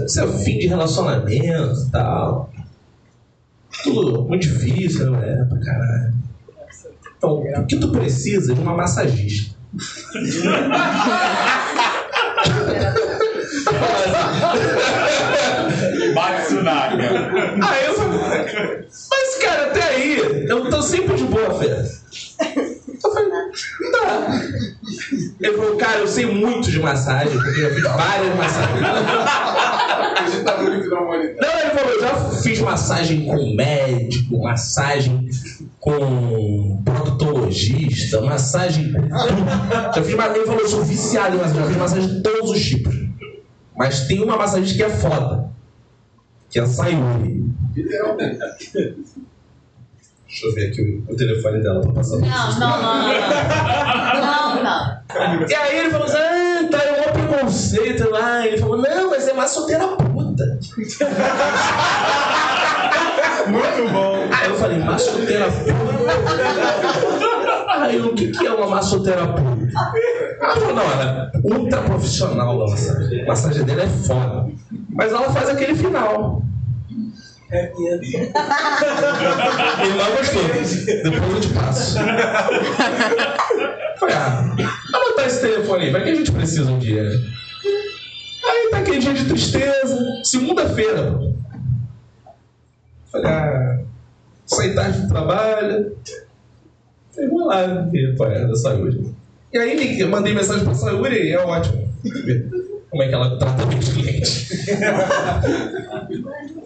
esse 0.05 0.18
é 0.18 0.24
o 0.24 0.32
fim 0.32 0.59
de 0.59 0.66
relacionamento 0.66 1.80
e 1.87 1.91
tal. 1.91 2.51
Tudo 3.82 4.22
muito 4.24 4.43
difícil, 4.43 5.11
não 5.11 5.22
é? 5.22 5.45
Pra 5.45 5.59
caralho. 5.61 6.14
Então, 7.16 7.43
o 7.62 7.66
que 7.66 7.76
tu 7.76 7.91
precisa 7.91 8.55
de 8.55 8.61
uma 8.61 8.74
massagista? 8.74 9.55
Matsunaga. 16.14 17.05
Aí 17.66 17.87
eu 17.87 17.95
falei, 17.95 18.89
mas 19.11 19.37
cara, 19.43 19.66
até 19.66 19.82
aí, 19.82 20.47
eu 20.49 20.70
tô 20.70 20.80
sempre 20.82 21.16
de 21.16 21.24
boa 21.24 21.59
fé. 21.59 22.74
Eu 23.03 23.11
falei, 23.13 23.31
tá. 23.31 24.41
Ele 25.41 25.57
falou, 25.57 25.77
cara, 25.77 25.99
eu 26.01 26.09
sei 26.09 26.27
muito 26.27 26.71
de 26.71 26.79
massagem, 26.81 27.33
porque 27.33 27.61
eu 27.61 27.69
já 27.69 27.75
fiz 27.75 27.83
várias 27.83 28.37
massagens. 28.37 28.85
Tá 30.45 30.61
muito 30.61 30.89
na 30.91 31.01
humanidade. 31.01 31.39
Não, 31.41 31.61
ele 31.61 31.71
falou, 31.71 31.93
eu 31.93 32.01
já 32.01 32.31
fiz 32.43 32.61
massagem 32.61 33.25
com 33.27 33.55
médico, 33.55 34.43
massagem 34.43 35.29
com 35.81 36.83
proctologista, 36.85 38.21
massagem 38.21 38.93
com 38.93 39.01
tudo. 39.03 39.45
Já 39.95 40.03
fiz 40.03 40.15
massagem, 40.15 40.37
ele 40.37 40.47
falou, 40.47 40.61
eu 40.61 40.69
sou 40.69 40.85
viciado 40.85 41.37
em 41.37 41.39
massagem, 41.39 41.61
já 41.63 41.69
fiz 41.69 41.77
massagem 41.77 42.09
de 42.09 42.23
todos 42.23 42.51
os 42.51 42.65
tipos. 42.65 42.95
Mas 43.77 44.07
tem 44.07 44.23
uma 44.23 44.37
massagem 44.37 44.77
que 44.77 44.83
é 44.83 44.91
foda, 44.91 45.51
que 46.51 46.59
é 46.59 46.63
a 46.63 46.67
Sayuri. 46.67 47.45
Deixa 50.35 50.49
eu 50.49 50.53
ver 50.53 50.66
aqui 50.66 50.82
o, 50.82 51.05
o 51.12 51.16
telefone 51.16 51.62
dela, 51.62 51.80
tá 51.80 51.93
passando. 51.93 52.22
Não, 52.22 52.59
não, 52.59 52.82
não, 52.82 53.07
não. 53.07 53.14
Não, 54.20 54.64
não. 54.64 55.49
E 55.49 55.55
aí 55.55 55.78
ele 55.78 55.91
falou 55.91 56.07
assim, 56.09 56.16
ah, 56.16 56.68
tá, 56.68 56.78
é 56.82 57.09
um 57.09 57.12
preconceito 57.12 58.11
lá. 58.11 58.45
Ele 58.45 58.59
falou, 58.59 58.78
não, 58.78 59.11
mas 59.11 59.28
é 59.28 59.32
massoterapeuta. 59.32 60.59
Muito 63.47 63.93
bom. 63.93 64.28
Aí 64.32 64.49
eu 64.49 64.57
falei, 64.57 64.78
massoterapeuta? 64.78 65.72
Aí 67.68 68.01
o 68.01 68.12
que, 68.14 68.32
que 68.32 68.45
é 68.45 68.53
uma 68.53 68.66
massoterapeuta? 68.66 69.68
Ela 70.41 70.57
falou, 70.57 70.74
não, 70.74 70.82
ela 70.82 71.30
é 71.32 71.39
ultra 71.45 71.80
profissional 71.82 72.59
da 72.59 72.72
massagem. 72.72 73.22
A 73.22 73.26
massagem 73.26 73.62
dela 73.62 73.85
é 73.85 73.89
foda. 73.89 74.49
Mas 74.91 75.12
ela 75.12 75.30
faz 75.30 75.49
aquele 75.49 75.76
final. 75.76 76.43
Ele 77.55 78.33
não 79.95 80.11
gostou. 80.17 80.43
Depois 80.43 81.33
eu 81.35 81.41
te 81.41 81.49
passo. 81.49 81.99
Falei, 83.99 84.15
ah, 84.17 84.57
anotar 84.93 85.27
esse 85.27 85.41
telefone 85.41 85.85
aí, 85.85 85.91
vai 85.91 86.03
que 86.03 86.11
a 86.11 86.15
gente 86.15 86.33
precisa 86.33 86.71
um 86.71 86.79
dia. 86.79 87.03
Aí 88.45 88.69
tá 88.71 88.79
aquele 88.79 88.99
dia 88.99 89.15
de 89.15 89.25
tristeza, 89.27 89.97
segunda-feira. 90.25 91.19
Falei, 93.13 93.27
ah, 93.27 93.79
saí 94.47 94.75
tarde 94.75 95.03
do 95.03 95.09
trabalho. 95.09 95.97
Falei, 97.15 97.31
vou 97.31 97.47
lá 97.47 97.67
ver 97.91 98.17
qual 98.17 98.31
é 98.33 98.47
da 98.47 98.57
Sayuri. 98.57 99.15
E 99.53 99.59
aí 99.59 99.77
liguei, 99.79 100.05
mandei 100.07 100.35
mensagem 100.35 100.65
pra 100.65 100.75
Sayuri 100.75 101.29
e 101.29 101.33
é 101.33 101.39
ótimo. 101.39 101.89
Como 102.91 103.03
é 103.03 103.09
que 103.09 103.15
ela 103.15 103.39
trata 103.39 103.67
bem 103.67 103.79
os 103.79 103.89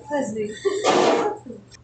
clientes. 0.08 0.56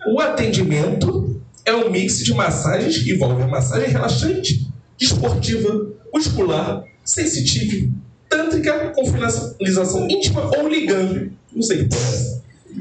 O 0.06 0.20
atendimento 0.20 1.40
é 1.64 1.74
um 1.74 1.90
mix 1.90 2.18
de 2.18 2.34
massagens 2.34 2.98
que 2.98 3.12
envolve 3.12 3.44
massagem 3.44 3.88
relaxante, 3.88 4.68
esportiva, 5.00 5.86
muscular, 6.12 6.84
sensitive, 7.04 7.92
tântrica 8.28 8.90
com 8.90 9.06
finalização 9.06 10.08
íntima 10.08 10.50
ou 10.58 10.68
ligando. 10.68 11.32
Não 11.52 11.62
sei 11.62 11.88
que 11.88 11.94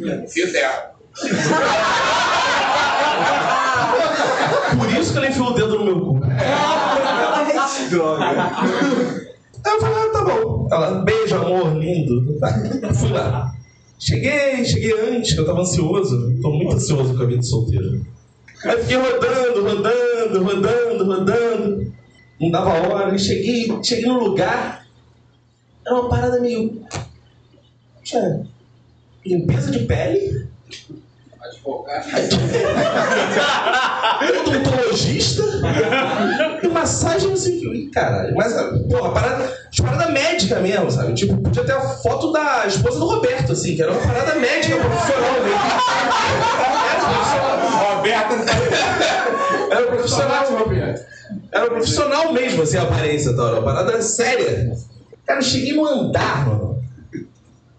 é. 0.10 0.28
Fio 0.28 0.52
terra. 0.52 0.92
Por 4.78 5.00
isso 5.00 5.12
que 5.12 5.18
ela 5.18 5.28
enfiou 5.28 5.48
o 5.48 5.54
dedo 5.54 5.80
no 5.80 5.86
meu 5.86 6.02
cu. 6.02 6.20
Droga. 7.90 8.26
Aí 9.66 9.74
eu 9.74 9.80
falei, 9.80 9.98
ah, 9.98 10.10
tá 10.12 10.24
bom. 10.24 10.68
Ela, 10.72 11.04
beijo, 11.04 11.36
amor, 11.36 11.78
lindo. 11.78 12.40
Fui 12.96 13.10
lá. 13.10 13.54
Cheguei, 14.00 14.66
cheguei 14.66 14.92
antes, 14.92 15.38
eu 15.38 15.46
tava 15.46 15.62
ansioso. 15.62 16.38
Tô 16.42 16.52
muito 16.52 16.74
ansioso 16.74 17.16
com 17.16 17.24
a 17.24 17.26
vida 17.26 17.40
de 17.40 17.48
solteiro. 17.48 18.06
Aí 18.66 18.78
fiquei 18.82 18.98
rodando, 18.98 19.64
rodando, 19.64 20.44
rodando, 20.44 21.06
rodando. 21.06 21.94
Não 22.40 22.52
dava 22.52 22.88
hora. 22.88 23.16
E 23.16 23.20
cheguei, 23.20 23.84
cheguei 23.84 24.06
no 24.06 24.24
lugar. 24.24 24.86
Era 25.86 25.96
uma 25.96 26.10
parada 26.10 26.40
meio. 26.40 26.82
Tinha 28.04 28.46
limpeza 29.26 29.72
de 29.72 29.80
pele. 29.80 30.48
Advogado. 31.54 32.08
odontologista 34.54 35.44
e 36.62 36.68
massagem, 36.68 37.30
não 37.30 37.38
sei 37.38 37.58
o 37.58 37.60
que. 37.60 37.68
Ih, 37.68 37.90
Caralho, 37.92 38.36
mas, 38.36 38.54
porra, 38.90 39.12
parada, 39.12 39.54
parada 39.82 40.12
médica 40.12 40.60
mesmo, 40.60 40.92
sabe? 40.92 41.14
Tipo, 41.14 41.38
podia 41.38 41.64
ter 41.64 41.74
a 41.74 41.82
foto 41.82 42.32
da 42.32 42.66
esposa 42.68 43.00
do 43.00 43.06
Roberto, 43.06 43.52
assim, 43.54 43.76
que 43.76 43.82
era 43.82 43.92
uma 43.92 44.02
parada 44.02 44.36
médica 44.36 44.78
profissional. 44.78 45.24
Era 46.92 47.08
profissional. 47.08 47.96
Roberta. 47.96 48.34
Era 49.72 49.88
profissional. 49.88 51.04
Era 51.52 51.70
profissional 51.70 52.34
mesmo, 52.34 52.64
assim, 52.64 52.78
a 52.78 52.84
aparência, 52.84 53.36
tá? 53.36 53.44
Era 53.44 53.60
uma 53.60 53.64
parada 53.64 54.02
séria. 54.02 54.72
Cara, 55.26 55.40
eu 55.40 55.44
cheguei 55.44 55.74
no 55.74 55.86
andar, 55.86 56.48
mano. 56.48 56.84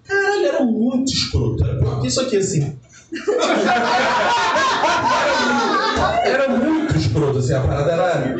Caralho, 0.04 0.46
era 0.46 0.64
muito 0.64 1.12
escroto. 1.12 1.64
Era 1.64 1.78
pior 1.78 2.00
que 2.00 2.08
isso 2.08 2.20
aqui, 2.20 2.36
assim. 2.36 2.78
Era 6.24 6.48
muito 6.48 6.96
escroto, 6.96 7.38
assim, 7.38 7.52
a 7.54 7.60
parada 7.60 7.92
era. 7.92 8.34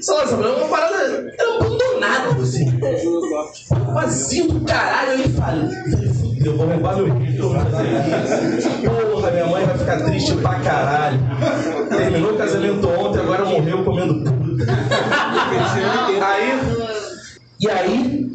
Sei 0.00 0.14
lá, 0.14 0.26
sabe, 0.26 0.42
era 0.42 0.56
uma 0.56 0.68
parada. 0.68 1.32
Era 1.38 1.56
abandonado, 1.56 2.42
assim. 2.42 2.66
Vazio 3.94 4.48
do 4.48 4.60
caralho, 4.64 5.22
eu 5.22 5.28
falei. 5.30 5.68
Eu 6.44 6.56
vou 6.56 6.66
roubar 6.66 6.96
meu 6.96 7.06
isso. 7.22 7.48
Porra, 9.12 9.30
minha 9.30 9.46
mãe 9.46 9.64
vai 9.64 9.78
ficar 9.78 10.00
triste 10.04 10.32
pra 10.34 10.58
caralho. 10.60 11.18
Terminou 11.88 12.32
o 12.32 12.36
casamento 12.36 12.88
ontem, 12.88 13.20
agora 13.20 13.44
morreu 13.44 13.84
comendo 13.84 14.24
puta. 14.24 14.64
Aí. 16.24 16.60
E 17.60 17.68
aí, 17.68 18.26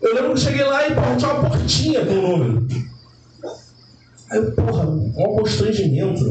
eu 0.00 0.14
lembro 0.14 0.28
que 0.28 0.32
eu 0.32 0.36
cheguei 0.38 0.64
lá 0.64 0.88
e 0.88 0.94
porra, 0.94 1.14
tinha 1.16 1.32
uma 1.32 1.50
portinha 1.50 2.04
com 2.04 2.12
o 2.14 2.22
número. 2.22 2.66
Aí, 4.30 4.40
porra, 4.52 4.84
um 4.84 5.12
constrangimento. 5.12 6.24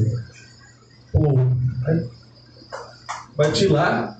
Pô, 1.12 1.38
aí, 1.86 2.08
bati 3.36 3.68
lá. 3.68 4.18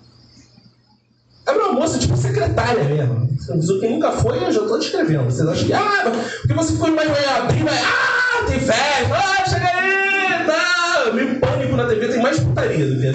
Aí 1.45 1.57
uma 1.57 1.71
moça, 1.71 1.97
tipo 1.97 2.17
secretária 2.17 2.84
mesmo. 2.84 3.30
Você 3.38 3.53
avisou 3.53 3.80
quem 3.80 3.91
nunca 3.91 4.11
foi, 4.11 4.43
eu 4.43 4.51
já 4.51 4.59
tô 4.59 4.77
descrevendo. 4.77 5.23
Vocês 5.25 5.47
acham 5.47 5.65
que, 5.65 5.73
ah, 5.73 6.11
porque 6.41 6.53
você 6.53 6.73
vai, 6.73 6.91
vai 6.91 7.25
abrir, 7.25 7.63
vai, 7.63 7.77
ah, 7.77 8.45
tem 8.47 8.59
festa, 8.59 9.15
ah, 9.15 9.49
chega 9.49 9.65
aí, 9.65 10.45
tá. 10.45 11.11
Meio 11.13 11.39
pânico 11.39 11.75
na 11.77 11.88
TV, 11.88 12.09
tem 12.09 12.21
mais 12.21 12.39
putaria 12.39 12.86
do 12.86 12.99
que 12.99 13.13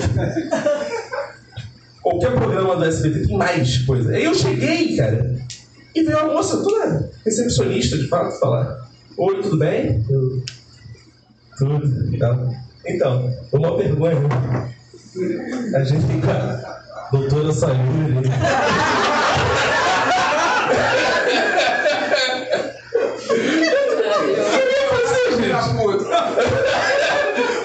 Qualquer 2.03 2.33
programa 2.33 2.77
do 2.77 2.85
SBT 2.85 3.27
tem 3.27 3.37
mais 3.37 3.79
coisa. 3.79 4.13
Aí 4.13 4.25
eu 4.25 4.35
cheguei, 4.35 4.97
cara, 4.97 5.37
e 5.95 6.03
veio 6.03 6.19
uma 6.19 6.35
moça 6.35 6.57
toda 6.63 7.11
recepcionista, 7.25 7.97
de 7.97 8.09
fato, 8.09 8.39
falar: 8.39 8.84
Oi, 9.17 9.43
tudo 9.43 9.59
bem? 9.59 10.03
Tudo. 11.57 12.19
Tá. 12.19 12.37
Então, 12.85 13.33
uma 13.53 13.77
vergonha. 13.77 14.21
Né? 14.21 14.73
A 15.77 15.85
gente 15.85 16.05
fica. 16.05 16.81
Doutora 17.13 17.53
Sayuri. 17.53 18.29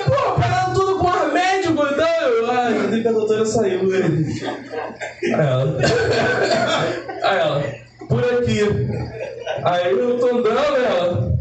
Pô, 0.05 0.31
parando 0.39 0.79
tudo 0.79 0.99
com 0.99 1.07
ar 1.07 1.33
médico, 1.33 1.73
então. 1.73 2.05
eu 2.05 2.51
Ah, 2.51 3.01
que 3.01 3.07
a 3.07 3.11
doutora 3.11 3.45
saiu. 3.45 3.89
Aí 3.91 5.31
ela. 5.31 5.77
Aí 7.23 7.39
ela. 7.39 7.63
Por 8.07 8.23
aqui. 8.23 8.61
Aí 9.63 9.91
eu 9.91 10.19
tô 10.19 10.27
andando, 10.27 10.75
ela. 10.77 11.38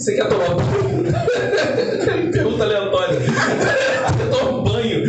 Você 0.00 0.14
quer 0.14 0.28
tomar 0.30 0.54
banho? 0.54 1.12
Pergunta 2.32 2.64
aleatória. 2.64 3.20
Você 3.20 4.24
toma 4.30 4.62
banho? 4.62 5.04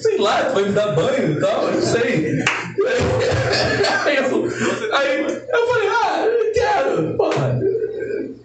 Sei 0.00 0.16
lá, 0.16 0.44
tu 0.44 0.54
vai 0.54 0.62
me 0.62 0.72
dar 0.72 0.92
banho 0.92 1.32
e 1.32 1.40
tal, 1.40 1.70
não 1.70 1.82
sei. 1.82 2.42
Aí 4.06 4.16
eu, 4.16 4.24
aí 4.94 5.22
eu 5.22 5.28
falei, 5.68 5.88
ah, 5.88 6.24
eu 6.24 6.52
quero. 6.54 7.14
Porra, 7.18 7.60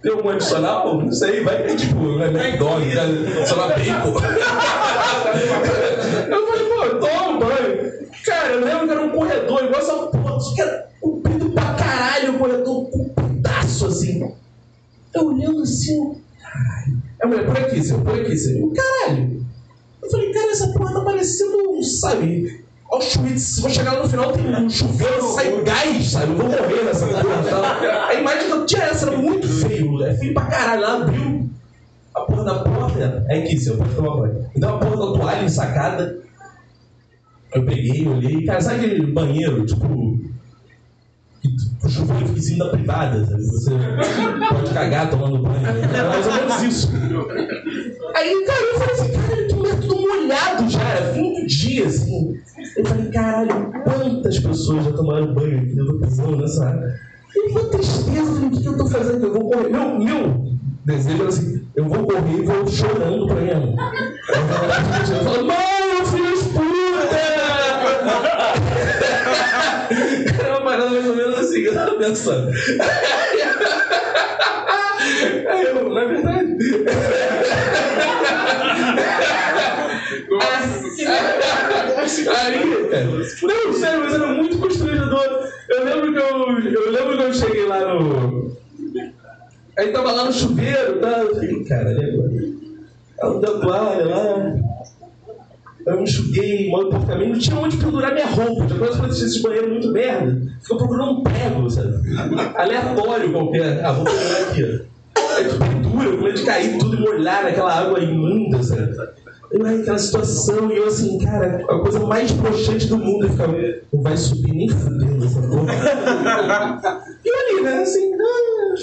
tem 0.03 0.11
algum 0.11 0.29
adicional? 0.31 1.01
Não 1.01 1.13
sei, 1.13 1.41
vai 1.41 1.63
que 1.63 1.77
tipo, 1.77 2.21
é 2.21 2.27
McDonald's, 2.27 2.93
né? 2.93 3.05
lá, 3.55 3.67
bacon. 3.69 4.19
Eu 6.31 6.47
falei, 6.47 6.65
pô, 6.65 6.89
toma 6.97 7.29
um 7.29 7.39
banho. 7.39 7.91
Cara, 8.25 8.53
eu 8.53 8.65
lembro 8.65 8.87
que 8.87 8.93
era 8.93 9.01
um 9.01 9.09
corredor, 9.09 9.63
igual 9.63 9.81
essa 9.81 9.93
porra, 9.93 10.39
só 10.39 10.53
que 10.53 10.61
era 10.61 10.87
comprido 10.99 11.49
pra 11.51 11.73
caralho, 11.73 12.33
um 12.33 12.37
corredor 12.37 12.89
compridaço 12.89 13.87
assim. 13.87 14.31
Eu 15.13 15.27
olhando 15.27 15.61
assim, 15.63 16.15
caralho. 16.41 17.01
A 17.21 17.27
mulher, 17.27 17.45
por 17.45 17.57
aqui, 17.57 17.83
senhor, 17.83 18.01
por 18.01 18.19
aqui, 18.19 18.37
senhor. 18.37 18.73
Caralho. 18.73 19.45
Eu 20.01 20.09
falei, 20.09 20.33
cara, 20.33 20.51
essa 20.51 20.67
porra 20.73 20.93
tá 20.93 21.01
parecendo, 21.01 21.83
sabe, 21.83 22.61
Auschwitz. 22.91 23.41
Se 23.41 23.61
vou 23.61 23.69
chegar 23.69 23.93
lá 23.93 24.03
no 24.03 24.09
final, 24.09 24.33
tem 24.33 24.53
um 24.53 24.69
chuveiro, 24.69 25.21
sai 25.33 25.63
gás, 25.63 26.11
sabe? 26.11 26.31
Eu 26.31 26.37
vou 26.37 26.47
morrer 26.47 26.83
nessa 26.83 27.07
porra. 27.07 27.43
Sabe? 27.43 27.85
A 27.87 28.13
imagem 28.15 28.45
que 28.47 28.51
eu 28.51 28.65
tinha 28.65 28.83
essa 28.83 29.07
era 29.07 29.17
muito 29.17 29.47
feio, 29.47 30.03
é 30.03 30.13
feio 30.13 30.33
pra 30.33 30.45
caralho. 30.45 30.83
Ela 30.83 31.01
abriu 31.03 31.49
a 32.13 32.21
porra 32.21 32.43
da 32.43 32.63
porta. 32.63 33.25
É 33.29 33.39
aqui, 33.39 33.57
senhor, 33.57 33.77
pode 33.77 33.95
tomar 33.95 34.17
banho. 34.17 34.49
Me 34.53 34.59
deu 34.59 34.69
uma 34.69 34.79
porra 34.79 34.97
da 34.97 35.19
toalha 35.19 35.43
ensacada. 35.45 36.21
Eu 37.53 37.65
peguei, 37.65 38.07
olhei. 38.07 38.45
Cara, 38.45 38.59
sabe 38.59 38.85
aquele 38.85 39.05
banheiro, 39.05 39.65
tipo. 39.65 40.19
Que 41.41 41.49
O 41.83 41.89
chuveiro 41.89 42.27
fica 42.27 42.39
em 42.39 42.41
cima 42.41 42.65
da 42.65 42.71
privada, 42.71 43.25
sabe? 43.25 43.43
Você 43.43 43.71
pode 44.49 44.73
cagar 44.73 45.09
tomando 45.09 45.39
banho. 45.39 45.67
É 45.67 46.03
mais 46.03 46.27
ou 46.27 46.33
menos 46.33 46.61
isso. 46.63 46.91
Aí, 48.15 48.45
cara, 48.45 48.61
eu 48.61 48.79
falei 48.79 48.93
assim, 48.93 49.11
cara, 49.11 49.47
que 49.47 49.55
mulher 49.55 49.79
tudo 49.79 50.01
molhado 50.01 50.69
já, 50.69 50.83
era 50.83 51.13
fim 51.13 51.33
do 51.33 51.47
dia, 51.47 51.87
assim. 51.87 52.39
Eu 52.77 52.85
falei, 52.85 53.11
caralho, 53.11 53.71
quantas 53.83 54.39
pessoas 54.39 54.85
já 54.85 54.91
tomaram 54.91 55.33
banho 55.33 55.57
aqui 55.57 55.75
dentro 55.75 55.97
da 55.97 56.05
prisão 56.05 56.35
nessa 56.35 56.65
área? 56.65 56.99
E 57.35 57.49
uma 57.49 57.65
tristeza, 57.65 58.19
eu 58.19 58.25
falei, 58.25 58.47
o 58.47 58.51
que, 58.51 58.65
eu 58.65 58.77
tô 58.77 58.85
fazendo? 58.85 59.25
Eu 59.25 59.33
vou 59.33 59.49
correr. 59.49 59.69
Meu, 59.69 59.99
meu 59.99 60.51
desejo 60.85 61.19
era 61.21 61.29
assim, 61.29 61.67
eu 61.75 61.87
vou 61.87 62.05
correr 62.05 62.37
e 62.37 62.41
vou 62.43 62.67
chorando 62.67 63.25
pra 63.25 63.35
minha 63.35 63.59
mãe. 63.59 63.75
Eu 65.09 65.23
falo, 65.23 65.45
mãe, 65.45 65.97
eu 65.97 66.05
fiz 66.05 66.43
puta! 66.47 67.31
Mais 71.01 71.09
ou 71.09 71.15
menos 71.15 71.39
assim 71.39 71.61
que 71.61 71.67
eu 71.67 71.73
tava 71.73 71.95
pensando. 71.97 72.51
Aí 75.49 75.63
eu, 75.63 75.89
não 75.89 75.97
é 75.99 76.05
verdade? 76.05 76.57
Aí, 82.37 82.87
cara, 82.89 83.05
não, 83.05 83.73
sério, 83.73 84.03
mas 84.03 84.13
era 84.13 84.27
muito 84.27 84.59
constrangedor. 84.59 85.49
Eu 85.69 85.85
lembro 85.85 86.13
que 86.13 86.19
eu, 86.19 86.81
eu 86.83 86.91
lembro 86.91 87.17
que 87.17 87.23
eu 87.23 87.33
cheguei 87.33 87.65
lá 87.65 87.79
no. 87.79 88.55
Aí 89.77 89.91
tava 89.91 90.11
lá 90.11 90.25
no 90.25 90.33
chuveiro, 90.33 90.99
tá? 90.99 91.19
Eu 91.19 91.33
falei, 91.33 91.63
cara, 91.63 91.89
agora? 91.89 92.31
Ela 93.19 93.41
deu 93.41 93.59
toalha 93.59 94.05
lá. 94.05 94.70
Eu 95.85 95.97
me 95.97 96.03
enxuguei, 96.03 96.69
por 96.69 97.05
caminho, 97.05 97.33
não 97.33 97.39
tinha 97.39 97.57
onde 97.57 97.77
pendurar 97.77 98.13
minha 98.13 98.27
roupa. 98.27 98.65
Quase 98.75 98.99
quando 98.99 99.11
esse 99.11 99.41
banheiro 99.41 99.69
muito 99.69 99.91
merda. 99.91 100.41
Ficou 100.61 100.77
procurando 100.77 101.11
um 101.11 101.23
prego, 101.23 101.69
sabe? 101.69 101.95
Aleatório 102.55 103.31
qualquer. 103.31 103.83
Ah, 103.83 103.91
vou 103.91 104.05
pendurar 104.05 104.41
aqui. 104.49 104.91
Aí 105.35 105.45
tu 105.47 105.57
pendura, 105.57 106.17
com 106.17 106.23
medo 106.23 106.37
de 106.37 106.43
cair 106.43 106.77
tudo 106.77 106.95
e 106.95 106.99
molhar 106.99 107.43
naquela 107.43 107.73
água 107.73 107.99
imunda, 107.99 108.61
sabe? 108.61 108.95
Eu, 109.51 109.65
ai, 109.65 109.81
aquela 109.81 109.97
situação, 109.97 110.71
e 110.71 110.77
eu 110.77 110.87
assim, 110.87 111.17
cara, 111.19 111.57
a 111.69 111.79
coisa 111.79 111.99
mais 111.99 112.31
broxante 112.31 112.87
do 112.87 112.97
mundo, 112.97 113.25
eu 113.25 113.29
ficava, 113.31 113.53
não 113.91 114.01
vai 114.01 114.15
subir 114.15 114.53
nem 114.53 114.69
fudendo 114.69 115.25
essa 115.25 115.41
porra. 115.41 117.03
e 117.25 117.27
eu 117.27 117.39
ali, 117.39 117.63
né, 117.63 117.81
assim, 117.81 118.13
ah, 118.13 118.75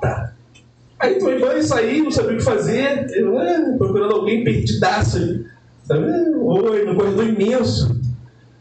tá. 0.00 0.32
Aí 1.00 1.18
tomei 1.18 1.40
banho, 1.40 1.62
saí, 1.62 2.00
não 2.00 2.12
sabia 2.12 2.34
o 2.34 2.36
que 2.36 2.44
fazer, 2.44 3.06
eu, 3.10 3.36
ah, 3.36 3.74
procurando 3.76 4.14
alguém 4.14 4.44
perdidaço 4.44 5.16
ali, 5.16 5.44
sabe? 5.84 6.04
Oi, 6.36 6.84
no 6.84 6.96
corredor 6.96 7.28
imenso. 7.28 8.00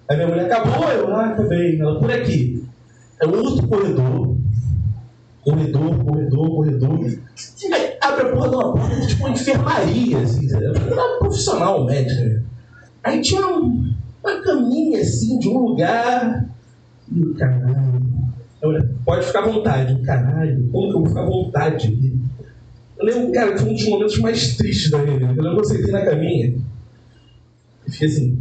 Aí 0.09 0.17
minha 0.17 0.27
mulher 0.27 0.45
acabou, 0.45 0.87
eu, 0.89 1.07
ah, 1.15 1.27
acabei. 1.27 1.79
Ela, 1.79 1.99
por 1.99 2.11
aqui. 2.11 2.63
É 3.21 3.27
um 3.27 3.35
outro 3.39 3.67
corredor. 3.67 4.37
Corredor, 5.43 6.03
corredor, 6.05 6.49
corredor. 6.55 6.99
Aí 7.73 7.97
abre 8.01 8.27
a 8.27 8.29
porra 8.31 8.49
de 8.49 8.55
uma 8.55 8.73
porta, 8.73 9.07
tipo 9.07 9.25
uma 9.25 9.31
enfermaria, 9.33 10.17
assim, 10.19 10.47
sabe? 10.47 10.65
Era 10.65 11.17
profissional 11.19 11.85
médica. 11.85 12.43
Aí 13.03 13.21
tinha 13.21 13.45
um- 13.47 13.93
uma 14.23 14.41
caminha, 14.41 15.01
assim, 15.01 15.37
de 15.39 15.49
um 15.49 15.57
lugar. 15.59 16.49
E 17.11 17.21
o 17.21 17.33
caralho. 17.35 18.01
Pode 19.05 19.25
ficar 19.25 19.39
à 19.43 19.47
vontade. 19.47 20.01
Caralho, 20.03 20.69
como 20.71 20.89
que 20.89 20.95
eu 20.95 20.99
vou 20.99 21.07
ficar 21.07 21.21
à 21.23 21.25
vontade? 21.25 22.21
Eu 22.97 23.05
lembro, 23.05 23.31
cara, 23.33 23.51
que 23.53 23.59
foi 23.59 23.69
um 23.71 23.73
dos 23.73 23.87
momentos 23.87 24.17
mais 24.19 24.55
tristes 24.55 24.89
da 24.89 24.99
minha 24.99 25.17
vida. 25.19 25.33
Eu 25.35 25.43
lembro 25.43 25.57
que 25.61 25.65
eu 25.65 25.75
sentei 25.75 25.91
na 25.91 26.05
caminha 26.05 26.45
e 26.47 26.61
fiquei 27.93 28.07
assim. 28.07 28.37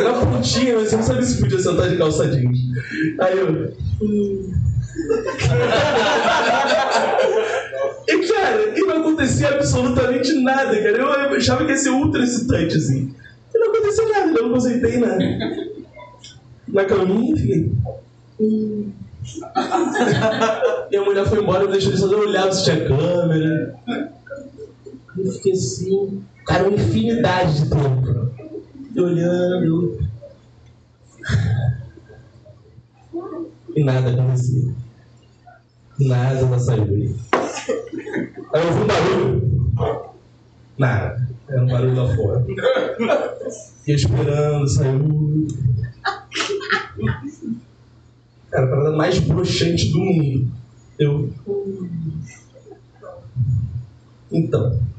Era 0.00 0.12
pontinha, 0.26 0.76
mas 0.76 0.92
eu 0.92 0.98
não 0.98 1.06
sabia 1.06 1.22
se 1.22 1.40
podia 1.40 1.58
sentar 1.58 1.88
de 1.88 1.96
calça 1.96 2.28
jeans. 2.28 2.58
Aí 3.20 3.38
eu. 3.38 3.72
E 8.08 8.28
cara, 8.28 8.78
e 8.78 8.80
não 8.80 8.96
acontecia 8.98 9.48
absolutamente 9.48 10.32
nada, 10.42 10.74
cara. 10.74 10.98
Eu 10.98 11.36
achava 11.36 11.64
que 11.64 11.72
ia 11.72 11.76
ser 11.76 11.90
ultra 11.90 12.22
excitante, 12.22 12.76
assim. 12.76 13.14
E 13.54 13.58
não 13.58 13.68
aconteceu 13.68 14.08
nada, 14.08 14.38
eu 14.38 14.48
não 14.48 14.60
sentei 14.60 14.98
na, 14.98 15.18
na 16.68 16.84
caminha 16.84 17.36
fiquei. 17.36 17.72
Minha 20.90 21.02
mulher 21.04 21.26
foi 21.26 21.40
embora, 21.42 21.64
eu 21.64 21.70
deixei 21.70 21.96
só 21.96 22.10
eu 22.10 22.20
olhava 22.20 22.52
se 22.52 22.64
tinha 22.64 22.88
câmera. 22.88 23.74
Eu 25.16 25.32
fiquei 25.32 25.52
assim, 25.52 26.24
cara, 26.46 26.68
uma 26.68 26.76
infinidade 26.76 27.62
de 27.62 27.70
tempo. 27.70 28.32
E 28.94 29.00
olhando. 29.00 29.98
E 33.74 33.84
nada 33.84 34.10
acontecia. 34.10 34.74
Nada 35.98 36.40
ela 36.40 36.58
saiu. 36.58 37.16
Aí 38.52 38.62
eu 38.62 38.66
ouvi 38.66 38.82
um 38.82 38.86
barulho. 38.86 40.10
Nada. 40.76 41.28
Era 41.48 41.62
um 41.62 41.66
barulho 41.66 41.96
lá 41.96 42.14
fora. 42.14 42.44
Fiquei 43.78 43.94
esperando, 43.94 44.68
saiu. 44.68 45.48
Cara, 48.50 48.66
a 48.66 48.68
parada 48.68 48.96
mais 48.96 49.18
broxante 49.18 49.90
do 49.90 49.98
mundo. 49.98 50.52
Eu. 50.98 51.30
Então. 54.30 54.91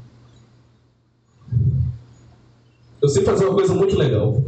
Eu 3.04 3.08
sei 3.08 3.22
fazer 3.22 3.44
uma 3.44 3.52
coisa 3.54 3.74
muito 3.74 3.98
legal. 3.98 4.42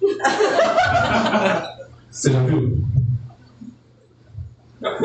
Você 2.10 2.32
já 2.32 2.40
viu? 2.40 2.82
Eu 4.80 4.98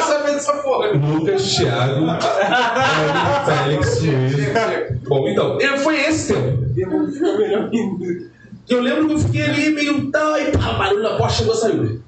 sabia 0.00 0.32
dessa 0.32 0.54
porra. 0.54 0.88
Lucas, 0.92 1.54
Thiago, 1.54 2.06
Félix, 3.44 4.00
Luiz. 4.00 5.02
Bom, 5.06 5.28
então, 5.28 5.58
foi 5.80 6.00
esse 6.00 6.32
tempo. 6.32 6.64
Eu 8.70 8.80
lembro 8.80 9.08
que 9.08 9.12
eu 9.12 9.18
fiquei 9.18 9.42
ali 9.42 9.68
meio 9.68 10.10
tal, 10.10 10.38
e 10.38 10.50
pá, 10.52 10.72
barulho 10.78 11.02
na 11.02 11.18
porta 11.18 11.34
chegou, 11.34 11.54
saiu. 11.54 12.00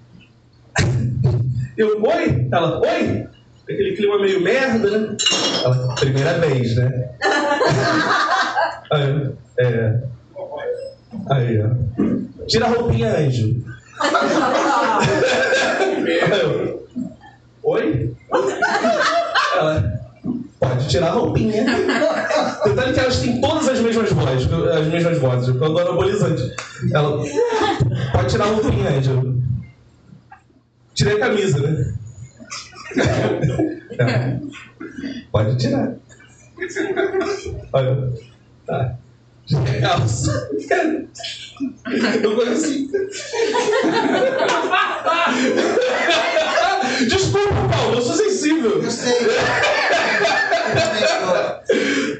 Eu, 1.76 2.02
oi? 2.02 2.48
Ela, 2.50 2.80
oi? 2.80 3.26
Aquele 3.70 3.96
clima 3.96 4.18
meio 4.18 4.40
merda, 4.40 4.98
né? 4.98 5.16
Ela, 5.64 5.94
primeira 5.94 6.38
vez, 6.38 6.74
né? 6.74 7.08
Aí, 8.90 9.30
é. 9.58 10.00
Aí, 11.30 11.62
ó. 11.62 12.46
Tira 12.46 12.66
a 12.66 12.70
roupinha, 12.70 13.16
anjo. 13.16 13.64
Eu, 16.42 16.88
oi? 17.62 18.12
Ela, 19.56 20.00
pode 20.58 20.88
tirar 20.88 21.08
a 21.08 21.12
roupinha. 21.12 21.64
Detalhe 22.64 22.92
que 22.92 23.00
elas 23.00 23.20
têm 23.20 23.40
todas 23.40 23.68
as 23.68 23.78
mesmas 23.78 24.10
vozes, 24.10 24.52
as 24.52 24.86
mesmas 24.88 25.18
vozes, 25.18 25.48
eu 25.48 25.64
adoro 25.64 25.90
anabolizante. 25.90 26.42
Ela, 26.92 27.22
pode 28.12 28.28
tirar 28.28 28.46
a 28.46 28.48
roupinha, 28.48 28.90
Ângelo. 28.90 29.40
Tirei 30.92 31.14
a 31.16 31.20
camisa, 31.20 31.60
né? 31.60 31.94
É. 33.98 34.40
Pode 35.32 35.56
tirar. 35.56 35.94
Olha. 37.72 38.12
Tá. 38.66 38.94
Calça. 39.80 40.48
Eu 42.22 42.36
falei 42.36 42.52
assim. 42.52 42.88
Desculpa, 47.08 47.54
Paulo, 47.70 47.94
eu 47.96 48.02
sou 48.02 48.14
sensível. 48.16 48.82
Eu 48.82 48.90
sei. 48.90 49.14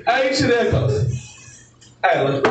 Aí 0.07 0.31
tirei 0.31 0.61
a 0.61 0.71
calça. 0.71 1.07
Aí 2.03 2.17
ela. 2.19 2.43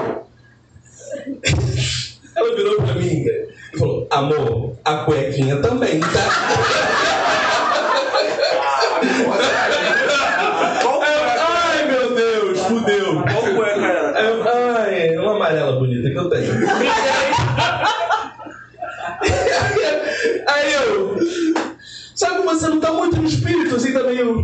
Ela 2.36 2.56
virou 2.56 2.76
pra 2.78 2.94
mim 2.96 3.26
e 3.26 3.78
falou: 3.78 4.08
Amor, 4.12 4.78
a 4.86 4.98
cuequinha 4.98 5.58
também, 5.58 6.00
tá? 6.00 6.08
Ai, 10.52 11.86
meu 11.86 12.16
Deus, 12.16 12.60
fudeu. 12.62 13.24
Qual 13.24 13.56
cueca 13.56 13.86
era? 13.86 14.20
Eu- 14.22 14.44
Ai, 14.48 15.08
é 15.16 15.20
uma 15.20 15.39
amarela 15.50 15.74
bonita 15.74 16.10
que 16.10 16.18
eu 16.18 16.30
tenho. 16.30 16.54
Aí 20.48 20.74
eu. 20.74 21.18
Sabe 22.16 22.38
que 22.38 22.44
você 22.44 22.68
não 22.68 22.80
tá 22.80 22.94
muito 22.94 23.18
no 23.18 23.28
espírito, 23.28 23.76
assim 23.76 23.94
também 23.94 24.18
eu. 24.18 24.36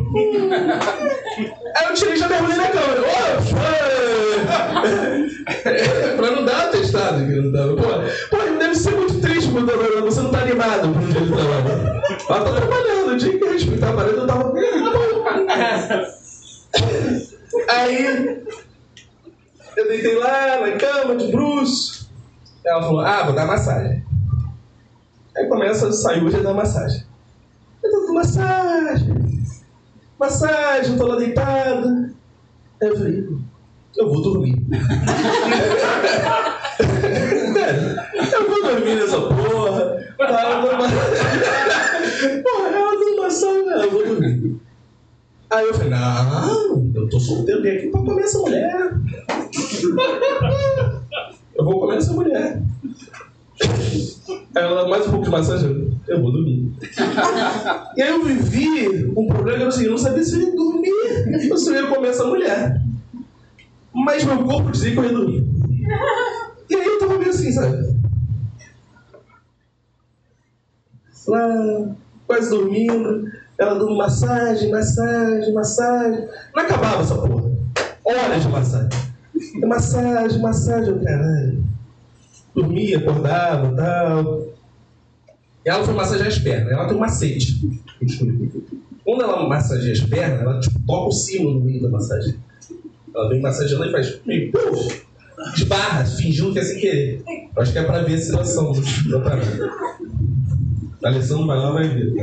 Aí 1.76 1.86
eu 1.90 1.94
tirei 1.94 2.16
e 2.16 2.18
já 2.18 2.28
mergulhei 2.28 2.58
na 2.58 2.68
câmera. 2.68 3.02
Ô, 3.02 3.06
pra 6.18 6.32
não 6.32 6.46
dar 6.46 6.66
atestado 6.66 7.20
não. 7.20 7.76
Pô, 7.76 7.84
pô, 8.30 8.38
deve 8.58 8.76
ser 8.76 8.92
muito 8.92 9.20
triste 9.22 9.52
quando 9.52 9.72
você 10.04 10.22
não 10.22 10.32
tá 10.32 10.40
animado 10.40 10.90
pro 10.90 11.06
dia 11.08 11.22
de 11.22 11.32
trabalho. 11.32 12.02
Ela 12.30 12.44
tá 12.44 12.52
trabalhando, 12.52 12.85
de 21.18 21.32
bruxo. 21.32 22.10
Ela 22.66 22.82
falou, 22.82 23.00
ah, 23.02 23.24
vou 23.24 23.36
dar 23.36 23.46
massagem. 23.46 24.04
Aí 25.38 25.48
começa 25.48 25.88
a 25.88 25.92
sair 25.92 26.24
hoje 26.24 26.42
dar 26.42 26.54
massagem. 26.54 27.04
Eu 27.84 27.92
tô 27.92 28.08
com 28.08 28.14
massagem. 28.14 29.16
Massagem, 30.20 30.94
eu 30.94 30.98
tô 30.98 31.06
lá 31.08 31.16
deitado. 31.18 32.16
Aí 32.82 32.88
eu 32.90 32.98
falei, 32.98 33.28
eu 33.98 34.10
vou 34.10 34.22
dormir. 34.22 34.66
eu 38.34 38.50
vou 38.50 38.64
dormir 38.64 38.96
nessa 38.96 39.20
porra. 39.22 39.96
Tá, 40.18 40.52
eu 40.52 40.62
dou 40.62 40.78
ma- 40.78 40.90
Porra, 42.44 42.68
ela 42.70 43.00
dando 43.00 43.22
massagem, 43.22 43.68
eu 43.68 43.92
vou 43.92 44.06
dormir. 44.06 44.60
Aí 45.52 45.66
eu 45.68 45.74
falei, 45.74 45.90
não, 45.90 46.92
eu 46.96 47.10
tô 47.10 47.20
solteiro, 47.20 47.62
vim 47.62 47.70
aqui 47.70 47.90
pra 47.92 48.02
comer 48.02 48.24
essa 48.24 48.40
mulher. 48.40 48.92
Eu 51.56 51.64
vou 51.64 51.80
comer 51.80 51.98
essa 51.98 52.14
mulher. 52.14 52.62
Ela, 54.54 54.88
mais 54.88 55.08
um 55.08 55.12
pouco 55.12 55.26
de 55.26 55.32
massagem, 55.32 56.00
eu 56.08 56.22
vou 56.22 56.32
dormir. 56.32 56.74
E 57.96 58.02
aí 58.02 58.10
eu 58.10 58.24
vivi 58.24 59.06
um 59.16 59.28
problema 59.28 59.70
que 59.70 59.76
era 59.76 59.84
eu 59.86 59.92
não 59.92 59.98
sabia 59.98 60.24
se 60.24 60.36
eu 60.36 60.42
ia 60.42 60.56
dormir 60.56 61.52
ou 61.52 61.58
se 61.58 61.70
eu 61.70 61.76
ia 61.76 61.88
comer 61.88 62.10
essa 62.10 62.26
mulher. 62.26 62.82
Mas 63.94 64.26
meu 64.26 64.44
corpo 64.44 64.72
dizia 64.72 64.92
que 64.92 64.98
eu 64.98 65.04
ia 65.06 65.14
dormir. 65.14 65.48
E 66.70 66.76
aí 66.76 66.86
eu 66.86 67.00
tava 67.00 67.18
meio 67.18 67.30
assim, 67.30 67.52
sabe? 67.52 67.96
Lá, 71.28 71.96
quase 72.28 72.50
dormindo, 72.50 73.32
ela 73.58 73.76
dando 73.76 73.96
massagem, 73.96 74.70
massagem, 74.70 75.54
massagem. 75.54 76.28
Não 76.54 76.64
acabava 76.64 77.02
essa 77.02 77.16
porra. 77.16 77.52
Horas 78.04 78.44
de 78.44 78.50
massagem. 78.50 79.15
Massagem, 79.66 80.42
massagem, 80.42 80.90
eu, 80.90 81.04
caralho. 81.04 81.64
Dormia, 82.54 82.98
acordava 82.98 83.76
tal. 83.76 84.48
E 85.66 85.70
ela 85.70 85.84
foi 85.84 85.94
massagear 85.94 86.28
as 86.28 86.40
pernas. 86.40 86.72
Ela 86.72 86.88
tem 86.88 86.96
um 86.96 87.00
macete. 87.00 87.82
Quando 89.04 89.24
ela 89.24 89.48
massageia 89.48 89.94
as 89.94 90.00
pernas, 90.02 90.42
ela 90.42 90.60
tipo, 90.60 90.80
toca 90.86 91.08
o 91.08 91.12
sino 91.12 91.52
no 91.54 91.62
meio 91.62 91.82
da 91.82 91.90
massagem. 91.90 92.36
Ela 93.14 93.30
vem 93.30 93.42
massageando 93.42 93.86
e 93.86 93.92
faz 93.92 94.20
meio 94.26 94.52
puf, 94.52 95.06
esbarra, 95.56 96.06
fingindo 96.06 96.54
que 96.54 96.60
é 96.60 96.64
sem 96.64 96.80
querer. 96.80 97.24
Acho 97.56 97.72
que 97.72 97.78
é 97.78 97.84
pra 97.84 98.02
ver 98.02 98.16
a 98.16 98.18
situação. 98.18 98.74
A 101.04 101.08
Alessandro 101.08 101.46
vai 101.46 101.58
lá 101.58 101.72
vai 101.72 101.88
ver. 101.88 102.14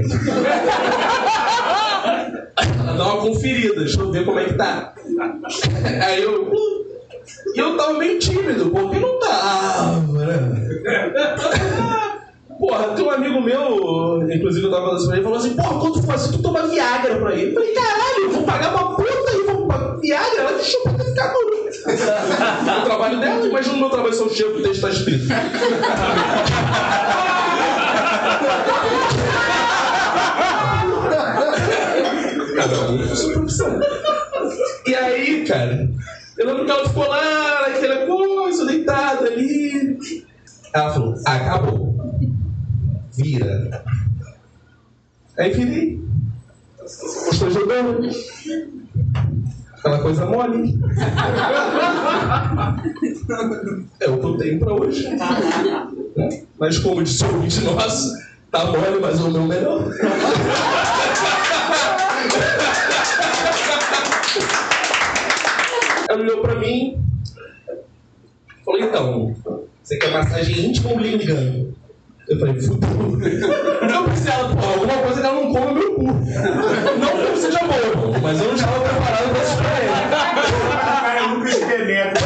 Ela 2.57 2.93
dá 2.95 3.15
uma 3.15 3.23
conferida, 3.23 3.77
deixa 3.77 4.01
eu 4.01 4.11
ver 4.11 4.25
como 4.25 4.39
é 4.39 4.45
que 4.47 4.55
tá. 4.55 4.95
Aí 6.05 6.23
eu. 6.23 6.72
E 7.55 7.59
eu 7.59 7.77
tava 7.77 7.95
meio 7.95 8.19
tímido, 8.19 8.71
porque 8.71 8.99
não 8.99 9.19
tava, 9.19 10.25
né? 10.25 10.83
Porra, 12.59 12.89
tem 12.95 13.05
um 13.05 13.11
amigo 13.11 13.41
meu, 13.41 14.23
inclusive 14.33 14.67
eu 14.67 14.71
tava 14.71 14.85
falando 14.85 14.99
isso 14.99 15.07
pra 15.09 15.17
ele, 15.17 15.25
falou 15.25 15.39
assim, 15.39 15.57
porra, 15.57 15.81
quando 15.81 15.95
tu 15.95 16.03
for 16.03 16.15
assim, 16.15 16.33
tu 16.33 16.43
toma 16.43 16.67
Viagra 16.69 17.17
pra 17.17 17.35
ele. 17.35 17.51
Eu 17.51 17.55
falei, 17.55 17.75
caralho, 17.75 18.23
eu 18.23 18.31
vou 18.31 18.43
pagar 18.45 18.75
uma 18.75 18.97
puta 18.97 19.33
e 19.33 19.43
vou 19.43 19.67
pagar 19.67 19.97
Viagra, 19.99 20.41
ela 20.41 20.63
chupa 20.63 20.91
pra 20.91 21.05
ficar 21.05 21.33
duro. 21.33 21.53
o 21.63 22.85
trabalho 22.85 23.21
dela, 23.21 23.47
imagina 23.47 23.75
o 23.75 23.79
meu 23.81 23.91
trabalho 23.91 24.15
se 24.15 24.21
eu 24.23 24.31
chego 24.31 24.55
que 24.55 24.61
o 24.61 24.63
texto 24.63 24.81
tá 24.81 24.91
escrito. 24.91 25.27
Cada 32.57 32.81
um 32.91 33.09
com 33.09 33.17
sua 33.17 33.33
profissão. 33.33 33.81
E 34.87 34.95
aí, 34.95 35.45
cara, 35.45 35.89
ela 36.51 36.89
ficou 36.89 37.07
lá, 37.07 37.69
naquela 37.69 38.07
coisa, 38.07 38.67
deitada 38.67 39.29
ali. 39.29 40.27
Ela 40.73 40.93
falou, 40.93 41.15
acabou. 41.25 41.93
Vira. 43.17 43.85
Aí 45.39 45.53
virei. 45.53 46.03
Estou 46.85 47.51
jogando. 47.51 48.09
Aquela 49.79 49.99
coisa 50.01 50.27
mole. 50.27 50.79
É 54.01 54.09
o 54.09 54.19
que 54.19 54.27
eu 54.27 54.39
tenho 54.39 54.59
pra 54.61 54.75
hoje. 54.75 55.09
Né? 56.17 56.45
Mas 56.59 56.79
como 56.79 57.03
disse 57.03 57.25
o 57.25 57.35
ouvinte 57.35 57.61
nosso, 57.63 58.13
tá 58.51 58.67
mole, 58.67 59.01
mas 59.01 59.21
o 59.21 59.31
meu 59.31 59.43
melhor. 59.43 59.83
Ela 66.13 66.21
olhou 66.21 66.43
pra 66.43 66.55
mim 66.57 67.03
falou, 68.67 68.81
então, 68.83 69.35
você 69.83 69.97
quer 69.97 70.11
massagem 70.11 70.67
íntima 70.67 70.91
ou 70.91 70.99
ligando? 70.99 71.75
Eu 72.29 72.39
falei, 72.39 72.61
fudeu. 72.61 72.91
Eu 72.91 74.05
pensei, 74.05 74.31
ela, 74.31 74.55
pô, 74.55 74.63
alguma 74.63 74.99
coisa 74.99 75.21
que 75.23 75.27
ela 75.27 75.43
não 75.43 75.53
come 75.55 75.73
meu 75.73 75.95
cu. 75.95 76.03
Não 76.05 77.17
que 77.17 77.31
eu 77.31 77.37
seja 77.39 77.61
bom, 77.61 77.75
irmão, 77.75 78.21
mas 78.23 78.41
eu 78.41 78.49
não 78.49 78.55
estava 78.55 78.81
preparado 78.81 79.31
pra 79.31 79.43
isso 79.43 79.57
pra 79.57 79.79
ele. 79.81 79.91
Cara, 80.83 81.21
eu 81.21 81.29
nunca 81.31 81.49
experimento. 81.49 82.21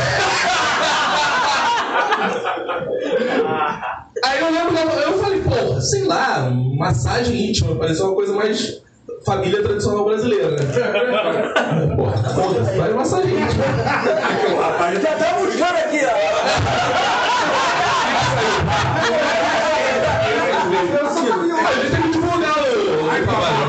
Aí 4.24 4.40
eu 4.40 4.50
lembro 4.50 4.74
eu 4.98 5.18
falei, 5.18 5.40
pô, 5.42 5.80
sei 5.80 6.02
lá, 6.02 6.50
massagem 6.50 7.50
íntima, 7.50 7.76
pareceu 7.76 8.06
uma 8.06 8.16
coisa 8.16 8.34
mais 8.34 8.82
família 9.26 9.60
tradicional 9.60 10.04
brasileira, 10.04 10.52
né? 10.52 10.58
Porra, 11.96 12.16
foda-se, 12.16 12.78
vai 12.78 12.92
massagem 12.92 13.34
íntima. 13.34 13.64
O 14.54 14.60
rapaz 14.60 15.02
já 15.02 15.16
tá 15.16 15.32
buscando 15.34 15.76
aqui, 15.78 16.00
ó. 16.04 16.16
A 21.66 21.72
gente 21.72 21.90
tem 21.90 22.02
que 22.02 22.08
divulgar 22.10 22.54
o 22.56 22.62
trabalho. 23.24 23.66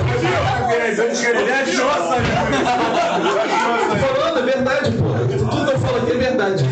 Tô 3.89 3.95
falando, 3.95 4.38
é 4.38 4.41
verdade, 4.43 4.91
pô. 4.91 5.05
Tudo 5.49 5.66
que 5.66 5.74
eu 5.74 5.80
falo 5.80 5.97
aqui 5.97 6.12
é 6.12 6.16
verdade. 6.16 6.64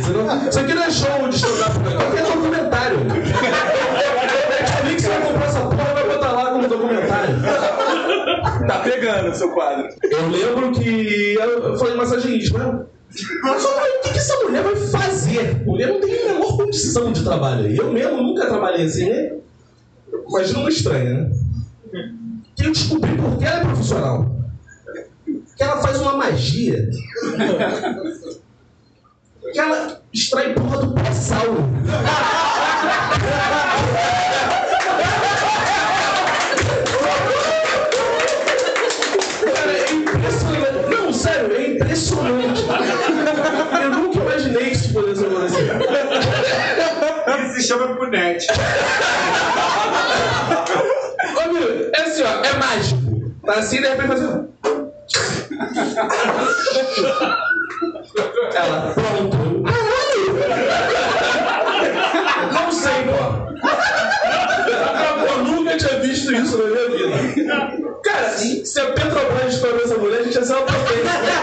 Isso 0.50 0.60
aqui 0.60 0.74
não 0.76 0.84
é 0.84 0.92
show 0.92 1.28
de 1.28 1.36
stand-up, 1.36 1.80
é 2.16 2.22
documentário. 2.22 3.00
Tá 8.76 8.80
pegando 8.82 9.32
o 9.32 9.36
seu 9.36 9.51
quadro. 9.51 9.88
Eu 10.03 10.28
lembro 10.28 10.71
que 10.73 11.36
eu 11.36 11.78
falei 11.78 11.95
massagem 11.95 12.36
íntima. 12.36 12.89
Mas 13.43 13.61
só 13.61 13.69
falei, 13.73 13.97
o 13.97 14.01
que, 14.01 14.11
que 14.11 14.17
essa 14.17 14.36
mulher 14.43 14.63
vai 14.63 14.76
fazer? 14.76 15.65
Mulher 15.65 15.88
não 15.88 16.01
tem 16.01 16.21
a 16.21 16.34
menor 16.34 16.57
condição 16.57 17.13
de 17.13 17.23
trabalho. 17.23 17.73
Eu 17.73 17.93
mesmo 17.93 18.21
nunca 18.21 18.45
trabalhei 18.45 18.86
assim, 18.86 19.09
né? 19.09 19.32
Imagina 20.28 20.59
uma 20.59 20.69
estranha, 20.69 21.13
né? 21.13 21.32
Que 22.55 22.65
eu 22.65 22.71
descobri 22.73 23.15
porque 23.15 23.45
ela 23.45 23.61
é 23.61 23.63
profissional. 23.63 24.36
Que 25.26 25.63
ela 25.63 25.82
faz 25.82 26.01
uma 26.01 26.17
magia. 26.17 26.89
Que 29.53 29.59
ela 29.59 30.01
extrai 30.11 30.53
porra 30.53 30.80
do 30.80 30.93
pré-sal. 30.93 31.45
impressionante. 41.76 42.63
Eu 43.84 43.89
nunca 43.91 44.19
imaginei 44.19 44.65
que 44.65 44.76
isso 44.76 44.93
pudesse 44.93 45.26
acontecer. 45.26 45.71
Ele 47.28 47.49
se 47.49 47.63
chama 47.67 47.95
Punete. 47.95 48.47
Ô, 51.36 51.53
meu, 51.53 51.91
é 51.93 52.01
assim, 52.01 52.23
ó, 52.23 52.43
é 52.43 52.53
mágico. 52.57 53.01
Tá 53.45 53.53
assim, 53.53 53.82
de 53.82 53.88
repente 53.88 54.07
fazendo. 54.07 54.49
Assim. 54.63 54.86
Ela, 58.55 58.93
pronto. 58.93 59.38
Não 62.53 62.71
sei, 62.71 63.03
pô. 63.03 63.45
Eu 65.28 65.43
nunca 65.43 65.78
tinha 65.78 65.99
visto 65.99 66.34
isso 66.34 66.57
na 66.57 66.65
minha 66.65 66.89
vida. 66.89 67.09
Cara, 68.03 68.30
se 68.30 68.80
a 68.80 68.86
Petrobras 68.91 69.59
for 69.59 69.80
essa 69.84 69.97
mulher, 69.97 70.21
a 70.21 70.23
gente 70.23 70.36
ia 70.36 70.45
ser 70.45 70.53
uma 70.53 70.61
potência. 70.63 71.35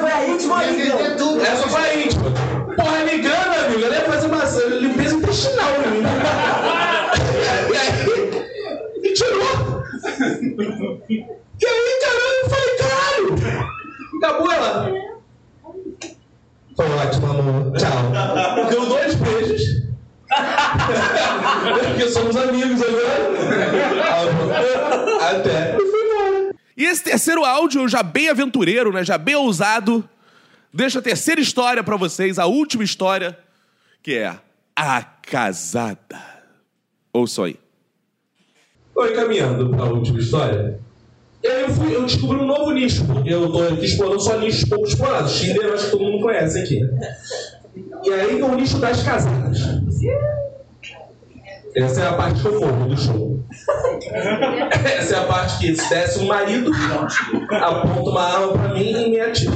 Foi 0.00 0.10
a 0.12 0.28
íntima 0.28 0.58
vender 0.58 1.16
tudo. 1.16 1.40
Essa 1.42 1.68
foi 1.68 1.80
a 1.80 1.94
íntima. 1.96 2.30
Porra, 2.76 3.04
me 3.04 3.16
engana, 3.16 3.66
amigo. 3.66 3.84
Ela 3.84 3.94
ia 3.96 4.02
fazer 4.02 4.26
uma 4.26 4.44
limpeza 4.78 5.14
intestinal 5.16 5.70
em 5.86 5.90
mim. 5.90 6.02
E 7.72 7.76
aí, 7.76 9.00
me 9.00 9.12
tirou. 9.12 9.82
E 11.08 11.66
aí, 11.66 12.00
caralho, 12.00 12.38
eu 12.42 12.50
falei, 12.50 12.74
caralho. 12.76 13.28
Acabou 14.18 14.52
ela. 14.52 14.92
Foi 16.76 16.86
ótimo, 16.86 17.26
amor. 17.30 17.72
Tchau. 17.76 18.68
Deu 18.70 18.86
dois 18.86 19.14
beijos. 19.16 19.62
Porque 21.88 22.08
somos 22.08 22.36
amigos 22.36 22.80
agora. 22.82 23.30
Até. 25.30 25.76
E 26.78 26.84
esse 26.84 27.02
terceiro 27.02 27.44
áudio, 27.44 27.88
já 27.88 28.04
bem 28.04 28.28
aventureiro, 28.28 28.92
né? 28.92 29.02
Já 29.02 29.18
bem 29.18 29.34
ousado, 29.34 30.08
deixa 30.72 31.00
a 31.00 31.02
terceira 31.02 31.40
história 31.40 31.82
pra 31.82 31.96
vocês, 31.96 32.38
a 32.38 32.46
última 32.46 32.84
história, 32.84 33.36
que 34.00 34.14
é 34.14 34.38
a 34.76 35.02
casada. 35.02 35.98
Ouçam 37.12 37.46
aí. 37.46 37.56
Foi 38.94 39.12
caminhando 39.12 39.70
para 39.70 39.86
a 39.86 39.90
última 39.90 40.20
história. 40.20 40.78
Eu, 41.42 41.68
fui, 41.70 41.92
eu 41.92 42.04
descobri 42.04 42.36
um 42.36 42.46
novo 42.46 42.70
nicho, 42.70 43.04
porque 43.06 43.28
eu 43.28 43.50
tô 43.50 43.60
aqui 43.60 43.84
explorando 43.84 44.20
só 44.20 44.38
nichos 44.38 44.68
pouco 44.68 44.86
explorados. 44.86 45.36
Tinder 45.36 45.72
acho 45.72 45.86
que 45.86 45.90
todo 45.90 46.04
mundo 46.04 46.22
conhece 46.22 46.60
aqui. 46.60 46.80
E 48.04 48.12
aí 48.12 48.38
é 48.38 48.44
o 48.44 48.54
nicho 48.54 48.78
das 48.78 49.02
casadas. 49.02 49.58
Essa 51.78 52.02
é 52.02 52.08
a 52.08 52.12
parte 52.14 52.40
que 52.40 52.46
eu 52.46 52.60
morro 52.60 52.88
do 52.88 52.96
show. 52.96 53.44
Essa 54.84 55.14
é 55.14 55.18
a 55.18 55.24
parte 55.24 55.58
que 55.58 55.76
se 55.76 55.88
desce 55.88 56.18
um 56.18 56.26
marido, 56.26 56.70
aponta 57.50 58.10
uma 58.10 58.22
arma 58.22 58.52
pra 58.52 58.74
mim 58.74 58.90
e 58.90 59.10
me 59.10 59.20
atira. 59.20 59.52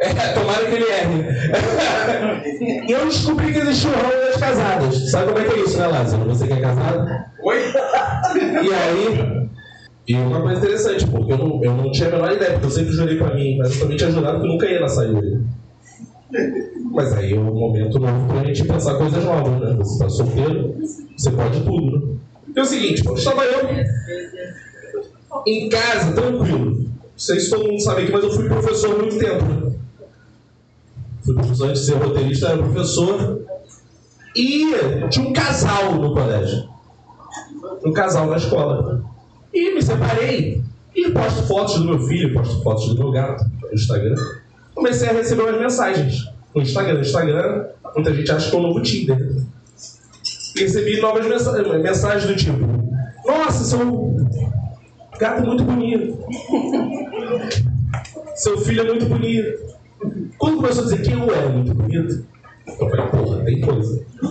É, 0.00 0.32
tomara 0.32 0.64
que 0.66 0.74
ele 0.74 0.84
erre. 0.84 2.88
E 2.88 2.92
eu 2.92 3.06
descobri 3.06 3.52
que 3.52 3.58
existe 3.60 3.86
o 3.86 3.90
ramo 3.90 4.26
das 4.26 4.36
casadas. 4.36 5.10
Sabe 5.10 5.32
como 5.32 5.38
é 5.38 5.44
que 5.44 5.54
é 5.54 5.62
isso, 5.62 5.78
né, 5.78 5.86
Lázaro? 5.86 6.24
Você 6.24 6.46
que 6.46 6.52
é 6.52 6.60
casado? 6.60 7.08
Oi? 7.42 7.56
E 8.36 8.74
aí. 8.74 9.44
E 10.06 10.14
uma 10.16 10.42
coisa 10.42 10.58
interessante, 10.58 11.06
porque 11.06 11.32
eu 11.32 11.38
não, 11.38 11.64
eu 11.64 11.72
não 11.72 11.90
tinha 11.90 12.08
a 12.08 12.12
menor 12.12 12.32
ideia, 12.32 12.52
porque 12.52 12.66
eu 12.66 12.70
sempre 12.70 12.92
jurei 12.92 13.16
pra 13.16 13.34
mim, 13.34 13.56
mas 13.56 13.74
eu 13.74 13.80
também 13.80 13.96
tinha 13.96 14.10
jurado 14.10 14.40
que 14.40 14.46
eu 14.46 14.50
nunca 14.50 14.66
ia 14.66 14.80
na 14.80 14.88
saída. 14.88 15.20
Mas 16.90 17.12
aí 17.12 17.32
é 17.32 17.38
um 17.38 17.54
momento 17.54 17.98
novo 17.98 18.26
pra 18.26 18.44
gente 18.44 18.64
pensar 18.64 18.94
coisas 18.94 19.24
novas, 19.24 19.60
né? 19.60 19.74
Você 19.78 19.98
tá 19.98 20.08
solteiro, 20.08 20.74
você 21.16 21.30
pode 21.30 21.60
tudo, 21.62 21.98
né? 21.98 22.14
E 22.54 22.58
é 22.58 22.62
o 22.62 22.64
seguinte, 22.64 23.02
pô, 23.02 23.14
estava 23.14 23.44
eu 23.44 23.68
em 25.46 25.68
casa, 25.68 26.12
tranquilo. 26.12 26.70
Não 26.70 26.90
sei 27.16 27.40
se 27.40 27.50
todo 27.50 27.68
mundo 27.68 27.80
sabe 27.80 28.02
aqui, 28.02 28.12
mas 28.12 28.24
eu 28.24 28.30
fui 28.30 28.48
professor 28.48 28.94
há 28.94 28.98
muito 28.98 29.18
tempo, 29.18 29.44
né? 29.44 29.72
Fui 31.24 31.34
professor 31.34 31.68
antes 31.68 31.82
de 31.82 31.86
ser 31.86 31.96
roteirista, 31.96 32.48
era 32.48 32.58
professor. 32.58 33.44
E 34.36 34.72
tinha 35.10 35.28
um 35.28 35.32
casal 35.32 35.94
no 35.94 36.12
colégio. 36.12 36.68
Um 37.84 37.92
casal 37.92 38.26
na 38.26 38.36
escola. 38.36 39.04
E 39.52 39.74
me 39.74 39.82
separei. 39.82 40.62
E 40.94 41.10
posto 41.10 41.42
fotos 41.44 41.78
do 41.78 41.84
meu 41.84 41.98
filho, 42.00 42.34
posto 42.34 42.62
fotos 42.62 42.88
do 42.88 42.98
meu 42.98 43.10
gato 43.10 43.44
no 43.62 43.72
Instagram. 43.72 44.14
Comecei 44.74 45.08
a 45.08 45.12
receber 45.12 45.42
umas 45.42 45.60
mensagens 45.60 46.30
no 46.54 46.62
Instagram. 46.62 46.94
No 46.94 47.00
Instagram, 47.00 47.66
muita 47.94 48.14
gente 48.14 48.30
acha 48.32 48.50
que 48.50 48.56
é 48.56 48.58
o 48.58 48.62
novo 48.62 48.80
Tinder. 48.82 49.36
Recebi 50.56 51.00
novas 51.00 51.26
mensa- 51.26 51.62
mensagens 51.78 52.26
do 52.26 52.36
tipo: 52.36 52.58
Nossa, 53.26 53.64
seu 53.64 54.16
gato 55.18 55.42
é 55.42 55.46
muito 55.46 55.64
bonito. 55.64 56.18
Seu 58.36 58.58
filho 58.58 58.82
é 58.82 58.84
muito 58.84 59.06
bonito. 59.06 59.74
Quando 60.38 60.56
começou 60.56 60.82
a 60.82 60.84
dizer 60.86 61.02
que 61.02 61.12
eu 61.12 61.32
era 61.34 61.48
muito 61.48 61.72
bonito, 61.74 62.24
eu 62.66 62.90
falei, 62.90 63.06
porra, 63.06 63.44
tem 63.44 63.60
coisa. 63.60 64.04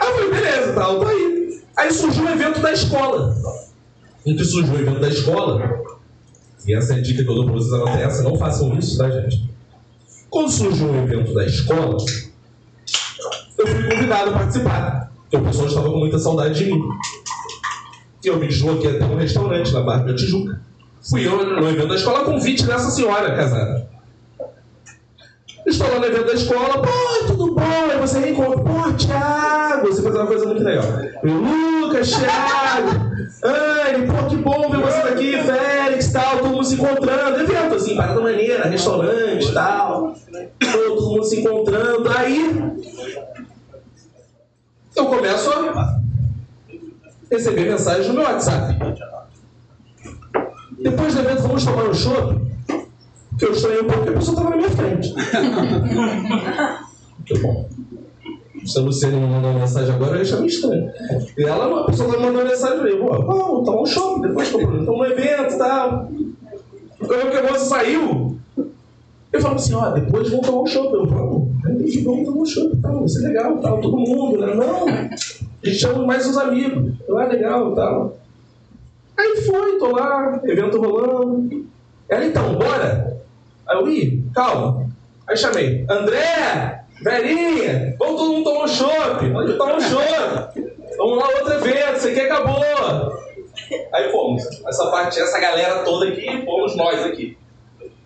Aí 0.00 0.08
eu 0.08 0.14
falei, 0.14 0.30
beleza, 0.30 0.72
tá, 0.72 0.88
eu 0.88 1.00
tô 1.00 1.06
aí. 1.06 1.60
Aí 1.76 1.92
surgiu 1.92 2.24
um 2.24 2.30
evento 2.30 2.60
da 2.60 2.72
escola. 2.72 3.34
Que 4.24 4.44
surgiu 4.44 4.74
o 4.74 4.78
evento 4.80 5.00
da 5.00 5.08
escola, 5.08 5.60
e 6.66 6.74
essa 6.74 6.94
é 6.94 6.96
a 6.96 7.00
dica 7.00 7.22
que 7.22 7.30
eu 7.30 7.34
dou 7.34 7.44
pra 7.44 7.54
vocês 7.54 7.72
anotem 7.72 8.02
essa, 8.02 8.22
não 8.22 8.36
façam 8.36 8.76
isso, 8.78 8.96
tá, 8.96 9.10
gente? 9.10 9.48
Quando 10.30 10.50
surgiu 10.50 10.88
um 10.88 11.02
evento 11.04 11.34
da 11.34 11.44
escola, 11.44 11.96
eu 13.58 13.66
fui 13.66 13.82
convidado 13.88 14.30
a 14.30 14.32
participar. 14.32 15.12
Porque 15.22 15.36
o 15.36 15.42
pessoal 15.42 15.68
estava 15.68 15.90
com 15.90 15.98
muita 15.98 16.18
saudade 16.18 16.64
de 16.64 16.72
mim. 16.72 16.82
E 18.24 18.28
eu 18.28 18.38
me 18.38 18.48
desloquei 18.48 18.96
até 18.96 19.04
um 19.04 19.16
restaurante 19.16 19.72
na 19.72 19.82
Barra 19.82 20.04
da 20.04 20.14
Tijuca. 20.14 20.60
Fui 21.08 21.26
eu 21.26 21.60
no 21.60 21.68
evento 21.68 21.88
da 21.88 21.96
escola 21.96 22.24
convite 22.24 22.64
dessa 22.64 22.90
senhora 22.90 23.36
casada. 23.36 23.88
Estou 25.66 25.88
lá 25.88 25.98
no 25.98 26.06
evento 26.06 26.26
da 26.26 26.34
escola, 26.34 26.82
pô, 26.82 27.26
tudo 27.26 27.54
bom? 27.54 27.90
Aí 27.90 27.98
você 27.98 28.18
reencontra, 28.18 28.60
pô, 28.60 28.92
Thiago, 28.92 29.86
você 29.86 30.02
faz 30.02 30.14
uma 30.14 30.26
coisa 30.26 30.46
muito 30.46 30.62
legal. 30.62 30.84
Eu, 31.22 31.34
Lucas, 31.34 32.10
Thiago, 32.10 32.88
Anne, 33.42 34.06
pô, 34.06 34.26
que 34.28 34.36
bom 34.36 34.70
ver 34.70 34.78
você 34.78 35.00
tal, 35.00 35.14
todo 35.14 35.83
mundo 36.64 36.66
se 36.66 36.74
encontrando. 36.74 37.40
Evento 37.40 37.74
assim, 37.74 37.96
parada 37.96 38.20
maneira, 38.20 38.68
restaurante, 38.68 39.52
tal. 39.52 40.12
Pô, 40.12 40.78
todo 40.96 41.10
mundo 41.10 41.24
se 41.24 41.40
encontrando. 41.40 42.10
Aí, 42.16 42.72
eu 44.96 45.06
começo 45.06 45.50
a 45.50 46.00
receber 47.30 47.70
mensagens 47.70 48.08
no 48.08 48.14
meu 48.14 48.24
WhatsApp. 48.24 48.74
Depois 50.80 51.14
do 51.14 51.20
evento, 51.20 51.42
vamos 51.42 51.64
tomar 51.64 51.84
um 51.84 51.94
chopp? 51.94 52.40
Que 53.38 53.46
eu 53.46 53.52
estranhei 53.52 53.82
um 53.82 53.86
pouco 53.86 54.04
porque 54.04 54.14
a 54.14 54.18
pessoa 54.18 54.36
estava 54.36 54.50
na 54.50 54.56
minha 54.56 54.70
frente. 54.70 55.14
Muito 57.18 57.42
bom. 57.42 57.68
Se 58.64 58.78
a 58.78 58.82
Luciane 58.82 59.16
me 59.16 59.26
mandou 59.26 59.50
uma 59.50 59.60
mensagem 59.60 59.94
agora, 59.94 60.16
eu 60.16 60.22
achei 60.22 60.36
meio 60.36 60.46
estranho. 60.46 60.90
E 61.36 61.42
ela, 61.42 61.80
a 61.80 61.84
pessoa 61.84 62.08
me 62.08 62.16
mandou 62.16 62.42
uma 62.42 62.50
mensagem 62.50 62.76
e 62.76 62.90
eu 62.90 62.98
falei, 62.98 63.26
vamos 63.26 63.64
tomar 63.64 63.82
um 63.82 63.86
shopping, 63.86 64.22
depois 64.22 64.50
tomar 64.50 64.68
um 64.70 65.04
evento 65.04 65.54
e 65.54 65.58
tal. 65.58 66.08
Quando 67.06 67.30
que 67.30 67.36
a 67.36 67.42
moça 67.42 67.64
saiu, 67.66 68.38
eu 69.32 69.40
falo 69.40 69.54
assim, 69.56 69.74
ó, 69.74 69.90
depois 69.90 70.30
vamos 70.30 70.46
tomar 70.46 70.62
um 70.62 70.66
shopping. 70.66 70.94
Eu 70.94 71.08
falo, 71.08 71.48
"Ah, 71.64 71.70
entendi, 71.70 72.00
vamos 72.02 72.24
tomar 72.24 72.40
um 72.42 72.46
shopping, 72.46 72.80
tal, 72.80 72.98
vai 73.00 73.08
ser 73.08 73.20
legal, 73.26 73.58
tal, 73.58 73.80
todo 73.80 73.96
mundo, 73.96 74.38
né? 74.38 74.54
Não, 74.54 74.88
a 74.88 75.08
gente 75.66 75.78
chama 75.78 76.06
mais 76.06 76.26
os 76.28 76.36
amigos. 76.38 76.94
Eu, 77.08 77.18
ah, 77.18 77.24
legal, 77.24 77.74
tal. 77.74 78.16
Aí 79.16 79.36
foi, 79.42 79.78
tô 79.78 79.90
lá, 79.92 80.40
evento 80.44 80.80
rolando. 80.80 81.66
Ela, 82.08 82.24
então, 82.26 82.54
bora? 82.56 83.16
Aí 83.66 83.76
eu, 83.76 83.88
ih, 83.90 84.22
calma. 84.34 84.86
Aí 85.26 85.36
chamei, 85.36 85.86
André, 85.88 86.84
Verinha, 87.02 87.96
vamos 87.98 88.16
todo 88.20 88.32
mundo 88.32 88.44
tomar 88.44 88.64
um 88.64 88.68
chopp. 88.68 89.28
Vamos 89.30 89.56
tomar 89.56 89.76
um 89.76 89.80
chopp. 89.80 90.74
Vamos 90.96 91.18
lá, 91.18 91.28
outro 91.40 91.54
evento, 91.54 91.96
isso 91.96 92.08
aqui 92.08 92.20
acabou. 92.20 92.54
Aí 93.92 94.10
fomos. 94.10 94.42
Essa 94.66 94.90
parte, 94.90 95.20
essa 95.20 95.38
galera 95.38 95.84
toda 95.84 96.08
aqui, 96.08 96.42
fomos 96.44 96.76
nós 96.76 97.04
aqui. 97.04 97.36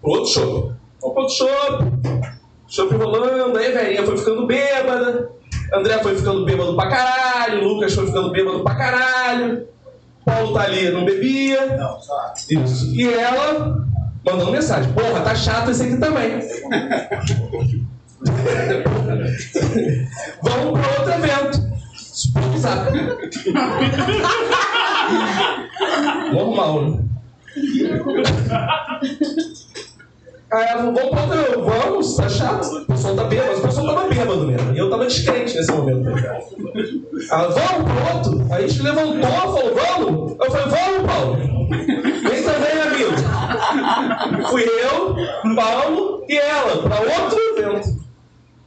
Pro 0.01 0.11
outro 0.11 0.27
chopp. 0.27 0.75
Vamos 1.01 1.15
pro 1.15 1.23
outro 1.23 1.37
chopp. 1.37 1.85
Chopp 2.69 2.95
rolando, 2.95 3.59
aí 3.59 3.69
a 3.69 3.81
Verinha 3.81 4.05
foi 4.05 4.17
ficando 4.17 4.47
bêbada. 4.47 5.31
André 5.73 5.99
foi 5.99 6.17
ficando 6.17 6.45
bêbado 6.45 6.77
pra 6.77 6.89
caralho. 6.89 7.65
Lucas 7.65 7.95
foi 7.95 8.07
ficando 8.07 8.31
bêbado 8.31 8.63
pra 8.63 8.75
caralho. 8.75 9.67
Paulo 10.25 10.53
tá 10.53 10.63
ali, 10.63 10.91
não 10.91 11.05
bebia. 11.05 11.77
Não, 11.77 12.01
só. 12.01 12.33
Isso. 12.51 12.95
E 12.95 13.13
ela 13.13 13.87
mandando 14.25 14.53
mensagem: 14.53 14.93
Porra, 14.93 15.21
tá 15.23 15.35
chato 15.35 15.71
esse 15.71 15.83
aqui 15.85 15.97
também. 15.97 16.39
Vamos 20.43 20.81
para 20.81 20.99
outro 20.99 21.13
evento. 21.13 21.69
Zap. 22.59 22.91
Normal, 26.33 26.83
né? 26.83 26.99
Aí 30.51 30.65
ela 30.65 30.79
falou, 30.79 30.95
vamos 30.95 31.11
para 31.11 31.41
outro 31.41 31.65
vamos, 31.65 32.17
tá 32.17 32.29
chato. 32.29 32.65
O 32.65 32.87
pessoal 32.87 33.15
tá 33.17 33.25
bêbado, 33.25 33.59
o 33.59 33.63
pessoal 33.63 33.95
tava 33.95 34.09
bêbado 34.09 34.47
mesmo. 34.47 34.75
E 34.75 34.79
eu 34.79 34.89
tava 34.89 35.07
descrente 35.07 35.55
nesse 35.55 35.71
momento. 35.71 36.09
Ela, 36.09 37.49
vamos 37.49 37.93
pro 37.93 38.17
outro? 38.17 38.55
Aí 38.55 38.65
a 38.65 38.69
gente 38.69 38.83
levantou, 38.83 39.31
falou, 39.31 39.75
vamos? 39.75 40.37
Eu 40.41 40.51
falei, 40.51 40.67
vamos, 40.67 41.13
Paulo. 41.13 41.37
Vem 41.69 42.43
também, 42.43 42.81
amigo. 42.81 43.13
Fui 44.49 44.63
eu, 44.63 45.55
Paulo, 45.55 46.25
e 46.27 46.39
ela 46.39 46.83
pra 46.83 47.01
outro 47.01 47.39
evento. 47.39 47.99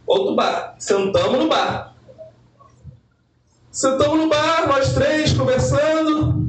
Outro 0.06 0.36
bar. 0.36 0.76
Sentamos 0.78 1.40
no 1.40 1.48
bar. 1.50 1.96
Sentamos 3.72 4.20
no 4.20 4.28
bar, 4.28 4.68
nós 4.68 4.94
três, 4.94 5.34
conversando. 5.34 6.41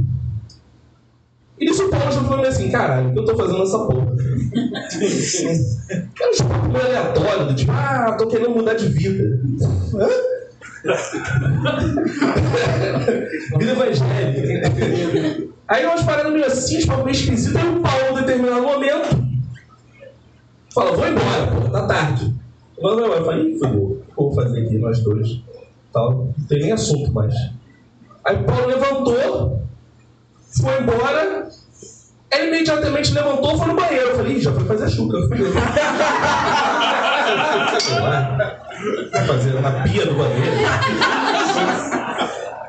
E 1.62 1.70
o 1.70 1.90
Paulo 1.90 2.10
já 2.10 2.24
falou 2.24 2.44
assim, 2.44 2.72
caralho, 2.72 3.10
o 3.10 3.12
que 3.12 3.20
eu 3.20 3.24
tô 3.24 3.36
fazendo 3.36 3.60
nessa 3.60 3.78
porra? 3.78 4.02
Cara, 6.16 6.32
papo 6.48 6.68
meio 6.68 6.84
aleatório, 6.84 7.46
do 7.46 7.54
tipo, 7.54 7.70
ah, 7.70 8.16
tô 8.18 8.26
querendo 8.26 8.50
mudar 8.50 8.74
de 8.74 8.88
vida. 8.88 9.40
Hã? 9.94 10.08
vida 13.58 13.72
evangélica. 13.72 14.72
Aí 15.68 15.84
nós 15.84 16.02
paramos 16.02 16.32
meio 16.32 16.46
assim, 16.46 16.84
papos 16.84 17.04
meio 17.04 17.14
esquisitos, 17.14 17.54
aí 17.54 17.68
o 17.68 17.80
Paulo, 17.80 18.18
em 18.18 18.22
determinado 18.22 18.62
momento, 18.62 19.24
fala, 20.74 20.96
vou 20.96 21.06
embora, 21.06 21.46
pô, 21.46 21.60
tá 21.70 21.86
tarde. 21.86 22.34
Eu 22.76 22.82
falei, 22.82 23.06
eu 23.06 23.24
falei, 23.24 23.52
ih, 23.52 23.58
fudeu, 23.58 24.02
vou 24.16 24.34
fazer 24.34 24.66
aqui, 24.66 24.78
nós 24.78 24.98
dois? 25.04 25.40
Tal, 25.92 26.34
não 26.36 26.46
tem 26.48 26.58
nem 26.60 26.72
assunto 26.72 27.12
mais. 27.12 27.32
Aí 28.24 28.34
o 28.36 28.44
Paulo 28.44 28.66
levantou, 28.66 29.61
foi 30.60 30.80
embora, 30.80 31.48
ele 32.30 32.48
imediatamente 32.48 33.14
levantou 33.14 33.54
e 33.54 33.58
foi 33.58 33.66
no 33.68 33.74
banheiro. 33.74 34.08
Eu 34.08 34.16
falei, 34.16 34.36
Ih, 34.36 34.40
já 34.40 34.52
foi 34.52 34.64
fazer. 34.64 34.90
Sei 34.90 35.04
lá, 38.00 38.58
fazer 39.26 39.60
na 39.60 39.70
pia 39.82 40.06
do 40.06 40.14
banheiro. 40.14 40.56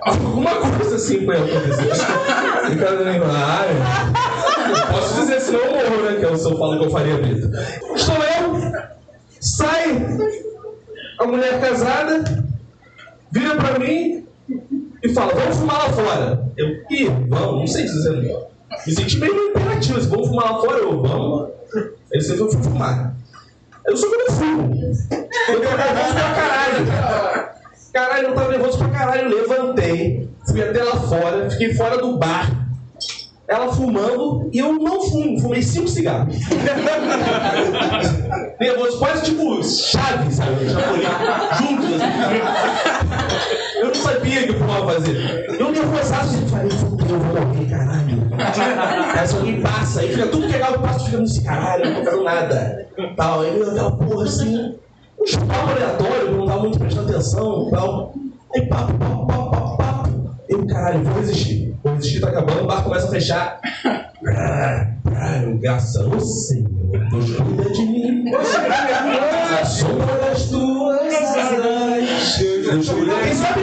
Alguma 0.02 0.56
coisa 0.56 0.96
assim 0.96 1.24
foi 1.26 1.38
acontecer. 1.38 1.92
E 2.72 2.76
nem 2.76 3.22
ah, 3.24 3.66
eu 4.70 4.76
posso 4.94 5.16
dizer 5.16 5.40
senão 5.42 5.60
eu 5.60 5.72
morro, 5.72 6.04
né? 6.04 6.16
Que 6.20 6.26
é 6.26 6.30
o 6.30 6.38
se 6.38 6.50
eu 6.50 6.58
falo 6.58 6.80
que 6.80 6.86
eu 6.86 6.92
faria 6.92 7.18
vida. 7.18 7.68
Estou 7.96 8.16
eu, 8.16 8.62
sai 9.40 9.98
a 11.20 11.26
mulher 11.26 11.60
casada, 11.62 12.46
vira 13.32 13.56
pra 13.56 13.80
mim 13.80 14.26
e 15.04 15.10
fala, 15.10 15.34
vamos 15.34 15.58
fumar 15.58 15.78
lá 15.80 15.90
fora. 15.90 16.52
Eu, 16.56 16.68
ih, 16.90 17.10
vamos, 17.28 17.60
não 17.60 17.68
sei 17.68 17.84
dizer 17.84 18.12
não. 18.12 18.48
Me 18.88 18.94
senti 18.94 19.20
meio 19.20 19.50
imperativo, 19.50 20.00
assim, 20.00 20.10
vamos 20.10 20.30
fumar 20.30 20.54
lá 20.54 20.62
fora? 20.62 20.78
Eu, 20.78 21.02
vamos. 21.02 21.50
Ele 22.12 22.24
sempre 22.24 22.52
fui 22.52 22.64
fumar. 22.64 23.16
Eu 23.86 23.98
sou 23.98 24.10
não 24.10 24.36
fumo. 24.36 24.74
Eu 25.50 25.62
tava 25.62 25.78
nervoso 25.78 26.14
pra 26.14 26.34
caralho. 26.34 27.54
Caralho, 27.92 28.28
eu 28.28 28.34
tava 28.34 28.52
nervoso 28.52 28.78
pra 28.78 28.90
caralho. 28.90 29.30
Eu 29.30 29.42
levantei, 29.42 30.30
fui 30.48 30.62
até 30.64 30.84
lá 30.84 30.96
fora, 30.96 31.50
fiquei 31.52 31.74
fora 31.74 31.98
do 31.98 32.18
bar. 32.18 32.63
Ela 33.48 33.74
fumando 33.74 34.50
e 34.54 34.60
eu 34.60 34.74
não 34.74 35.02
fumo, 35.02 35.40
fumei 35.40 35.62
cinco 35.62 35.90
cigarros. 35.90 36.34
nervoso, 38.60 39.00
quase 39.00 39.26
tipo 39.26 39.62
chave, 39.64 40.32
sabe? 40.32 40.70
Chapolin, 40.70 41.04
juntos 41.60 41.86
assim. 41.94 42.06
Eu 43.80 43.88
não 43.88 43.96
sabia 43.96 44.40
o 44.40 44.44
que 44.44 44.50
eu 44.50 44.60
fumava 44.60 44.94
fazer. 44.94 45.46
Eu 45.60 45.72
nervosaço, 45.72 46.38
eu 46.38 46.48
falei, 46.48 46.72
eu 46.72 47.20
vou 47.20 47.46
morrer, 47.46 47.66
caralho. 47.70 48.24
Aí 49.20 49.28
se 49.28 49.36
alguém 49.36 49.62
passa, 49.62 50.00
aí 50.00 50.10
fica 50.10 50.28
tudo 50.28 50.48
que 50.48 50.54
é 50.54 50.58
legal, 50.58 50.74
eu 50.74 50.80
passo, 50.80 51.06
fica 51.06 51.22
assim, 51.22 51.44
caralho, 51.44 51.84
eu 51.84 51.92
não 51.92 52.00
tô 52.00 52.06
fazendo 52.06 52.24
nada. 52.24 52.88
Tal, 53.18 53.42
aí 53.42 53.60
eu 53.60 53.70
aquela 53.70 53.92
porra 53.92 54.24
assim, 54.24 54.76
um 55.20 55.48
papo 55.48 55.72
aleatório, 55.72 56.28
eu 56.28 56.38
não 56.38 56.46
tava 56.46 56.60
muito 56.62 56.80
prestando 56.80 57.10
atenção 57.10 57.70
tal. 57.72 58.14
Aí 58.56 58.66
papo, 58.68 58.94
papo, 58.94 59.28
papo, 59.28 59.52
papo. 59.52 59.63
Eu, 60.54 60.68
caralho, 60.68 61.04
vou 61.04 61.16
resistir. 61.16 61.76
Vou 61.84 61.96
resistir, 61.96 62.22
tá 62.22 62.28
acabando, 62.28 62.64
o 62.64 62.68
bar 62.68 62.84
começa 62.84 63.08
a 63.08 63.10
fechar. 63.10 63.60
Eu, 65.44 65.58
graças 65.58 65.96
ao 65.96 66.20
Senhor, 66.20 66.70
Deus 67.10 67.36
cuida 67.38 67.70
de 67.72 67.82
mim. 67.82 68.32
A 68.36 69.66
sombra 69.66 70.16
das 70.16 70.46
tuas 70.50 71.12
asas. 71.12 72.38
Deus 72.38 72.88
cuida 72.88 73.14
Quem 73.24 73.34
sabe 73.34 73.62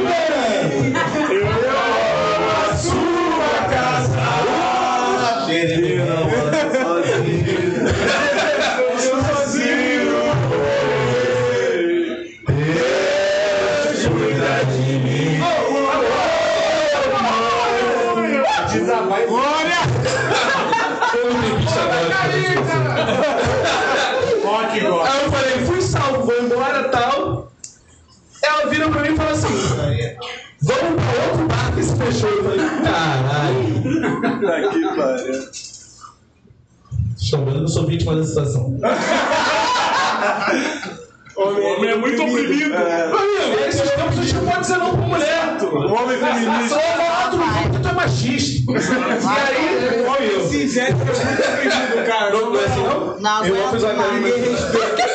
eu. 50.90 50.96
Muito 50.96 52.06
cara. 52.06 52.30
Não, 52.30 52.50
não 52.50 52.60
é 52.60 52.64
assim, 52.64 52.82
não? 52.82 53.20
Não, 53.20 53.44
eu 53.46 53.96
bar. 53.96 54.14
ninguém 54.14 54.50
respeita. 54.50 55.10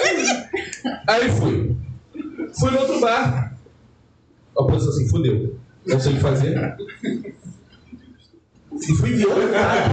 Aí 1.07 1.31
fui. 1.31 1.75
Fui 2.59 2.71
no 2.71 2.79
outro 2.79 2.99
bar. 2.99 3.53
A 4.57 4.63
posição 4.63 4.93
assim, 4.93 5.09
fudeu. 5.09 5.59
Não 5.85 5.99
sei 5.99 6.13
o 6.13 6.15
que 6.15 6.21
fazer. 6.21 6.75
E 8.71 8.95
fui 8.95 9.13
violentado. 9.13 9.91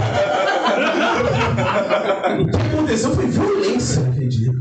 o 2.41 2.47
que 2.47 2.57
aconteceu 2.57 3.11
foi 3.15 3.27
violência 3.27 4.01
naquele 4.03 4.27
dia. 4.27 4.51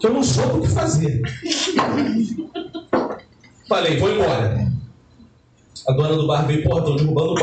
Que 0.00 0.06
eu 0.06 0.12
não 0.12 0.22
soube 0.22 0.58
o 0.58 0.62
que 0.62 0.68
fazer. 0.68 1.22
Falei, 3.68 3.98
vou 3.98 4.10
embora. 4.10 4.72
A 5.88 5.92
dona 5.92 6.16
do 6.16 6.26
bar 6.26 6.46
veio, 6.46 6.62
porra, 6.64 6.80
estão 6.80 6.96
derrubando 6.96 7.32
o 7.32 7.34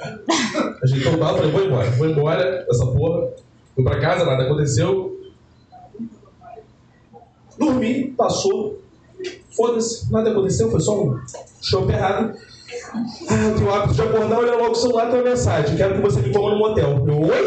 quadro. 0.00 0.78
Ajeitou 0.82 1.14
o 1.14 1.16
bar, 1.18 1.34
falei, 1.34 1.50
vou 1.50 1.64
embora. 1.64 1.90
Vou 1.90 2.08
embora 2.08 2.64
dessa 2.64 2.86
porra. 2.86 3.28
Fui 3.74 3.84
pra 3.84 4.00
casa, 4.00 4.24
nada 4.24 4.44
aconteceu. 4.44 5.20
Dormi, 7.58 8.12
passou. 8.16 8.80
Foda-se, 9.54 10.10
nada 10.10 10.30
aconteceu, 10.30 10.70
foi 10.70 10.80
só 10.80 11.02
um 11.02 11.20
chope 11.60 11.92
errado. 11.92 12.34
Ah, 13.28 13.44
eu 13.44 13.54
tenho 13.56 13.68
o 13.68 13.74
hábito 13.74 13.94
de 13.94 14.02
acordar, 14.02 14.38
olhar 14.38 14.56
logo 14.56 14.70
o 14.70 14.74
celular 14.74 15.08
e 15.08 15.10
tem 15.10 15.20
uma 15.20 15.30
mensagem. 15.30 15.76
Quero 15.76 15.94
que 15.96 16.00
você 16.00 16.20
me 16.20 16.32
coma 16.32 16.50
no 16.50 16.58
motel. 16.58 17.04
Eu, 17.06 17.20
oi? 17.20 17.46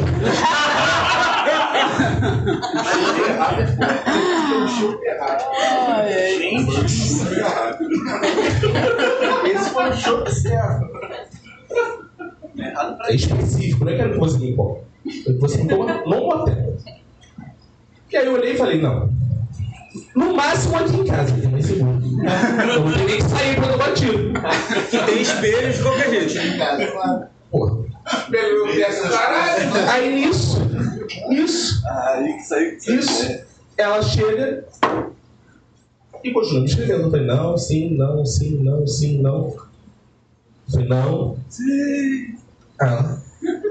Esse 9.45 9.69
foi 9.69 9.89
o 9.89 9.93
show 9.93 10.27
certo. 10.29 11.12
É 12.57 13.15
específico, 13.15 13.85
não 13.85 13.91
é 13.91 13.97
quero 13.97 14.13
que 14.13 14.19
você 14.19 14.37
me 14.37 14.55
que 15.05 15.33
você 15.33 15.63
me 15.63 15.75
coma 15.75 15.93
no 16.05 16.27
motel. 16.27 16.77
E 18.11 18.17
aí 18.17 18.25
eu 18.25 18.33
olhei 18.33 18.53
e 18.53 18.57
falei, 18.57 18.79
não. 18.79 19.11
No 20.15 20.33
máximo 20.35 20.77
aqui 20.77 20.97
em 20.97 21.05
casa, 21.05 21.33
que 21.33 21.45
é 21.45 21.49
mais 21.49 21.65
seguro. 21.65 21.99
Eu 22.01 22.81
não 22.81 22.91
tenho 22.93 23.07
nem 23.07 23.17
que 23.17 23.23
sair 23.23 23.55
pra 23.55 23.67
tomar 23.71 23.93
tiro. 23.93 24.33
Que 24.89 24.97
tem 24.99 25.21
espelhos 25.21 25.77
de 25.77 25.83
qualquer 25.83 26.29
jeito. 26.29 26.57
Porra. 27.51 27.83
Caralho! 29.11 29.89
Aí 29.89 30.15
nisso, 30.15 30.59
nisso, 31.29 31.81
Aí 31.87 32.33
que 32.33 32.43
saiu. 32.43 32.77
Isso. 32.77 33.43
Ela 33.77 34.01
chega 34.01 34.65
e 36.23 36.31
continua 36.31 36.61
me 36.61 36.67
escrevendo. 36.67 37.03
Eu 37.03 37.11
falei, 37.11 37.25
não, 37.25 37.57
sim, 37.57 37.95
não, 37.95 38.25
sim, 38.25 38.63
não, 38.63 38.85
sim, 38.85 39.21
não. 39.21 39.47
Eu 39.47 40.71
falei, 40.71 40.87
não. 40.87 41.37
Sim. 41.49 42.35
Ah. 42.83 43.17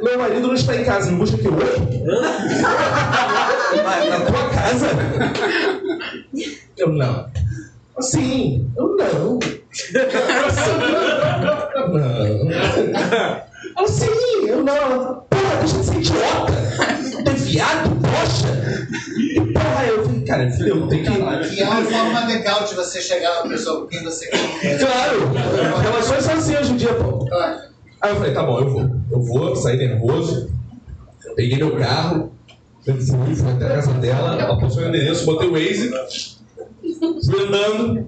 Meu 0.03 0.19
marido 0.19 0.49
não 0.49 0.55
está 0.55 0.75
em 0.77 0.85
casa, 0.85 1.11
me 1.11 1.19
busca 1.19 1.37
aqui 1.37 1.49
hoje? 1.49 2.03
Vai, 3.83 4.09
na 4.09 4.21
tua 4.21 4.49
casa? 4.51 4.89
Eu 6.77 6.89
não. 6.89 7.31
Sim, 8.01 8.71
eu 8.77 8.97
não. 8.97 9.39
Não. 11.89 12.21
Eu 13.79 13.89
sim, 13.89 14.47
eu 14.47 14.65
não. 14.65 15.25
Porra, 15.31 15.57
deixa 15.61 15.79
de 15.79 15.85
ser 15.85 15.97
idiota. 15.99 16.53
É 17.25 17.31
viado, 17.35 17.91
poxa. 18.01 18.49
E 19.17 19.41
porra, 19.53 19.87
eu 19.87 20.05
falei, 20.05 20.25
cara, 20.25 20.51
filho, 20.51 20.69
eu 20.69 20.89
tenho 20.89 21.05
que. 21.05 21.55
E 21.55 21.61
é 21.61 21.65
uma 21.65 21.83
forma 21.85 22.27
legal 22.27 22.65
de 22.65 22.75
você 22.75 23.01
chegar 23.01 23.43
na 23.43 23.49
pessoa 23.51 23.83
com 23.83 23.87
quem 23.87 24.03
você 24.03 24.27
quer. 24.27 24.79
Claro, 24.79 25.33
relações 25.81 26.25
são 26.25 26.35
assim 26.35 26.57
hoje 26.57 26.73
em 26.73 26.77
dia, 26.77 26.95
pô. 26.95 27.29
Aí 28.03 28.11
eu 28.11 28.17
falei, 28.17 28.35
tá 28.35 28.43
bom, 28.43 28.59
eu 28.59 28.69
vou. 28.69 28.91
Eu 29.13 29.23
vou, 29.23 29.55
saí 29.55 29.77
nervoso, 29.77 30.51
peguei 31.37 31.57
meu 31.57 31.77
carro, 31.77 32.33
fui, 32.85 33.01
fui 33.01 33.51
até 33.51 33.67
a 33.67 33.69
casa 33.77 33.93
dela, 33.95 34.41
ela 34.41 34.59
passou 34.59 34.83
o 34.83 34.89
endereço, 34.89 35.25
botei 35.25 35.49
o 35.49 35.53
Waze, 35.53 35.91
fui 37.25 37.47
andando. 37.47 38.05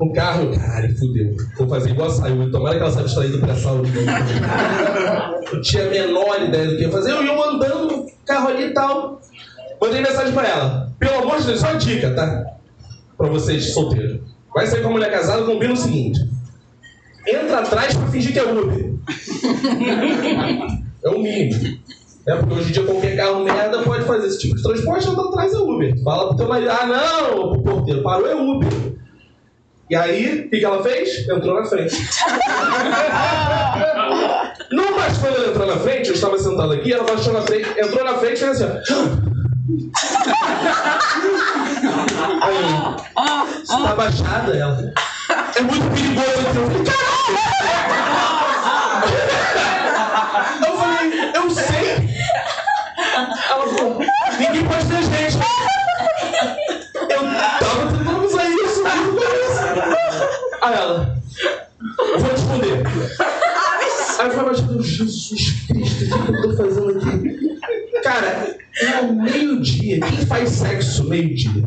No 0.00 0.12
carro, 0.12 0.50
caralho, 0.56 0.96
fudeu. 0.98 1.36
Vou 1.56 1.68
fazer 1.68 1.90
igual 1.90 2.08
a 2.08 2.10
Sayuri. 2.12 2.50
Tomara 2.50 2.76
que 2.76 2.82
ela 2.82 2.90
saiba 2.90 3.08
extrair 3.08 3.30
do 3.30 3.40
pré-sal 3.40 3.82
de 3.82 3.92
novo. 3.92 4.10
Eu 5.52 5.60
tinha 5.60 5.86
a 5.86 5.90
menor 5.90 6.42
ideia 6.42 6.66
do 6.68 6.76
que 6.76 6.82
ia 6.82 6.90
fazer. 6.90 7.12
Eu 7.12 7.24
ia 7.24 7.32
andando 7.32 7.86
no 7.86 8.06
carro 8.24 8.48
ali 8.48 8.66
e 8.66 8.74
tal. 8.74 9.20
Mandei 9.80 10.00
mensagem 10.00 10.32
pra 10.32 10.48
ela. 10.48 10.92
Pelo 10.98 11.18
amor 11.18 11.38
de 11.38 11.46
Deus, 11.46 11.60
só 11.60 11.70
uma 11.70 11.78
dica, 11.78 12.12
tá? 12.14 12.46
Pra 13.16 13.28
vocês 13.28 13.72
solteiros. 13.72 14.20
Vai 14.54 14.66
sair 14.66 14.82
com 14.82 14.88
a 14.88 14.92
mulher 14.92 15.10
casada, 15.10 15.44
combina 15.44 15.72
o 15.72 15.76
seguinte. 15.76 16.28
Entra 17.28 17.58
atrás 17.58 17.96
pra 17.96 18.06
fingir 18.08 18.32
que 18.32 18.38
é 18.38 18.44
Uber. 18.44 18.88
É 21.00 21.10
o 21.10 21.18
mínimo. 21.20 21.78
É 22.26 22.34
porque 22.34 22.54
hoje 22.54 22.70
em 22.70 22.72
dia 22.72 22.82
qualquer 22.82 23.16
carro 23.16 23.44
merda 23.44 23.82
pode 23.82 24.04
fazer 24.04 24.26
esse 24.26 24.38
tipo 24.40 24.56
de 24.56 24.62
transporte, 24.62 25.08
anda 25.08 25.22
atrás 25.22 25.54
é 25.54 25.58
Uber. 25.58 26.02
Fala 26.02 26.28
pro 26.28 26.36
teu 26.36 26.48
marido, 26.48 26.70
ah 26.70 26.86
não, 26.86 27.52
pro 27.52 27.62
porteiro, 27.62 28.02
parou 28.02 28.26
é 28.26 28.34
Uber. 28.34 28.68
E 29.88 29.96
aí, 29.96 30.40
o 30.40 30.50
que, 30.50 30.58
que 30.58 30.64
ela 30.64 30.82
fez? 30.82 31.26
Entrou 31.28 31.54
na 31.54 31.64
frente. 31.64 31.96
Não, 34.70 34.96
mas 34.96 35.16
quando 35.16 35.36
ela 35.36 35.48
entrou 35.48 35.66
na 35.66 35.76
frente, 35.78 36.08
eu 36.08 36.14
estava 36.14 36.38
sentado 36.38 36.72
aqui, 36.72 36.92
ela 36.92 37.04
baixou 37.04 37.32
na 37.32 37.40
frente, 37.40 37.66
entrou 37.78 38.04
na 38.04 38.18
frente 38.18 38.34
e 38.34 38.40
fez 38.40 38.60
assim, 38.60 38.64
ó. 38.64 39.28
Aí, 42.44 43.62
está 43.62 43.94
baixada 43.94 44.54
ela. 44.54 44.92
É 45.58 45.60
muito 45.60 45.90
perigoso. 45.90 46.28
Eu 46.54 46.66
falei, 46.68 46.84
caralho! 46.84 47.34
Eu 50.64 50.72
falei, 50.78 51.06
eu 51.34 51.50
sei. 51.50 51.96
Ela 53.50 53.66
falou, 53.66 53.98
ninguém 54.38 54.64
pode 54.68 54.86
ter 54.86 55.02
gente. 55.02 55.38
Eu 57.10 57.22
tava 57.58 57.92
tentando 57.92 58.24
usar 58.24 58.48
isso 58.48 58.84
desde 58.84 59.00
o 59.00 59.14
começo. 59.14 59.62
Aí 60.62 60.74
ela, 60.74 61.18
vou 62.20 62.30
responder. 62.30 62.86
Aí 64.20 64.26
eu 64.26 64.30
falei, 64.30 64.46
mas 64.46 64.86
Jesus 64.86 65.66
Cristo, 65.66 66.04
o 66.04 66.24
que 66.24 66.30
eu 66.30 66.42
tô 66.42 66.56
fazendo 66.56 66.90
aqui? 66.98 67.58
Cara, 68.04 68.56
era 68.80 69.02
meio-dia. 69.02 69.98
Quem 69.98 70.24
faz 70.24 70.50
sexo 70.50 71.08
meio-dia? 71.08 71.64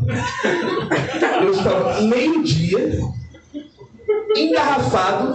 Eu 1.41 1.51
estava 1.51 2.01
meio-dia, 2.03 3.11
engarrafado, 4.35 5.33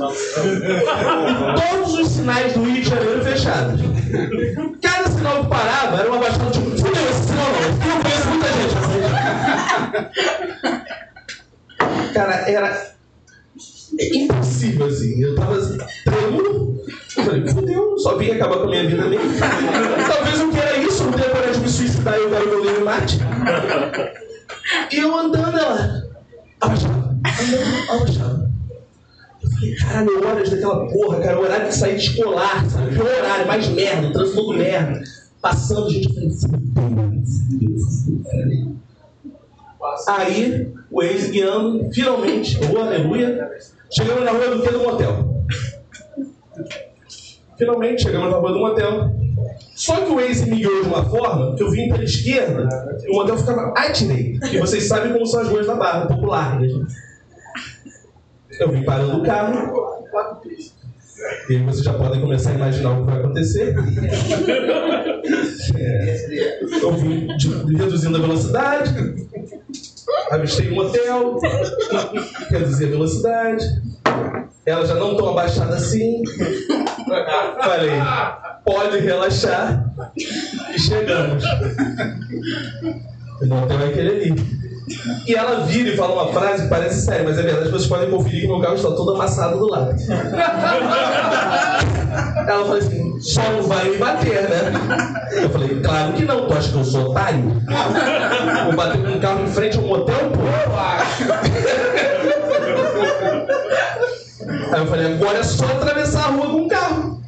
todos 1.70 1.94
os 1.98 2.08
sinais 2.08 2.52
do 2.52 2.62
Rio 2.64 2.82
de 2.82 2.88
Janeiro 2.88 3.24
fechados. 3.24 3.80
Cada 4.80 5.08
sinal 5.08 5.42
que 5.44 5.50
parava 5.50 6.00
era 6.00 6.08
uma 6.08 6.18
baixada 6.18 6.50
tipo, 6.50 6.70
fudeu 6.70 7.10
esse 7.10 7.24
sinal 7.24 7.46
não, 7.46 7.60
eu 7.94 8.00
conheço 8.02 8.28
muita 8.28 8.48
gente. 8.52 8.76
Cara, 12.14 12.50
era 12.50 12.96
impossível 14.14 14.86
assim. 14.86 15.22
Eu 15.22 15.34
tava 15.34 15.56
assim, 15.56 15.78
trêmulo. 16.04 16.76
Falei, 17.08 17.46
fudeu, 17.48 17.98
só 17.98 18.16
vim 18.16 18.30
acabar 18.30 18.58
com 18.58 18.64
a 18.64 18.68
minha 18.68 18.86
vida 18.86 19.04
mesmo. 19.04 19.30
Talvez 20.06 20.40
eu 20.40 20.50
queira 20.50 20.76
isso, 20.78 21.04
não 21.04 21.12
tenha 21.12 21.30
coragem 21.30 21.54
de 21.54 21.60
me 21.60 21.68
suicidar 21.68 22.18
e 22.18 22.22
eu 22.22 22.30
quero 22.30 22.64
meu 22.64 22.84
mate. 22.84 23.18
E 24.92 24.96
eu 24.98 25.16
andando, 25.16 25.58
ela. 25.58 26.02
Abaixava, 26.60 26.94
andando, 26.94 27.90
abaixava. 27.90 28.45
Falei, 29.56 29.74
caralho, 29.76 30.26
horas 30.28 30.50
daquela 30.50 30.86
porra, 30.86 31.20
cara, 31.20 31.38
o 31.38 31.42
horário 31.42 31.68
de 31.68 31.74
sair 31.74 31.96
de 31.96 32.04
escolar, 32.04 32.68
sabe? 32.68 32.94
Pior 32.94 33.06
horário, 33.06 33.46
mais 33.46 33.66
merda, 33.68 34.08
o 34.08 34.12
trânsito 34.12 34.36
todo 34.36 34.58
merda. 34.58 35.02
Passando, 35.40 35.90
gente, 35.90 36.08
eu 36.08 36.14
falei, 36.14 36.30
fudeu, 36.30 37.78
fudeu. 37.78 38.76
Aí, 40.08 40.72
o 40.90 41.02
ex 41.02 41.30
guiando, 41.30 41.88
finalmente, 41.92 42.58
oh, 42.74 42.78
aleluia, 42.78 43.50
chegamos 43.90 44.24
na 44.24 44.32
rua 44.32 44.56
do 44.56 44.62
que 44.62 44.70
do 44.70 44.78
motel. 44.80 45.36
Finalmente 47.56 48.02
chegamos 48.02 48.30
na 48.30 48.36
rua 48.36 48.52
do 48.52 48.58
motel. 48.58 49.10
Só 49.74 49.96
que 49.96 50.10
o 50.10 50.16
Waze 50.16 50.50
me 50.50 50.56
guiou 50.56 50.82
de 50.82 50.88
uma 50.88 51.04
forma 51.04 51.54
que 51.54 51.62
eu 51.62 51.70
vim 51.70 51.88
pela 51.88 52.04
esquerda 52.04 52.68
e 53.04 53.10
o 53.10 53.14
motel 53.14 53.38
ficava 53.38 53.72
à 53.76 53.88
direita. 53.88 54.48
Que 54.48 54.58
vocês 54.58 54.84
sabem 54.88 55.12
como 55.12 55.26
são 55.26 55.40
as 55.40 55.48
ruas 55.48 55.66
da 55.66 55.74
Barra, 55.74 56.08
largas. 56.22 56.72
né? 56.74 56.86
Eu 58.60 58.70
vim 58.70 58.82
parando 58.84 59.18
o 59.18 59.22
carro. 59.24 59.72
E 61.48 61.54
aí 61.56 61.62
vocês 61.62 61.84
já 61.84 61.92
podem 61.94 62.20
começar 62.20 62.50
a 62.50 62.54
imaginar 62.54 62.90
o 62.92 63.04
que 63.04 63.10
vai 63.10 63.20
acontecer. 63.20 63.74
É, 65.76 66.60
eu 66.82 66.92
vim 66.92 67.26
de- 67.36 67.76
reduzindo 67.76 68.16
a 68.16 68.20
velocidade. 68.20 69.26
Avistei 70.30 70.70
um 70.70 70.74
motel. 70.76 71.38
Reduzi 72.50 72.84
a 72.84 72.88
velocidade. 72.88 73.64
Ela 74.64 74.86
já 74.86 74.94
não 74.94 75.16
tão 75.16 75.28
abaixada 75.30 75.76
assim. 75.76 76.22
Falei, 77.60 77.90
pode 78.64 78.98
relaxar. 78.98 79.92
E 80.16 80.78
chegamos. 80.78 81.44
O 83.42 83.46
motel 83.46 83.80
é 83.80 83.88
aquele 83.88 84.10
ali. 84.10 84.65
E 85.26 85.34
ela 85.34 85.64
vira 85.66 85.88
e 85.88 85.96
fala 85.96 86.22
uma 86.22 86.32
frase 86.32 86.62
que 86.64 86.68
parece 86.68 87.04
séria, 87.04 87.24
mas 87.24 87.36
é 87.36 87.42
verdade, 87.42 87.70
vocês 87.70 87.88
podem 87.88 88.08
conferir 88.08 88.42
que 88.42 88.46
meu 88.46 88.60
carro 88.60 88.76
está 88.76 88.90
todo 88.92 89.14
amassado 89.14 89.58
do 89.58 89.66
lado. 89.68 89.96
Ela 92.46 92.64
fala 92.64 92.78
assim, 92.78 93.20
só 93.20 93.42
não 93.50 93.64
vai 93.64 93.90
me 93.90 93.98
bater, 93.98 94.48
né? 94.48 94.72
Eu 95.32 95.50
falei, 95.50 95.80
claro 95.80 96.12
que 96.12 96.24
não, 96.24 96.46
tu 96.46 96.54
acha 96.54 96.70
que 96.70 96.78
eu 96.78 96.84
sou 96.84 97.10
otário? 97.10 97.60
Vou 98.64 98.76
bater 98.76 99.02
com 99.02 99.10
um 99.10 99.18
carro 99.20 99.42
em 99.42 99.48
frente 99.48 99.76
a 99.76 99.80
um 99.80 99.88
motel, 99.88 100.30
pô? 100.30 100.42
Aí 104.72 104.80
eu 104.80 104.86
falei, 104.86 105.12
agora 105.14 105.38
é 105.38 105.42
só 105.42 105.64
atravessar 105.64 106.26
a 106.26 106.28
rua 106.28 106.46
com 106.46 106.62
o 106.62 106.68
carro. 106.68 107.20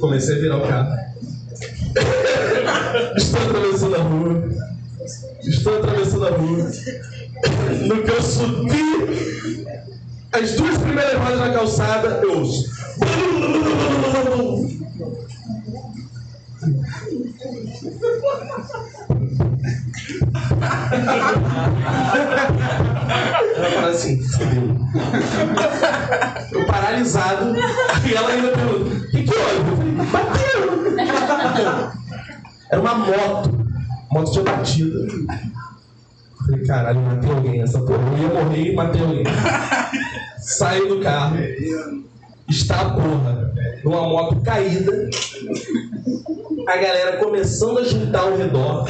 Comecei 0.00 0.36
a 0.36 0.40
virar 0.40 0.56
o 0.56 0.66
carro. 0.66 0.98
Estou 3.16 3.40
atravessando 3.42 3.94
a 3.94 3.98
rua. 3.98 4.57
Estou 5.42 5.78
atravessando 5.78 6.26
a 6.26 6.30
rua. 6.30 6.70
No 7.86 8.02
que 8.02 8.10
eu 8.10 8.22
subi, 8.22 9.66
as 10.32 10.52
duas 10.52 10.78
primeiras 10.78 11.14
rodas 11.14 11.38
na 11.38 11.52
calçada, 11.52 12.20
eu 12.22 12.38
ouço. 12.38 12.68
Ela 23.56 23.70
fala 23.70 23.90
assim, 23.90 24.22
fudeu. 24.22 24.76
Eu 26.52 26.66
paralisado, 26.66 27.54
e 27.56 28.14
ela 28.14 28.28
ainda 28.30 28.48
pergunta, 28.48 28.94
o 28.94 29.10
que 29.10 29.22
que 29.22 29.34
houve? 29.34 29.70
Eu 29.70 29.76
falei, 29.76 29.92
bateu. 30.10 31.92
Era 32.70 32.80
uma 32.80 32.94
moto. 32.94 33.67
Moto 34.10 34.32
tinha 34.32 34.44
batido. 34.44 35.06
Falei, 36.46 36.66
caralho, 36.66 37.00
matei 37.00 37.30
alguém 37.30 37.58
nessa 37.60 37.80
porra. 37.80 38.00
Eu 38.12 38.18
ia 38.18 38.28
morrer 38.28 38.72
e 38.72 38.74
matei 38.74 39.02
alguém. 39.02 39.24
Saio 40.40 40.88
do 40.88 41.00
carro. 41.00 41.36
Está 42.48 42.80
a 42.80 42.90
porra 42.90 43.52
numa 43.84 44.08
moto 44.08 44.40
caída. 44.40 45.10
A 46.66 46.76
galera 46.76 47.16
começando 47.18 47.78
a 47.78 47.84
juntar 47.84 48.20
ao 48.20 48.36
redor. 48.36 48.86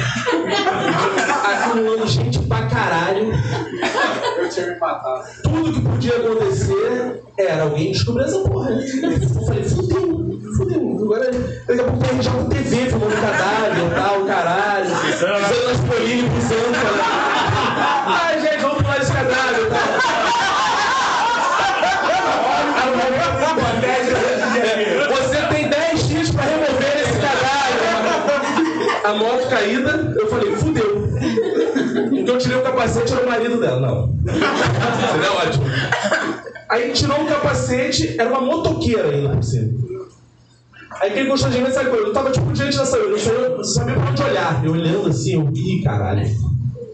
Acumulando 1.45 2.07
gente 2.07 2.39
pra 2.39 2.65
caralho. 2.67 3.31
Eu 4.37 4.49
tinha 4.49 4.67
me 4.67 4.79
matado. 4.79 5.27
Tudo 5.43 5.73
que 5.73 5.81
podia 5.81 6.15
acontecer 6.15 7.23
era 7.37 7.63
alguém 7.63 7.91
descobrir 7.91 8.23
essa 8.23 8.39
porra. 8.39 8.71
Eu 8.71 9.45
falei, 9.45 9.63
fudeu. 9.63 10.28
Agora, 11.09 11.31
daqui 11.65 11.81
a 11.81 11.83
pouco 11.85 12.05
tem 12.05 12.21
já 12.21 12.29
um 12.29 12.47
TV 12.47 12.85
filmando 12.85 13.15
cadáver 13.15 13.83
e 13.83 13.89
tal, 13.95 14.25
caralho. 14.27 14.91
Usando 14.91 15.71
as 15.71 15.79
polícias, 15.79 16.31
pisando. 16.35 16.77
Ai, 18.05 18.39
gente, 18.39 18.61
vamos 18.61 18.77
pular 18.77 19.01
esse 19.01 19.11
cadáver 19.11 19.69
tal. 19.69 19.79
Você 25.17 25.41
tem 25.47 25.67
10 25.67 26.07
dias 26.09 26.29
pra 26.29 26.43
remover 26.43 27.01
esse 27.01 27.19
cadáver. 27.19 27.89
A 29.03 29.13
moto 29.15 29.49
caída, 29.49 30.13
eu 30.15 30.29
falei, 30.29 30.55
fudeu. 30.57 31.09
Então 32.13 32.35
eu 32.35 32.37
tirei 32.37 32.57
o 32.57 32.61
capacete, 32.61 33.13
era 33.13 33.25
o 33.25 33.27
marido 33.27 33.59
dela. 33.59 33.79
Não. 33.79 34.15
Seria 35.11 35.31
ótimo. 35.31 35.65
Aí 36.69 36.91
tirou 36.91 37.23
o 37.23 37.25
capacete, 37.25 38.15
era 38.19 38.29
uma 38.29 38.41
motoqueira 38.41 39.09
ainda 39.09 39.29
por 39.29 39.43
cima. 39.43 39.88
Aí 40.99 41.11
aquele 41.11 41.29
constrangimento 41.29 41.73
saiu. 41.73 41.93
Eu 41.95 42.13
tava 42.13 42.31
tipo 42.31 42.51
diante 42.51 42.77
da 42.77 42.85
saída, 42.85 43.07
eu 43.07 43.17
eu 43.17 43.63
sabia 43.63 43.95
pra 43.95 44.09
onde 44.09 44.23
olhar. 44.23 44.65
Eu 44.65 44.71
olhando 44.73 45.09
assim, 45.09 45.33
eu, 45.33 45.49
ih, 45.53 45.81
caralho. 45.81 46.27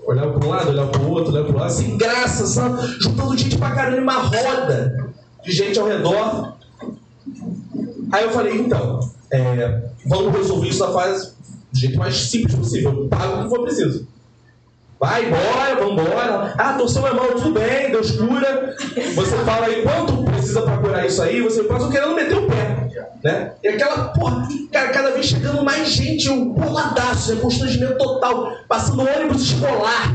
Olhava 0.06 0.34
pra 0.34 0.48
um 0.48 0.50
lado, 0.50 0.70
olhava 0.70 0.90
pro 0.90 1.10
outro, 1.10 1.32
olhava 1.32 1.48
pro 1.48 1.58
lado, 1.58 1.72
sem 1.72 1.98
graça, 1.98 2.46
só 2.46 2.78
juntando 3.02 3.36
gente 3.36 3.58
pra 3.58 3.72
caralho, 3.72 4.04
uma 4.04 4.22
roda 4.22 5.14
de 5.44 5.52
gente 5.52 5.80
ao 5.80 5.88
redor. 5.88 6.56
Aí 8.12 8.24
eu 8.24 8.30
falei, 8.30 8.56
então, 8.56 9.00
é, 9.32 9.82
vamos 10.06 10.36
resolver 10.38 10.68
isso 10.68 10.80
da 10.80 10.92
fase 10.92 11.34
do 11.74 11.80
jeito 11.80 11.98
mais 11.98 12.16
simples 12.16 12.54
possível. 12.54 12.92
Eu 12.92 13.08
pago 13.08 13.40
o 13.40 13.44
que 13.44 13.50
for 13.50 13.64
preciso. 13.64 14.08
Vai 15.00 15.26
embora, 15.26 15.76
vambora. 15.76 16.54
Ah, 16.58 16.74
torceu 16.74 17.06
a 17.06 17.14
mão, 17.14 17.28
tudo 17.34 17.52
bem, 17.52 17.92
Deus 17.92 18.12
cura. 18.12 18.76
Você 19.14 19.36
fala 19.40 19.66
aí 19.66 19.84
quanto 19.84 20.24
precisa 20.24 20.62
pra 20.62 20.78
curar 20.78 21.06
isso 21.06 21.22
aí, 21.22 21.42
você 21.42 21.64
o 21.64 21.90
querendo 21.92 22.16
meter 22.16 22.38
o 22.38 22.48
pé. 22.48 22.88
Né? 23.24 23.52
E 23.62 23.68
aquela, 23.68 24.10
porra, 24.10 24.48
cara, 24.72 24.90
cada 24.90 25.12
vez 25.12 25.26
chegando 25.26 25.64
mais 25.66 25.90
gente, 25.90 26.30
um 26.30 26.50
boladaço, 26.54 27.34
né? 27.34 27.42
constrangimento 27.42 27.98
total, 27.98 28.52
passando 28.70 29.02
ônibus 29.02 29.42
escolar, 29.42 30.14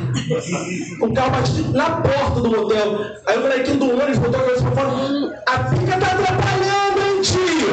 com 0.98 1.06
o 1.06 1.14
carro 1.14 1.30
batido 1.32 1.72
na 1.72 1.90
porta 1.90 2.40
do 2.40 2.50
motel. 2.50 3.00
Aí 3.26 3.36
o 3.36 3.42
molequinho 3.42 3.78
do 3.78 3.90
ônibus 3.90 4.18
botou 4.18 4.40
a 4.40 4.44
cabeça 4.44 4.62
pra 4.62 4.70
fora, 4.72 4.88
"Hum, 4.88 5.32
a 5.46 5.58
pica 5.58 5.98
tá 5.98 6.06
atrapalhando, 6.06 7.00
hein, 7.06 7.20
tio? 7.20 7.68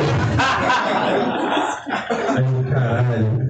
Aí, 2.36 2.44
eu, 2.44 2.74
caralho. 2.74 3.48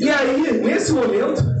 E 0.00 0.10
aí, 0.10 0.52
nesse 0.62 0.92
momento, 0.92 1.57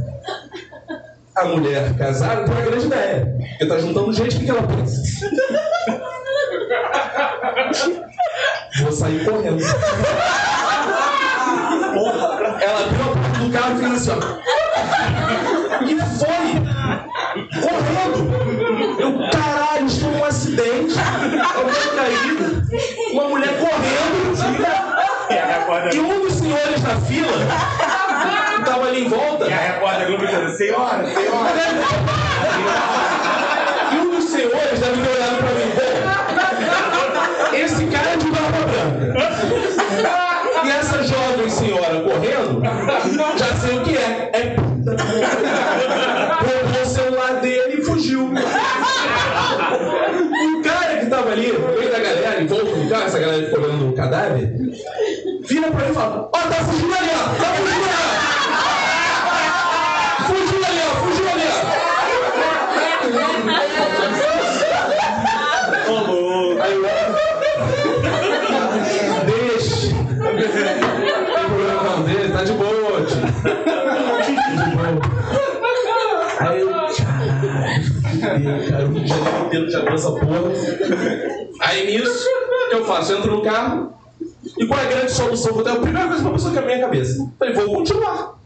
a 1.38 1.44
mulher 1.44 1.96
casada 1.96 2.44
tem 2.44 2.52
uma 2.52 2.62
grande 2.62 2.86
ideia. 2.86 3.36
Porque 3.38 3.66
tá 3.66 3.78
juntando 3.78 4.12
gente, 4.12 4.36
o 4.36 4.40
que 4.40 4.50
ela 4.50 4.62
pensa? 4.62 5.02
Vou 8.80 8.92
sair 8.92 9.24
correndo. 9.24 9.62
Ela 12.60 12.80
abriu 12.80 13.02
a 13.02 13.06
porta 13.06 13.38
do 13.38 13.50
carro 13.50 13.74
e 13.74 13.78
fez 13.78 13.92
assim, 13.92 14.10
ó. 14.10 14.14
E 15.84 15.96
foi! 16.18 16.48
Correndo! 17.60 18.20
Eu, 19.00 19.10
caralho, 19.30 19.86
estou 19.86 20.10
num 20.10 20.24
acidente. 20.24 20.94
Alguém 21.54 21.88
caído. 21.96 22.44
Uma 23.12 23.24
mulher 23.28 23.54
correndo. 23.58 24.08
E 25.92 25.98
um 26.00 26.20
dos 26.20 26.34
senhores 26.34 26.82
da 26.82 26.96
fila, 27.00 27.28
tava 28.68 28.86
ali 28.86 29.04
em 29.04 29.08
volta. 29.08 29.46
E 29.46 29.52
a 29.52 29.56
repórter 29.56 30.08
senhora, 30.56 31.06
senhora. 31.06 31.54
E 33.92 33.96
um 33.96 34.10
dos 34.10 34.24
senhores 34.24 34.80
deve 34.80 35.02
ter 35.02 35.10
olhado 35.16 35.36
pra 35.38 35.50
mim, 35.52 35.72
esse 37.64 37.86
cara 37.86 38.10
é 38.10 38.16
de 38.16 38.30
barba 38.30 38.58
branca. 38.66 39.14
E 40.64 40.70
essa 40.70 41.02
jovem 41.02 41.48
senhora 41.48 42.00
correndo, 42.02 42.62
já 43.38 43.56
sei 43.56 43.78
o 43.78 43.82
que 43.84 43.96
é. 43.96 44.30
É 44.32 44.40
puta. 44.54 44.96
Roubou 46.40 46.82
o 46.82 46.86
celular 46.86 47.34
dele 47.40 47.80
e 47.80 47.84
fugiu. 47.84 48.32
O 50.48 50.62
cara 50.62 50.96
que 50.98 51.06
tava 51.06 51.30
ali, 51.30 51.52
no 51.52 51.78
meio 51.78 51.90
da 51.90 51.98
galera, 51.98 52.42
em 52.42 52.46
volta 52.46 52.64
do 52.66 52.88
carro, 52.88 53.04
essa 53.04 53.18
galera 53.18 53.46
ficou 53.46 53.64
olhando 53.64 53.88
o 53.88 53.94
cadáver, 53.94 54.52
vira 55.46 55.70
pra 55.70 55.82
ele 55.82 55.92
e 55.92 55.94
fala: 55.94 56.28
Ó, 56.34 56.38
tá 56.38 56.54
fugindo 56.64 56.94
ali, 56.94 57.10
ó! 57.14 57.24
Tá 57.42 57.54
fugindo 57.54 57.84
ali, 57.84 58.17
Caralho, 78.48 78.70
cara, 78.70 78.84
o 78.86 78.92
Rio 78.92 79.02
de 79.02 79.08
Janeiro 79.08 79.46
inteiro 79.46 79.70
já 79.70 79.80
porra. 79.82 79.98
Aí 81.60 81.86
nisso, 81.86 82.26
o 82.66 82.70
que 82.70 82.74
eu 82.76 82.84
faço? 82.84 83.12
Eu 83.12 83.18
entro 83.18 83.36
no 83.36 83.42
carro. 83.42 83.92
E 84.56 84.66
qual 84.66 84.80
é 84.80 84.84
a 84.84 84.86
grande 84.86 85.12
solução? 85.12 85.52
Vou 85.52 85.62
dar 85.62 85.74
a 85.74 85.80
primeira 85.80 86.08
coisa 86.08 86.24
que 86.24 86.30
passou 86.30 86.50
na 86.52 86.62
minha 86.62 86.80
cabeça. 86.80 87.30
Falei, 87.38 87.52
vou 87.54 87.74
continuar. 87.74 88.38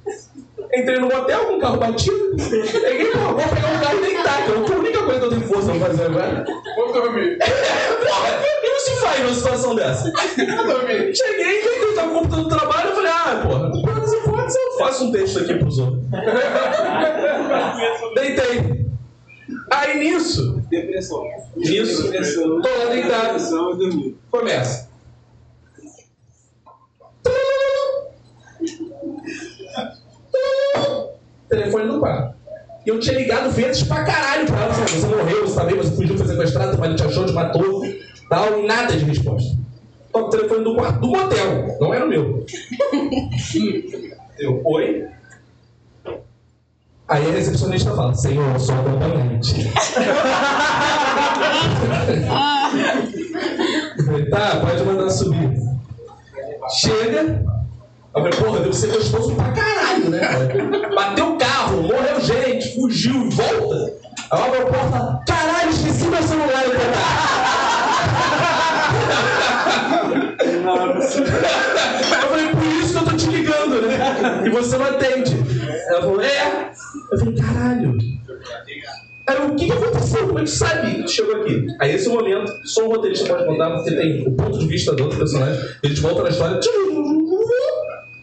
Entrei 0.74 0.98
no 0.98 1.06
motel 1.06 1.46
com 1.46 1.54
o 1.56 1.60
carro 1.60 1.76
batido. 1.76 2.34
Peguei, 2.36 3.12
pô, 3.12 3.18
vou 3.18 3.34
pegar 3.34 3.68
um 3.68 3.78
carro 3.80 3.98
e 3.98 4.00
deitar, 4.00 4.44
que 4.44 4.50
é 4.50 4.54
a 4.54 4.58
única 4.78 5.02
coisa 5.02 5.20
que 5.20 5.26
eu 5.26 5.30
tenho 5.30 5.42
força 5.42 5.70
pra 5.72 5.86
fazer 5.86 6.06
agora. 6.06 6.44
Vou 6.76 6.92
dormir. 6.92 7.38
Porra, 7.38 8.40
e 8.62 8.68
não 8.68 8.80
se 8.80 8.90
faz 8.96 9.20
numa 9.20 9.34
situação 9.34 9.74
dessa? 9.74 10.10
Cheguei, 10.34 11.12
deitei, 11.14 11.92
tava 11.94 12.14
computando 12.14 12.48
trabalho, 12.48 12.88
eu 12.88 12.94
falei, 12.96 13.12
ah, 13.12 13.42
porra, 13.46 13.70
mas 13.94 14.12
eu 14.12 14.20
faço, 14.22 14.58
eu 14.58 14.72
faço 14.78 15.04
um 15.04 15.12
texto 15.12 15.38
aqui 15.40 15.54
pros 15.54 15.78
outros. 15.78 16.02
Deitei. 18.14 18.81
Aí 19.74 19.98
nisso, 19.98 20.60
Depressão. 20.68 21.24
nisso, 21.56 22.12
tô 22.60 22.68
lá 22.78 22.90
deitado. 22.90 23.24
Depressão 23.24 23.72
e 23.72 23.76
dormir. 23.78 24.18
Começa. 24.30 24.90
Telefone 31.48 31.84
no 31.86 32.00
quarto. 32.00 32.34
E 32.84 32.88
eu 32.90 33.00
tinha 33.00 33.16
ligado 33.16 33.50
vezes 33.50 33.82
pra 33.84 34.04
caralho 34.04 34.46
pra 34.46 34.62
ela. 34.62 34.72
Você 34.72 35.06
morreu, 35.06 35.46
você 35.46 35.54
tá 35.54 35.64
bem, 35.64 35.76
você 35.76 35.94
fugiu, 35.96 36.18
foi 36.18 36.26
sequestrado, 36.26 36.78
mas 36.78 37.00
te 37.00 37.06
achou, 37.06 37.24
te 37.24 37.32
matou. 37.32 37.82
Tal, 38.28 38.58
e 38.58 38.66
nada 38.66 38.94
de 38.94 39.04
resposta. 39.04 39.56
Toca 40.12 40.26
o 40.26 40.30
telefone 40.30 40.64
do 40.64 40.74
quarto 40.74 41.00
do 41.00 41.08
motel, 41.08 41.78
não 41.80 41.94
era 41.94 42.04
o 42.04 42.08
meu. 42.08 42.44
Eu, 44.38 44.60
oi? 44.64 45.06
Aí 47.12 47.28
a 47.28 47.32
recepcionista 47.32 47.94
fala, 47.94 48.14
senhor, 48.14 48.54
eu 48.54 48.58
sou 48.58 48.74
acompanhante. 48.74 49.70
Falei, 54.06 54.24
tá, 54.30 54.56
pode 54.56 54.82
mandar 54.82 55.10
subir. 55.10 55.52
Chega. 56.70 57.44
Eu 58.14 58.22
falei, 58.22 58.32
porra, 58.32 58.60
deve 58.60 58.74
ser 58.74 58.94
gostoso 58.94 59.34
pra 59.34 59.52
caralho, 59.52 60.08
né? 60.08 60.20
Bateu 60.94 61.34
o 61.34 61.36
carro, 61.36 61.82
morreu 61.82 62.18
gente, 62.22 62.74
fugiu, 62.74 63.28
volta. 63.28 63.92
Aí 64.30 64.40
eu 64.40 64.46
abro 64.46 64.62
a 64.62 64.66
porta, 64.70 65.20
caralho, 65.26 65.68
esqueci 65.68 66.06
meu 66.06 66.22
celular 66.22 66.64
no 66.64 66.72
Eu 72.22 72.28
falei, 72.28 72.48
por 72.48 72.64
isso 72.64 72.92
que 72.92 72.98
eu 72.98 73.04
tô 73.04 73.16
te 73.16 73.26
ligando? 73.26 73.61
E 74.44 74.50
você 74.50 74.78
não 74.78 74.86
atende. 74.86 75.36
Ela 75.88 76.00
falou, 76.00 76.20
é. 76.20 76.72
Eu 77.10 77.18
falei, 77.18 77.34
caralho. 77.34 77.98
Eu, 79.28 79.46
o 79.46 79.56
que, 79.56 79.66
que 79.66 79.72
aconteceu? 79.72 80.26
Como 80.26 80.38
é 80.38 80.42
que 80.42 80.50
sabe 80.50 81.08
chegou 81.08 81.36
aqui? 81.36 81.66
Aí 81.80 81.94
esse 81.94 82.08
momento, 82.08 82.52
só 82.64 82.84
o 82.84 82.90
roteirista 82.90 83.28
pode 83.28 83.46
contar, 83.46 83.70
porque 83.70 83.92
tem 83.92 84.26
o 84.26 84.32
ponto 84.32 84.58
de 84.58 84.66
vista 84.66 84.94
do 84.94 85.04
outro 85.04 85.18
personagem. 85.18 85.62
A 85.82 85.86
gente 85.86 86.00
volta 86.00 86.22
na 86.22 86.28
história. 86.28 86.60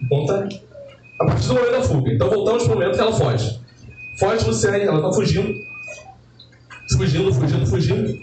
Conta 0.10 0.49
a 1.20 1.26
partir 1.26 1.48
do 1.48 1.53
momento 1.53 1.72
da 1.72 1.82
fuga. 1.82 2.11
Então 2.11 2.30
voltamos 2.30 2.64
pro 2.64 2.74
momento 2.74 2.95
que 2.95 3.02
ela 3.02 3.14
foge. 3.14 3.60
Foge 4.18 4.45
Luciane, 4.45 4.84
ela 4.84 5.02
tá 5.02 5.11
fugindo. 5.14 5.64
Fugindo, 6.98 7.34
fugindo, 7.34 7.66
fugindo. 7.66 8.20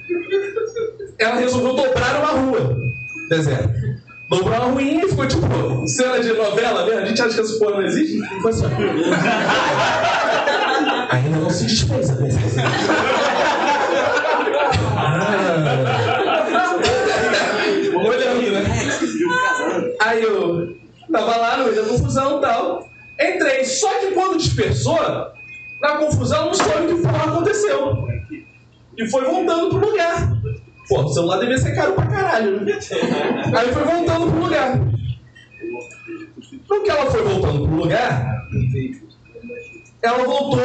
Ela 1.18 1.36
resolveu 1.36 1.74
dobrar 1.74 2.20
uma 2.20 2.40
rua. 2.40 2.92
Deserto. 3.30 3.95
Dobrou 4.28 4.48
uma 4.56 4.66
ruinha 4.66 5.04
e 5.04 5.08
ficou 5.08 5.26
tipo 5.26 5.86
cena 5.86 6.18
de 6.18 6.32
novela 6.32 6.84
mesmo. 6.84 7.00
A 7.00 7.06
gente 7.06 7.22
acha 7.22 7.34
que 7.34 7.40
essa 7.40 7.58
porra 7.58 7.76
não 7.76 7.82
existe. 7.82 8.18
Foi 8.42 8.50
assim. 8.50 8.64
ó. 8.64 8.68
Ainda 11.14 11.36
não 11.38 11.50
se 11.50 11.66
desfez 11.66 12.10
a 12.10 12.16
confusão. 12.16 12.64
Ah. 14.96 15.56
Olha 17.96 18.30
aí, 18.30 18.50
né? 18.50 18.64
Aí 20.00 20.22
eu 20.22 20.76
tava 21.12 21.36
lá 21.36 21.56
no 21.58 21.64
meio 21.64 21.76
da 21.76 21.88
confusão 21.88 22.38
e 22.38 22.40
tal. 22.40 22.88
Entrei, 23.20 23.64
só 23.64 23.88
que 24.00 24.08
quando 24.08 24.38
dispersou, 24.38 24.98
na 25.80 25.96
confusão 25.98 26.46
não 26.46 26.54
soube 26.54 26.92
o 26.92 26.96
que 26.96 27.02
porra 27.02 27.32
aconteceu. 27.32 28.08
E 28.98 29.08
foi 29.08 29.24
voltando 29.24 29.70
pro 29.70 29.88
lugar. 29.90 30.35
Pô, 30.88 31.02
o 31.02 31.08
celular 31.08 31.38
devia 31.38 31.58
ser 31.58 31.74
caro 31.74 31.94
pra 31.94 32.06
caralho, 32.06 32.64
né? 32.64 32.78
Aí 33.56 33.72
foi 33.72 33.84
voltando 33.84 34.30
pro 34.30 34.40
lugar. 34.44 34.80
No 36.68 36.82
que 36.82 36.90
ela 36.90 37.10
foi 37.10 37.22
voltando 37.22 37.66
pro 37.66 37.76
lugar, 37.76 38.48
ela 40.02 40.24
voltou 40.24 40.60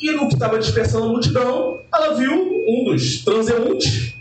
e 0.00 0.12
no 0.12 0.28
que 0.28 0.34
estava 0.34 0.58
dispersando 0.58 1.06
a 1.06 1.08
multidão, 1.08 1.80
ela 1.94 2.14
viu 2.14 2.32
um 2.68 2.84
dos 2.84 3.24
transeuntes 3.24 4.14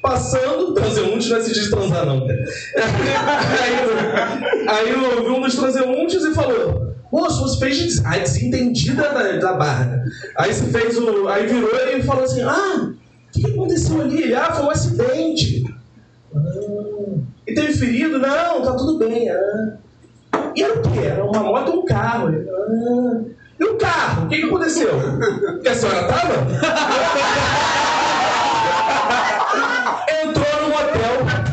passando. 0.00 0.72
Transeunte 0.72 1.28
não 1.28 1.36
é 1.36 1.40
se 1.40 1.52
diz 1.52 1.68
transar, 1.68 2.06
não. 2.06 2.24
aí, 2.26 2.38
aí 4.68 4.90
eu 4.90 5.24
vi 5.24 5.30
um 5.30 5.40
dos 5.42 5.54
transeuntes 5.54 6.24
e 6.24 6.34
falou: 6.34 6.95
Moço, 7.12 7.42
você 7.42 7.58
fez 7.58 8.04
a 8.04 8.18
desentendida 8.18 9.02
da, 9.02 9.32
da 9.38 9.52
barra. 9.54 10.04
Aí 10.36 10.52
você 10.52 10.66
fez 10.66 10.98
o. 10.98 11.28
Aí 11.28 11.46
virou 11.46 11.70
e 11.96 12.02
falou 12.02 12.24
assim: 12.24 12.42
Ah, 12.42 12.90
o 12.90 13.32
que, 13.32 13.46
aconteceu 13.46 14.00
ali? 14.00 14.34
Ah, 14.34 14.52
foi 14.52 14.64
um 14.66 14.70
acidente. 14.70 15.64
"Ah, 16.34 16.40
e 17.46 17.54
teve 17.54 17.72
ferido? 17.74 18.18
Não, 18.18 18.62
tá 18.62 18.74
tudo 18.74 18.98
bem. 18.98 19.30
Ah. 19.30 19.74
E 20.54 20.62
era 20.62 20.78
o 20.78 20.82
quê? 20.82 21.00
Era 21.00 21.24
uma 21.24 21.42
moto 21.42 21.72
ou 21.72 21.82
um 21.82 21.84
carro? 21.84 22.28
"Ah." 22.28 23.36
E 23.58 23.64
o 23.64 23.76
carro? 23.78 24.26
O 24.26 24.28
que, 24.28 24.36
que 24.36 24.44
aconteceu? 24.44 24.90
Que 25.62 25.68
a 25.68 25.74
senhora 25.74 26.06
tava? 26.08 26.46
Entrou 30.22 30.62
no 30.62 30.68
motel 30.68 31.45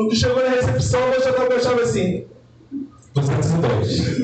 O 0.00 0.08
que 0.08 0.16
chegou 0.16 0.42
na 0.42 0.48
recepção, 0.48 1.02
a 1.04 1.06
moça 1.08 1.32
tava 1.32 1.54
achava 1.54 1.82
assim. 1.82 2.24
202. 3.14 4.20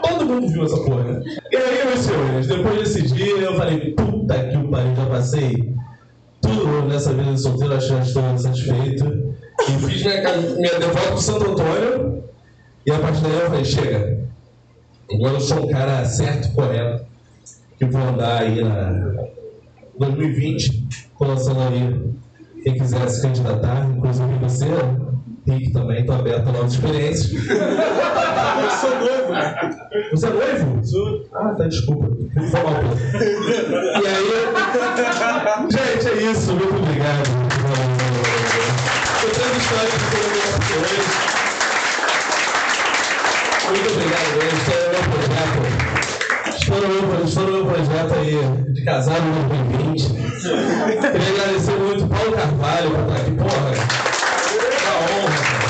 Todo 0.02 0.24
mundo 0.24 0.48
viu 0.48 0.64
essa 0.64 0.76
porra. 0.84 1.22
E 1.52 1.56
aí, 1.56 1.86
meus 1.86 2.00
senhores, 2.00 2.46
depois 2.46 2.78
desse 2.78 3.02
dia, 3.02 3.36
eu 3.36 3.56
falei, 3.56 3.92
puta 3.92 4.48
que 4.48 4.56
o 4.56 4.68
pariu, 4.68 4.96
já 4.96 5.06
passei 5.06 5.74
tudo 6.40 6.88
nessa 6.88 7.12
vida 7.12 7.34
de 7.34 7.40
solteiro, 7.40 7.74
acho 7.74 7.88
que 7.88 7.94
já 7.94 8.00
estou 8.00 8.38
satisfeito. 8.38 9.34
E 9.68 9.86
fiz 9.86 10.02
minha, 10.02 10.36
minha 10.56 10.78
devolta 10.78 11.08
pro 11.08 11.20
Santo 11.20 11.50
Antônio. 11.50 12.24
E 12.86 12.90
a 12.90 12.98
partir 12.98 13.20
daí 13.20 13.32
eu 13.32 13.46
falei, 13.50 13.64
chega. 13.66 14.28
Agora 15.12 15.34
eu 15.34 15.40
sou 15.40 15.64
um 15.64 15.68
cara 15.68 16.06
certo, 16.06 16.54
correto, 16.54 17.04
que 17.78 17.84
vou 17.84 18.00
andar 18.00 18.42
aí 18.42 18.64
na 18.64 19.14
2020, 19.98 20.88
tô 21.18 21.24
aí 21.24 22.07
quem 22.62 22.74
quiser 22.74 23.08
se 23.08 23.22
candidatar, 23.22 23.86
inclusive 23.90 24.38
você, 24.40 24.66
Rick 25.46 25.72
também, 25.72 26.04
tô 26.04 26.12
aberto 26.12 26.48
a 26.48 26.52
novas 26.52 26.72
experiências. 26.72 27.32
Eu 27.48 28.70
sou 28.70 28.90
noivo, 28.98 29.32
né? 29.32 29.54
Você 30.10 30.26
é 30.26 30.30
noivo? 30.30 30.84
Sou. 30.84 31.28
Ah, 31.32 31.54
tá, 31.56 31.64
desculpa. 31.66 32.06
Foi 32.06 32.62
mal. 32.62 32.82
E 34.02 34.06
aí, 34.06 34.28
gente, 35.70 36.08
é 36.08 36.30
isso. 36.30 36.52
Muito 36.52 36.76
obrigado. 36.76 37.28
Eu 39.22 39.30
tenho 39.30 39.56
história 39.58 39.88
que 39.88 39.96
eu 39.96 40.22
vou 40.22 40.40
contar 40.52 40.76
hoje. 40.76 41.28
Muito 43.68 43.88
obrigado 43.92 44.28
mesmo. 44.36 44.77
Meu. 47.06 47.24
Estou 47.24 47.44
no 47.44 47.52
meu, 47.52 47.66
projeto 47.66 48.14
aí 48.14 48.72
de 48.72 48.84
casado 48.84 49.22
em 49.22 49.32
2020. 49.48 50.08
Queria 50.08 51.42
agradecer 51.42 51.76
muito 51.76 52.04
o 52.04 52.08
Paulo 52.08 52.32
Carvalho 52.32 52.90
por 52.90 53.00
estar 53.00 53.16
aqui. 53.16 53.30
Porra, 53.32 53.70
uma 54.82 54.94
honra, 55.14 55.38
cara. 55.46 55.68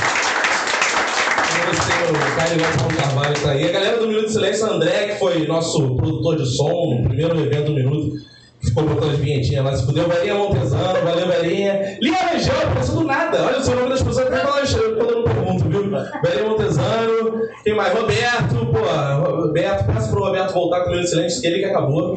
Agradecer 1.55 1.99
o 2.09 2.13
Caio 2.37 2.79
Paulo 2.79 2.97
Carvalho 2.97 3.35
tá 3.43 3.51
aí. 3.51 3.69
A 3.69 3.73
galera 3.73 3.99
do 3.99 4.09
Minuto 4.09 4.27
de 4.27 4.33
Silêncio, 4.33 4.67
André, 4.67 5.09
que 5.09 5.19
foi 5.19 5.47
nosso 5.47 5.97
produtor 5.97 6.37
de 6.37 6.47
som 6.47 6.95
no 6.95 7.09
primeiro 7.09 7.39
evento 7.41 7.67
do 7.67 7.75
Minuto, 7.75 8.17
ficou 8.63 8.85
botando 8.85 9.13
as 9.13 9.19
vinhetinhas 9.19 9.65
lá. 9.65 9.77
Se 9.77 9.87
fudeu, 9.87 10.09
Verinha 10.09 10.35
Montesano, 10.35 11.05
valeu, 11.05 11.29
Verinha. 11.29 11.99
Lia 12.01 12.17
Rangel, 12.17 12.57
apareceu 12.65 12.95
do 12.95 13.05
nada. 13.05 13.45
Olha 13.45 13.59
o 13.59 13.63
seu 13.63 13.77
nome 13.77 13.89
das 13.91 14.03
pessoas 14.03 14.27
até 14.27 14.41
quando 14.41 14.59
eu 14.59 14.97
quando 14.97 15.11
eu 15.11 15.17
não 15.17 15.25
pergunto, 15.25 15.69
viu? 15.69 15.91
Verinha 16.23 16.49
Montesano, 16.49 17.43
quem 17.65 17.75
mais? 17.75 17.95
Roberto, 17.95 18.67
pô, 18.67 19.37
Roberto, 19.37 19.85
peço 19.93 20.11
pro 20.11 20.25
Roberto 20.25 20.53
voltar 20.53 20.81
com 20.81 20.87
o 20.87 20.91
Minuto 20.91 21.05
de 21.05 21.11
Silêncio, 21.11 21.47
ele 21.47 21.59
que 21.61 21.65
acabou. 21.67 22.17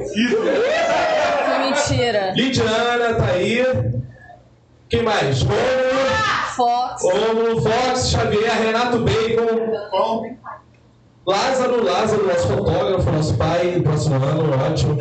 Mentira. 1.59 2.33
Lidiana 2.35 3.13
tá 3.15 3.25
aí. 3.33 3.63
Quem 4.89 5.03
mais? 5.03 5.41
Rômulo. 5.41 6.01
Fox. 6.55 7.03
Rômulo, 7.03 7.61
Fox, 7.61 8.09
Xavier, 8.09 8.61
Renato 8.61 8.99
Bacon. 8.99 10.35
Lázaro, 11.25 11.83
Lázaro, 11.83 12.27
nosso 12.27 12.47
fotógrafo, 12.47 13.11
nosso 13.11 13.37
pai, 13.37 13.79
próximo 13.81 14.15
ano, 14.15 14.51
ótimo. 14.65 14.97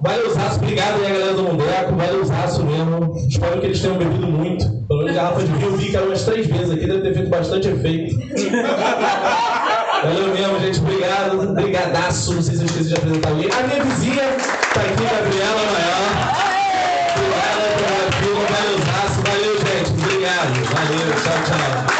Valeuzaço, 0.00 0.56
obrigado 0.56 0.96
aí, 0.96 1.12
galera 1.12 1.34
do 1.34 1.42
Mundeco, 1.42 1.94
valeuzaço 1.96 2.64
mesmo. 2.64 3.16
Espero 3.28 3.60
que 3.60 3.66
eles 3.66 3.80
tenham 3.80 3.96
bebido 3.98 4.26
muito. 4.26 4.64
Pelo 4.86 5.00
menos 5.00 5.14
garrafa 5.14 5.40
de 5.40 5.46
vinho 5.52 5.66
eu 5.66 5.76
vi 5.76 5.90
que 5.90 5.96
era 5.96 6.06
umas 6.06 6.22
três 6.22 6.46
vezes 6.46 6.70
aqui, 6.70 6.86
deve 6.86 7.02
ter 7.02 7.14
feito 7.14 7.30
bastante 7.30 7.68
efeito. 7.68 8.16
Valeu 10.02 10.28
mesmo, 10.34 10.60
gente, 10.60 10.78
obrigado, 10.80 11.54
brigadaço, 11.54 12.34
não 12.34 12.42
sei 12.42 12.56
se 12.56 12.62
eu 12.62 12.66
esqueci 12.66 12.88
de 12.88 12.94
apresentar 12.94 13.28
alguém. 13.30 13.48
A 13.50 13.62
minha 13.66 13.84
vizinha 13.84 14.24
tá 14.74 14.80
aqui, 14.80 15.04
Gabriela 15.04 15.62
Maior. 15.72 16.10
Obrigado 17.16 17.62
pela 17.78 18.12
filma, 18.18 18.42
valeuzaço, 18.50 19.18
valeu, 19.22 19.54
gente, 19.58 19.90
obrigado, 20.02 20.52
valeu, 20.74 21.06
tchau, 21.22 21.38
tchau. 21.46 21.92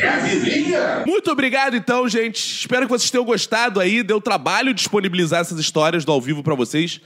É 0.00 0.08
a 0.08 0.18
vizinha? 0.18 1.04
Muito 1.06 1.30
obrigado, 1.30 1.76
então, 1.76 2.08
gente. 2.08 2.60
Espero 2.60 2.86
que 2.86 2.90
vocês 2.90 3.10
tenham 3.10 3.24
gostado 3.24 3.78
aí. 3.78 4.02
Deu 4.02 4.20
trabalho 4.20 4.72
disponibilizar 4.72 5.40
essas 5.40 5.58
histórias 5.58 6.04
do 6.04 6.12
ao 6.12 6.20
vivo 6.20 6.42
pra 6.42 6.54
vocês. 6.54 7.00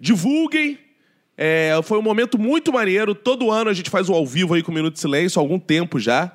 Divulguem. 0.00 0.78
É, 1.36 1.78
foi 1.84 1.98
um 1.98 2.02
momento 2.02 2.38
muito 2.38 2.72
maneiro. 2.72 3.14
Todo 3.14 3.50
ano 3.50 3.68
a 3.68 3.74
gente 3.74 3.90
faz 3.90 4.08
o 4.08 4.14
ao 4.14 4.26
vivo 4.26 4.54
aí 4.54 4.62
com 4.62 4.72
o 4.72 4.74
Minuto 4.74 4.94
de 4.94 5.00
Silêncio, 5.00 5.38
há 5.38 5.42
algum 5.42 5.58
tempo 5.58 6.00
já. 6.00 6.32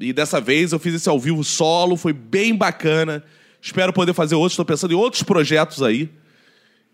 E 0.00 0.12
dessa 0.12 0.40
vez 0.40 0.72
eu 0.72 0.78
fiz 0.78 0.94
esse 0.94 1.08
ao 1.08 1.20
vivo 1.20 1.44
solo, 1.44 1.96
foi 1.96 2.12
bem 2.12 2.54
bacana. 2.54 3.22
Espero 3.60 3.92
poder 3.92 4.14
fazer 4.14 4.36
outros, 4.36 4.52
estou 4.52 4.64
pensando 4.64 4.92
em 4.92 4.96
outros 4.96 5.22
projetos 5.22 5.82
aí. 5.82 6.08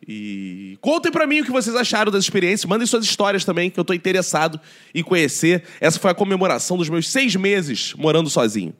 E 0.07 0.77
contem 0.81 1.11
pra 1.11 1.27
mim 1.27 1.41
o 1.41 1.45
que 1.45 1.51
vocês 1.51 1.75
acharam 1.75 2.13
das 2.13 2.25
experiências. 2.25 2.69
Mandem 2.69 2.87
suas 2.87 3.05
histórias 3.05 3.45
também, 3.45 3.71
que 3.71 3.81
eu 3.81 3.85
tô 3.85 3.95
interessado 3.95 4.61
em 4.95 5.03
conhecer. 5.03 5.65
Essa 5.81 5.99
foi 5.99 6.11
a 6.11 6.15
comemoração 6.15 6.77
dos 6.77 6.89
meus 6.89 7.09
seis 7.09 7.35
meses 7.37 7.95
morando 7.95 8.29
sozinho. 8.29 8.75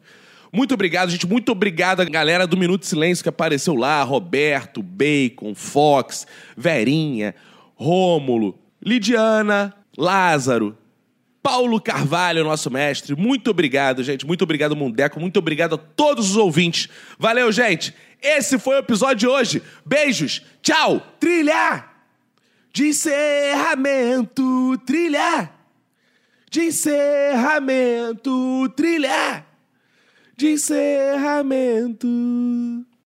Muito 0.53 0.75
obrigado, 0.75 1.11
gente. 1.11 1.27
Muito 1.27 1.51
obrigado 1.51 2.01
à 2.01 2.05
galera 2.05 2.47
do 2.47 2.57
Minuto 2.57 2.87
Silêncio 2.87 3.23
que 3.23 3.29
apareceu 3.29 3.75
lá. 3.75 4.03
Roberto, 4.03 4.83
Bacon, 4.83 5.55
Fox, 5.55 6.27
Verinha, 6.57 7.35
Rômulo, 7.75 8.57
Lidiana, 8.81 9.75
Lázaro, 9.99 10.77
Paulo 11.45 11.79
Carvalho, 11.79 12.43
nosso 12.43 12.71
mestre. 12.71 13.15
Muito 13.15 13.51
obrigado, 13.51 14.03
gente. 14.03 14.25
Muito 14.25 14.41
obrigado, 14.41 14.75
Mundeco. 14.75 15.21
Muito 15.21 15.37
obrigado 15.37 15.75
a 15.75 15.79
todos 15.79 16.31
os 16.31 16.37
ouvintes. 16.39 16.89
Valeu, 17.19 17.53
gente. 17.53 17.95
Esse 18.23 18.59
foi 18.59 18.77
o 18.77 18.79
episódio 18.79 19.17
de 19.17 19.27
hoje. 19.27 19.63
Beijos. 19.85 20.41
Tchau. 20.63 21.07
Trilha 21.21 21.85
de 22.73 22.89
encerramento. 22.89 24.79
Trilha 24.87 25.51
de 26.51 26.63
encerramento. 26.63 28.33
Trilha 28.75 29.45
de 30.39 30.53
encerramento. 30.53 32.09